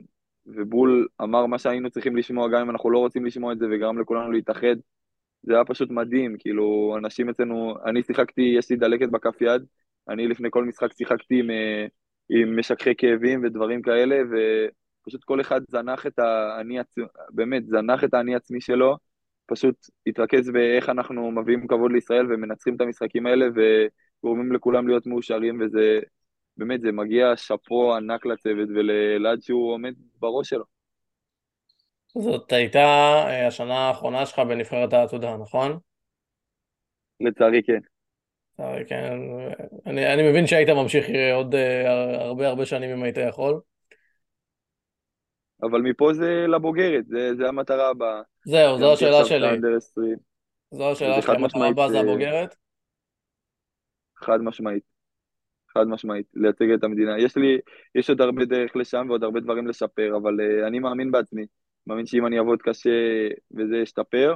ובול 0.46 1.08
אמר 1.22 1.46
מה 1.46 1.58
שהיינו 1.60 1.90
צריכים 1.90 2.16
לשמוע, 2.18 2.50
גם 2.50 2.62
אם 2.62 2.70
אנחנו 2.70 2.90
לא 2.90 3.00
רוצים 3.00 3.26
לשמוע 3.26 3.54
את 3.54 3.60
זה, 3.60 3.66
וגרם 3.72 4.00
לכולנו 4.00 4.32
להתאחד. 4.32 4.76
זה 5.44 5.54
היה 5.54 5.66
פשוט 5.66 5.90
מדהים, 5.90 6.36
כאילו, 6.40 6.96
אנשים 6.98 7.30
אצלנו, 7.30 7.76
אני 7.86 8.04
שיחקתי, 8.04 8.42
יש 8.42 8.70
לי 8.70 8.76
דלקת 8.76 9.10
בכף 9.10 9.42
יד, 9.42 9.62
אני 10.10 10.28
לפני 10.28 10.48
כל 10.52 10.66
משחק 10.66 10.94
שיחקתי 10.94 11.40
עם, 11.40 11.50
אה, 11.50 11.86
עם 12.30 12.60
משככי 12.60 12.96
כאבים 12.98 13.44
ודברים 13.44 13.82
כאלה, 13.82 14.22
ופשוט 14.32 15.24
כל 15.24 15.42
אחד 15.42 15.62
זנח 15.72 16.08
את 16.08 16.20
האני 16.20 16.80
עצמי, 16.80 17.04
באמת, 17.30 17.68
זנח 17.68 18.04
את 18.04 18.14
האני 18.14 18.36
עצמי 18.36 18.62
שלו, 18.62 18.98
פשוט 19.48 19.76
התרכז 20.08 20.50
באיך 20.50 20.90
אנחנו 20.90 21.32
מביאים 21.32 21.68
כבוד 21.68 21.92
לישראל 21.92 22.34
ומנצחים 22.34 22.76
את 22.76 22.82
המשחקים 22.82 23.26
האלה 23.26 23.46
וגורמים 23.56 24.54
לכולם 24.54 24.88
להיות 24.88 25.08
מאושרים, 25.08 25.62
וזה, 25.62 26.00
באמת, 26.58 26.82
זה 26.82 26.92
מגיע 26.92 27.36
שאפו 27.36 27.96
ענק 27.96 28.26
לצוות 28.26 28.70
ולאלעד 28.76 29.42
שהוא 29.42 29.74
עומד 29.74 29.94
בראש 30.20 30.50
שלו. 30.50 30.64
זאת 32.18 32.52
הייתה 32.52 32.80
אה, 33.28 33.48
השנה 33.48 33.76
האחרונה 33.76 34.26
שלך 34.26 34.40
בנבחרת 34.40 34.94
העתודה, 34.94 35.38
נכון? 35.38 35.80
לצערי 37.20 37.62
כן. 37.64 37.80
לצערי 38.54 38.86
כן. 38.86 39.20
אני, 39.86 40.14
אני 40.14 40.30
מבין 40.30 40.48
שהיית 40.48 40.70
ממשיך 40.70 41.06
עוד 41.34 41.56
אה, 41.56 42.24
הרבה 42.24 42.48
הרבה 42.48 42.66
שנים 42.66 42.90
אם 42.90 43.04
היית 43.04 43.18
יכול. 43.30 43.62
אבל 45.62 45.82
מפה 45.82 46.14
זה 46.14 46.46
לבוגרת, 46.48 47.08
זה, 47.08 47.36
זה 47.38 47.48
המטרה 47.48 47.90
הבאה. 47.90 48.22
זהו, 48.48 48.78
זו 48.80 48.94
השאלה 48.94 49.26
שלי. 49.26 49.48
זו 50.72 50.92
השאלה 50.92 51.22
שלי, 51.22 51.36
המטרה 51.36 51.68
הבאה 51.68 51.90
זה 51.90 52.00
הבוגרת? 52.00 52.56
חד 54.16 54.42
משמעית. 54.42 54.84
חד 55.74 55.88
משמעית, 55.88 56.26
לייצג 56.34 56.72
את 56.72 56.84
המדינה. 56.84 57.20
יש 57.20 57.38
לי, 57.38 57.58
יש 57.96 58.10
עוד 58.10 58.22
הרבה 58.22 58.46
דרך 58.46 58.76
לשם 58.76 59.06
ועוד 59.10 59.24
הרבה 59.24 59.40
דברים 59.40 59.68
לשפר, 59.68 60.18
אבל 60.18 60.34
uh, 60.40 60.68
אני 60.68 60.80
מאמין 60.80 61.12
בעצמי. 61.12 61.46
מאמין 61.88 62.06
שאם 62.06 62.26
אני 62.26 62.38
אעבוד 62.38 62.62
קשה 62.62 62.90
וזה 63.58 63.78
ישתפר, 63.78 64.36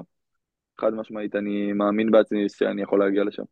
חד 0.82 0.94
משמעית, 0.94 1.36
אני 1.36 1.74
מאמין 1.74 2.12
בעצמי 2.12 2.50
שאני 2.50 2.82
יכול 2.82 3.00
להגיע 3.00 3.24
לשם. 3.24 3.44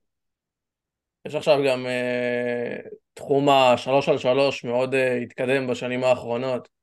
יש 1.27 1.35
עכשיו 1.35 1.59
גם 1.67 1.85
uh, 1.85 2.89
תחום 3.13 3.49
השלוש 3.49 4.09
על 4.09 4.17
שלוש 4.17 4.65
מאוד 4.65 4.93
uh, 4.93 5.23
התקדם 5.23 5.67
בשנים 5.67 6.03
האחרונות. 6.03 6.78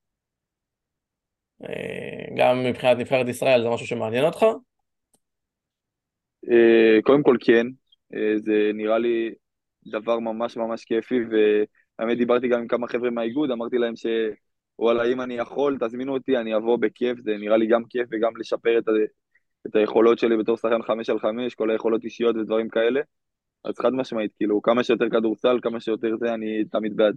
Uh, 1.62 2.36
גם 2.36 2.64
מבחינת 2.64 2.98
נבחרת 2.98 3.28
ישראל, 3.28 3.62
זה 3.62 3.68
משהו 3.68 3.86
שמעניין 3.86 4.24
אותך? 4.24 4.42
Uh, 6.46 7.02
קודם 7.02 7.22
כל 7.22 7.36
כן, 7.40 7.66
uh, 8.12 8.16
זה 8.36 8.70
נראה 8.74 8.98
לי 8.98 9.34
דבר 9.86 10.18
ממש 10.18 10.56
ממש 10.56 10.84
כיפי, 10.84 11.18
והאמת 11.30 12.18
דיברתי 12.18 12.48
גם 12.48 12.60
עם 12.60 12.66
כמה 12.66 12.88
חבר'ה 12.88 13.10
מהאיגוד, 13.10 13.50
אמרתי 13.50 13.78
להם 13.78 13.96
ש... 13.96 14.06
וואלה, 14.78 15.04
אם 15.12 15.20
אני 15.20 15.34
יכול, 15.34 15.78
תזמינו 15.80 16.14
אותי, 16.14 16.36
אני 16.36 16.56
אבוא 16.56 16.76
בכיף, 16.76 17.18
זה 17.18 17.36
נראה 17.38 17.56
לי 17.56 17.66
גם 17.66 17.84
כיף 17.84 18.08
וגם 18.12 18.36
לשפר 18.36 18.78
את, 18.78 18.88
ה... 18.88 18.92
את 19.66 19.76
היכולות 19.76 20.18
שלי 20.18 20.36
בתור 20.36 20.56
שחקן 20.56 20.82
חמש 20.82 21.10
על 21.10 21.18
חמש, 21.18 21.54
כל 21.54 21.70
היכולות 21.70 22.04
אישיות 22.04 22.36
ודברים 22.36 22.68
כאלה. 22.68 23.00
אז 23.64 23.78
חד 23.78 23.92
משמעית, 23.92 24.32
כאילו, 24.36 24.62
כמה 24.62 24.84
שיותר 24.84 25.10
כדורסל, 25.10 25.58
כמה 25.62 25.80
שיותר 25.80 26.16
זה, 26.16 26.34
אני 26.34 26.64
תמיד 26.64 26.96
בעד. 26.96 27.16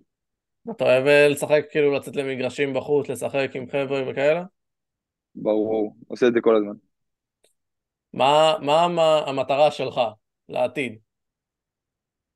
אתה 0.71 0.83
אוהב 0.83 1.07
אה, 1.07 1.27
לשחק, 1.27 1.65
כאילו, 1.71 1.93
לצאת 1.93 2.15
למגרשים 2.15 2.73
בחוץ, 2.73 3.09
לשחק 3.09 3.51
עם 3.53 3.67
חבר'ה 3.67 4.09
וכאלה? 4.09 4.43
ברור, 5.35 5.95
עושה 6.07 6.27
את 6.27 6.33
זה 6.33 6.41
כל 6.41 6.55
הזמן. 6.55 6.73
מה, 8.13 8.55
מה, 8.61 8.87
מה 8.87 9.17
המטרה 9.27 9.71
שלך 9.71 10.01
לעתיד? 10.49 10.99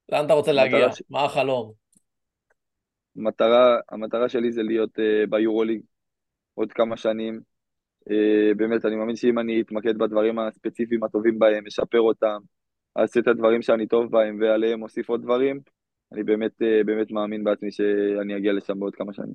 לאן 0.10 0.26
אתה 0.26 0.34
רוצה 0.34 0.52
להגיע? 0.52 0.92
ש... 0.92 1.04
מה 1.10 1.24
החלום? 1.24 1.74
המטרה, 3.18 3.78
המטרה 3.90 4.30
שלי 4.30 4.52
זה 4.52 4.64
להיות 4.64 5.00
uh, 5.00 5.30
ביורוליג 5.30 5.82
עוד 6.54 6.72
כמה 6.72 6.98
שנים. 6.98 7.42
Uh, 8.10 8.56
באמת, 8.58 8.86
אני 8.86 8.96
מאמין 8.96 9.16
שאם 9.16 9.40
אני 9.40 9.62
אתמקד 9.62 9.98
בדברים 9.98 10.40
הספציפיים 10.40 11.04
הטובים 11.04 11.40
בהם, 11.40 11.68
אשפר 11.68 12.02
אותם, 12.02 12.38
אעשה 12.98 13.20
את 13.20 13.28
הדברים 13.28 13.62
שאני 13.62 13.88
טוב 13.88 14.12
בהם 14.12 14.38
ועליהם 14.42 14.84
אוסיף 14.84 15.10
עוד 15.10 15.22
דברים, 15.22 15.60
אני 16.14 16.24
באמת, 16.24 16.52
uh, 16.62 16.86
באמת 16.86 17.12
מאמין 17.12 17.44
בעצמי 17.44 17.72
שאני 17.72 18.38
אגיע 18.38 18.54
לשם 18.54 18.80
בעוד 18.80 18.96
כמה 18.96 19.14
שנים. 19.14 19.34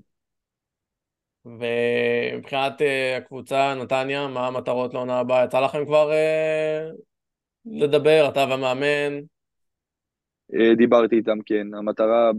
ומבחינת 1.44 2.80
uh, 2.80 3.18
הקבוצה, 3.18 3.74
נתניה, 3.74 4.28
מה 4.28 4.46
המטרות 4.46 4.94
לעונה 4.94 5.18
הבאה? 5.18 5.44
יצא 5.44 5.60
לכם 5.60 5.84
כבר 5.84 6.10
uh, 6.10 6.96
לדבר, 7.66 8.28
אתה 8.28 8.46
והמאמן? 8.50 9.20
אה, 10.54 10.74
דיברתי 10.74 11.16
איתם, 11.16 11.38
כן. 11.46 11.74
המטרה, 11.74 12.30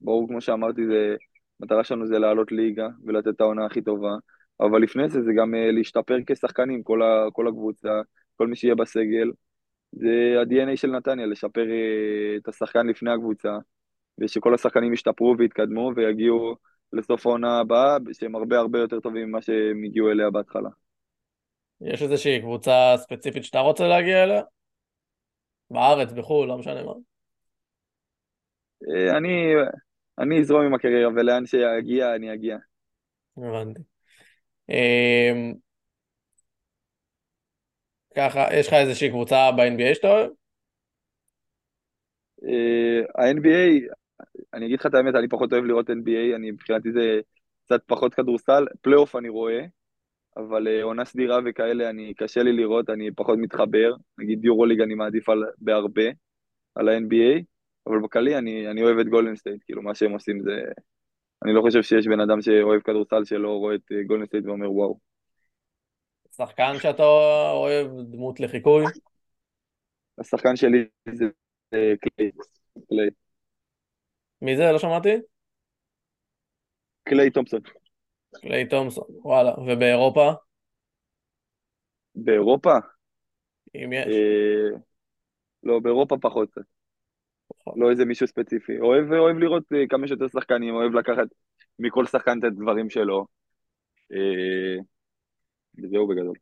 ברור 0.00 0.28
כמו 0.28 0.40
שאמרתי, 0.40 0.86
זה, 0.86 1.16
המטרה 1.60 1.84
שלנו 1.84 2.06
זה 2.06 2.18
לעלות 2.18 2.52
ליגה 2.52 2.88
ולתת 3.04 3.28
את 3.28 3.40
העונה 3.40 3.66
הכי 3.66 3.82
טובה, 3.82 4.16
אבל 4.60 4.82
לפני 4.82 5.08
זה 5.08 5.22
זה 5.22 5.32
גם 5.36 5.54
אה, 5.54 5.70
להשתפר 5.70 6.18
כשחקנים, 6.26 6.82
כל, 6.82 7.02
ה, 7.02 7.26
כל 7.32 7.48
הקבוצה, 7.48 8.00
כל 8.36 8.46
מי 8.46 8.56
שיהיה 8.56 8.74
בסגל, 8.74 9.30
זה 9.92 10.34
ה-DNA 10.40 10.76
של 10.76 10.90
נתניה, 10.90 11.26
לשפר 11.26 11.70
אה, 11.70 12.36
את 12.36 12.48
השחקן 12.48 12.86
לפני 12.86 13.10
הקבוצה, 13.10 13.58
ושכל 14.18 14.54
השחקנים 14.54 14.92
ישתפרו 14.92 15.34
ויתקדמו 15.38 15.92
ויגיעו 15.96 16.56
לסוף 16.92 17.26
העונה 17.26 17.60
הבאה, 17.60 17.96
שהם 18.12 18.34
הרבה 18.34 18.58
הרבה 18.58 18.78
יותר 18.78 19.00
טובים 19.00 19.28
ממה 19.28 19.42
שהם 19.42 19.84
הגיעו 19.84 20.10
אליה 20.10 20.30
בהתחלה. 20.30 20.68
יש 21.80 22.02
איזושהי 22.02 22.40
קבוצה 22.40 22.94
ספציפית 22.96 23.44
שאתה 23.44 23.58
רוצה 23.58 23.88
להגיע 23.88 24.24
אליה? 24.24 24.42
בארץ, 25.70 26.12
בחו"ל, 26.12 26.48
לא 26.48 26.58
משנה 26.58 26.82
מה. 26.82 26.92
אה, 28.88 29.16
אני, 29.16 29.52
אני 30.18 30.40
אזרום 30.40 30.66
עם 30.66 30.74
הקריירה, 30.74 31.10
ולאן 31.12 31.46
שיגיע, 31.46 32.14
אני 32.14 32.34
אגיע. 32.34 32.56
הבנתי. 33.36 33.80
אמ, 34.68 35.54
ככה, 38.16 38.46
יש 38.54 38.68
לך 38.68 38.72
איזושהי 38.72 39.10
קבוצה 39.10 39.50
ב-NBA 39.56 39.94
שאתה 39.94 40.08
אוהב? 40.08 40.30
אה, 42.44 43.24
ה-NBA, 43.24 43.92
אני 44.54 44.66
אגיד 44.66 44.80
לך 44.80 44.86
את 44.86 44.94
האמת, 44.94 45.14
אני 45.14 45.28
פחות 45.28 45.52
אוהב 45.52 45.64
לראות 45.64 45.90
NBA, 45.90 46.36
אני 46.36 46.50
מבחינתי 46.50 46.92
זה 46.92 47.20
קצת 47.64 47.80
פחות 47.86 48.14
כדורסל, 48.14 48.66
פלייאוף 48.80 49.16
אני 49.16 49.28
רואה, 49.28 49.64
אבל 50.36 50.68
אה, 50.68 50.82
עונה 50.82 51.04
סדירה 51.04 51.38
וכאלה, 51.44 51.90
אני, 51.90 52.14
קשה 52.14 52.42
לי 52.42 52.52
לראות, 52.52 52.90
אני 52.90 53.10
פחות 53.10 53.38
מתחבר, 53.38 53.94
נגיד 54.18 54.44
יורוליג 54.44 54.80
אני 54.80 54.94
מעדיף 54.94 55.28
על, 55.28 55.42
בהרבה 55.58 56.02
על 56.74 56.88
ה-NBA, 56.88 57.42
אבל 57.86 57.98
בכללי 58.02 58.38
אני, 58.38 58.70
אני 58.70 58.82
אוהב 58.82 58.98
את 58.98 59.08
גולדן 59.08 59.36
סטייט, 59.36 59.62
כאילו 59.64 59.82
מה 59.82 59.94
שהם 59.94 60.12
עושים 60.12 60.40
זה... 60.42 60.62
אני 61.44 61.52
לא 61.52 61.60
חושב 61.60 61.82
שיש 61.82 62.06
בן 62.06 62.20
אדם 62.20 62.42
שאוהב 62.42 62.80
כדורסל 62.80 63.24
שלא 63.24 63.48
רואה 63.48 63.74
את 63.74 63.92
גולדן 64.06 64.26
סטייט 64.26 64.44
ואומר 64.46 64.72
וואו. 64.72 64.98
שחקן 66.36 66.72
שאתה 66.78 67.02
אוהב, 67.52 67.86
דמות 68.10 68.40
לחיקוי? 68.40 68.84
השחקן 70.18 70.56
שלי 70.56 70.84
זה 71.12 71.24
אה, 71.74 71.92
קליי. 72.00 73.10
מי 74.42 74.56
זה? 74.56 74.72
לא 74.72 74.78
שמעתי? 74.78 75.08
קליי 77.04 77.30
תומפסון. 77.30 77.60
קליי 78.40 78.68
תומסון, 78.68 79.04
וואלה. 79.08 79.52
ובאירופה? 79.66 80.32
באירופה? 82.14 82.74
אם 83.74 83.92
יש. 83.92 84.06
אה, 84.06 84.78
לא, 85.62 85.78
באירופה 85.78 86.16
פחות. 86.20 86.48
לא 87.76 87.90
איזה 87.90 88.04
מישהו 88.04 88.26
ספציפי. 88.26 88.80
אוהב, 88.80 89.12
אוהב 89.12 89.36
לראות 89.36 89.64
אה, 89.72 89.86
כמה 89.88 90.06
שיותר 90.06 90.28
שחקנים, 90.28 90.74
אוהב 90.74 90.92
לקחת 90.92 91.28
מכל 91.78 92.06
שחקן 92.06 92.38
את 92.38 92.44
הדברים 92.44 92.90
שלו. 92.90 93.26
אה, 94.12 94.82
וזהו 95.84 96.08
בגדול. 96.08 96.36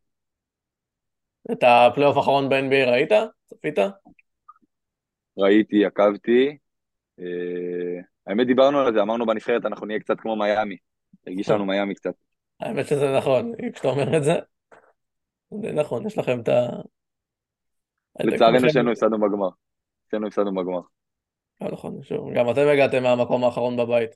את 1.52 1.62
הפלייאוף 1.62 2.16
האחרון 2.16 2.48
ב-NBA 2.48 2.90
ראית? 2.90 3.12
צפית? 3.46 3.78
ראיתי, 5.38 5.84
עקבתי. 5.84 6.56
אה, 7.20 8.00
האמת 8.26 8.46
דיברנו 8.46 8.78
על 8.78 8.94
זה, 8.94 9.02
אמרנו 9.02 9.26
בנבחרת 9.26 9.66
אנחנו 9.66 9.86
נהיה 9.86 10.00
קצת 10.00 10.20
כמו 10.20 10.36
מיאמי. 10.36 10.76
הרגיש 11.26 11.50
לנו 11.50 11.66
מיאמי 11.66 11.94
קצת. 11.94 12.14
האמת 12.60 12.86
שזה 12.86 13.16
נכון, 13.16 13.52
כשאתה 13.72 13.88
אומר 13.88 14.16
את 14.16 14.24
זה. 14.24 14.34
זה 15.62 15.72
נכון, 15.72 16.06
יש 16.06 16.18
לכם 16.18 16.40
את 16.40 16.48
ה... 16.48 16.68
לצערנו 18.20 18.70
שנינו 18.70 18.90
הפסדנו 18.90 19.20
בגמר. 19.20 19.48
שנינו 20.10 20.26
הפסדנו 20.26 20.54
בגמר. 20.54 20.80
לא 21.60 21.70
נכון, 21.72 22.02
שוב, 22.02 22.32
גם 22.34 22.50
אתם 22.50 22.68
הגעתם 22.72 23.02
מהמקום 23.02 23.44
האחרון 23.44 23.76
בבית. 23.76 24.10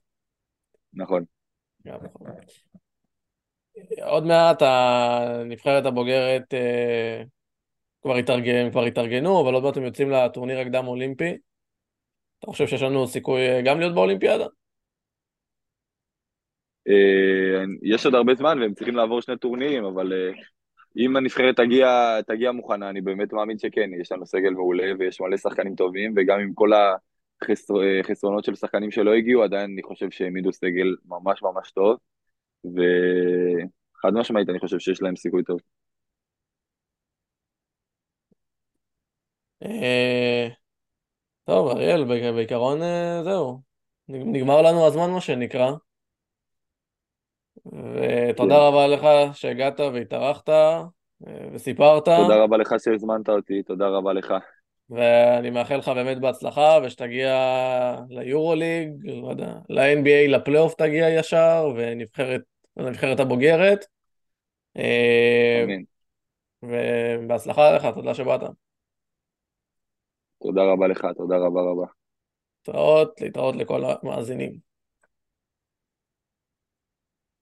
נכון. 0.92 1.24
נכון. 1.84 2.08
עוד 4.02 4.24
מעט 4.26 4.62
הנבחרת 4.62 5.86
הבוגרת 5.86 6.54
אה, 6.54 7.22
כבר 8.02 8.16
התארגן, 8.16 8.70
כבר 8.70 8.84
התארגנו, 8.84 9.42
אבל 9.42 9.54
עוד 9.54 9.62
מעט 9.62 9.76
הם 9.76 9.82
יוצאים 9.82 10.10
לטורניר 10.10 10.58
הקדם 10.58 10.86
אולימפי. 10.86 11.38
אתה 12.38 12.46
חושב 12.46 12.66
שיש 12.66 12.82
לנו 12.82 13.06
סיכוי 13.06 13.48
אה, 13.48 13.62
גם 13.64 13.80
להיות 13.80 13.94
באולימפיאדה? 13.94 14.46
אה, 16.88 17.64
יש 17.82 18.04
עוד 18.06 18.14
הרבה 18.14 18.34
זמן 18.34 18.58
והם 18.60 18.74
צריכים 18.74 18.96
לעבור 18.96 19.20
שני 19.20 19.38
טורנירים, 19.38 19.84
אבל 19.84 20.12
אה, 20.12 20.32
אם 20.96 21.16
הנבחרת 21.16 21.56
תגיע, 21.56 22.20
תגיע 22.26 22.52
מוכנה, 22.52 22.90
אני 22.90 23.00
באמת 23.00 23.32
מאמין 23.32 23.58
שכן, 23.58 23.90
יש 24.00 24.12
לנו 24.12 24.26
סגל 24.26 24.50
מעולה 24.50 24.92
ויש 24.98 25.20
מלא 25.20 25.36
שחקנים 25.36 25.74
טובים, 25.74 26.14
וגם 26.16 26.40
עם 26.40 26.54
כל 26.54 26.70
החסרונות 28.00 28.44
של 28.44 28.54
שחקנים 28.54 28.90
שלא 28.90 29.14
הגיעו, 29.14 29.42
עדיין 29.42 29.70
אני 29.72 29.82
חושב 29.82 30.10
שהם 30.10 30.26
העמידו 30.26 30.52
סגל 30.52 30.96
ממש 31.06 31.42
ממש 31.42 31.70
טוב, 31.72 31.96
וחד 32.64 34.12
משמעית 34.14 34.48
אני 34.48 34.58
חושב 34.58 34.78
שיש 34.78 35.02
להם 35.02 35.16
סיכוי 35.16 35.42
טוב. 35.44 35.60
אה, 41.48 41.54
טוב, 41.54 41.68
אריאל, 41.68 42.04
בעיקרון 42.04 42.82
אה, 42.82 43.22
זהו. 43.24 43.60
נגמר 44.08 44.62
לנו 44.62 44.86
הזמן, 44.86 45.10
מה 45.10 45.20
שנקרא. 45.20 45.72
ותודה 47.66 48.54
כן. 48.54 48.60
רבה 48.60 48.86
לך 48.86 49.06
שהגעת 49.36 49.80
והתארחת 49.80 50.48
אה, 50.48 50.82
וסיפרת. 51.52 52.04
תודה 52.04 52.36
רבה 52.42 52.56
לך 52.56 52.74
שהזמנת 52.78 53.28
אותי, 53.28 53.62
תודה 53.62 53.88
רבה 53.88 54.12
לך. 54.12 54.34
ואני 54.90 55.50
מאחל 55.50 55.76
לך 55.76 55.88
באמת 55.88 56.20
בהצלחה, 56.20 56.78
ושתגיע 56.84 57.34
ליורוליג, 58.08 58.90
לא 59.04 59.30
יודע, 59.30 59.52
ל-NBA, 59.68 60.28
לפלייאוף 60.28 60.74
תגיע 60.74 61.08
ישר, 61.10 61.72
ונבחרת, 62.76 63.20
הבוגרת. 63.20 63.86
אמן. 64.76 65.82
ובהצלחה 66.62 67.72
לך, 67.72 67.86
תודה 67.94 68.14
שבאת. 68.14 68.40
תודה 70.44 70.62
רבה 70.72 70.88
לך, 70.88 71.06
תודה 71.16 71.36
רבה 71.36 71.60
רבה. 71.60 71.86
להתראות, 72.68 73.20
להתראות 73.20 73.56
לכל 73.56 73.82
המאזינים. 73.84 74.73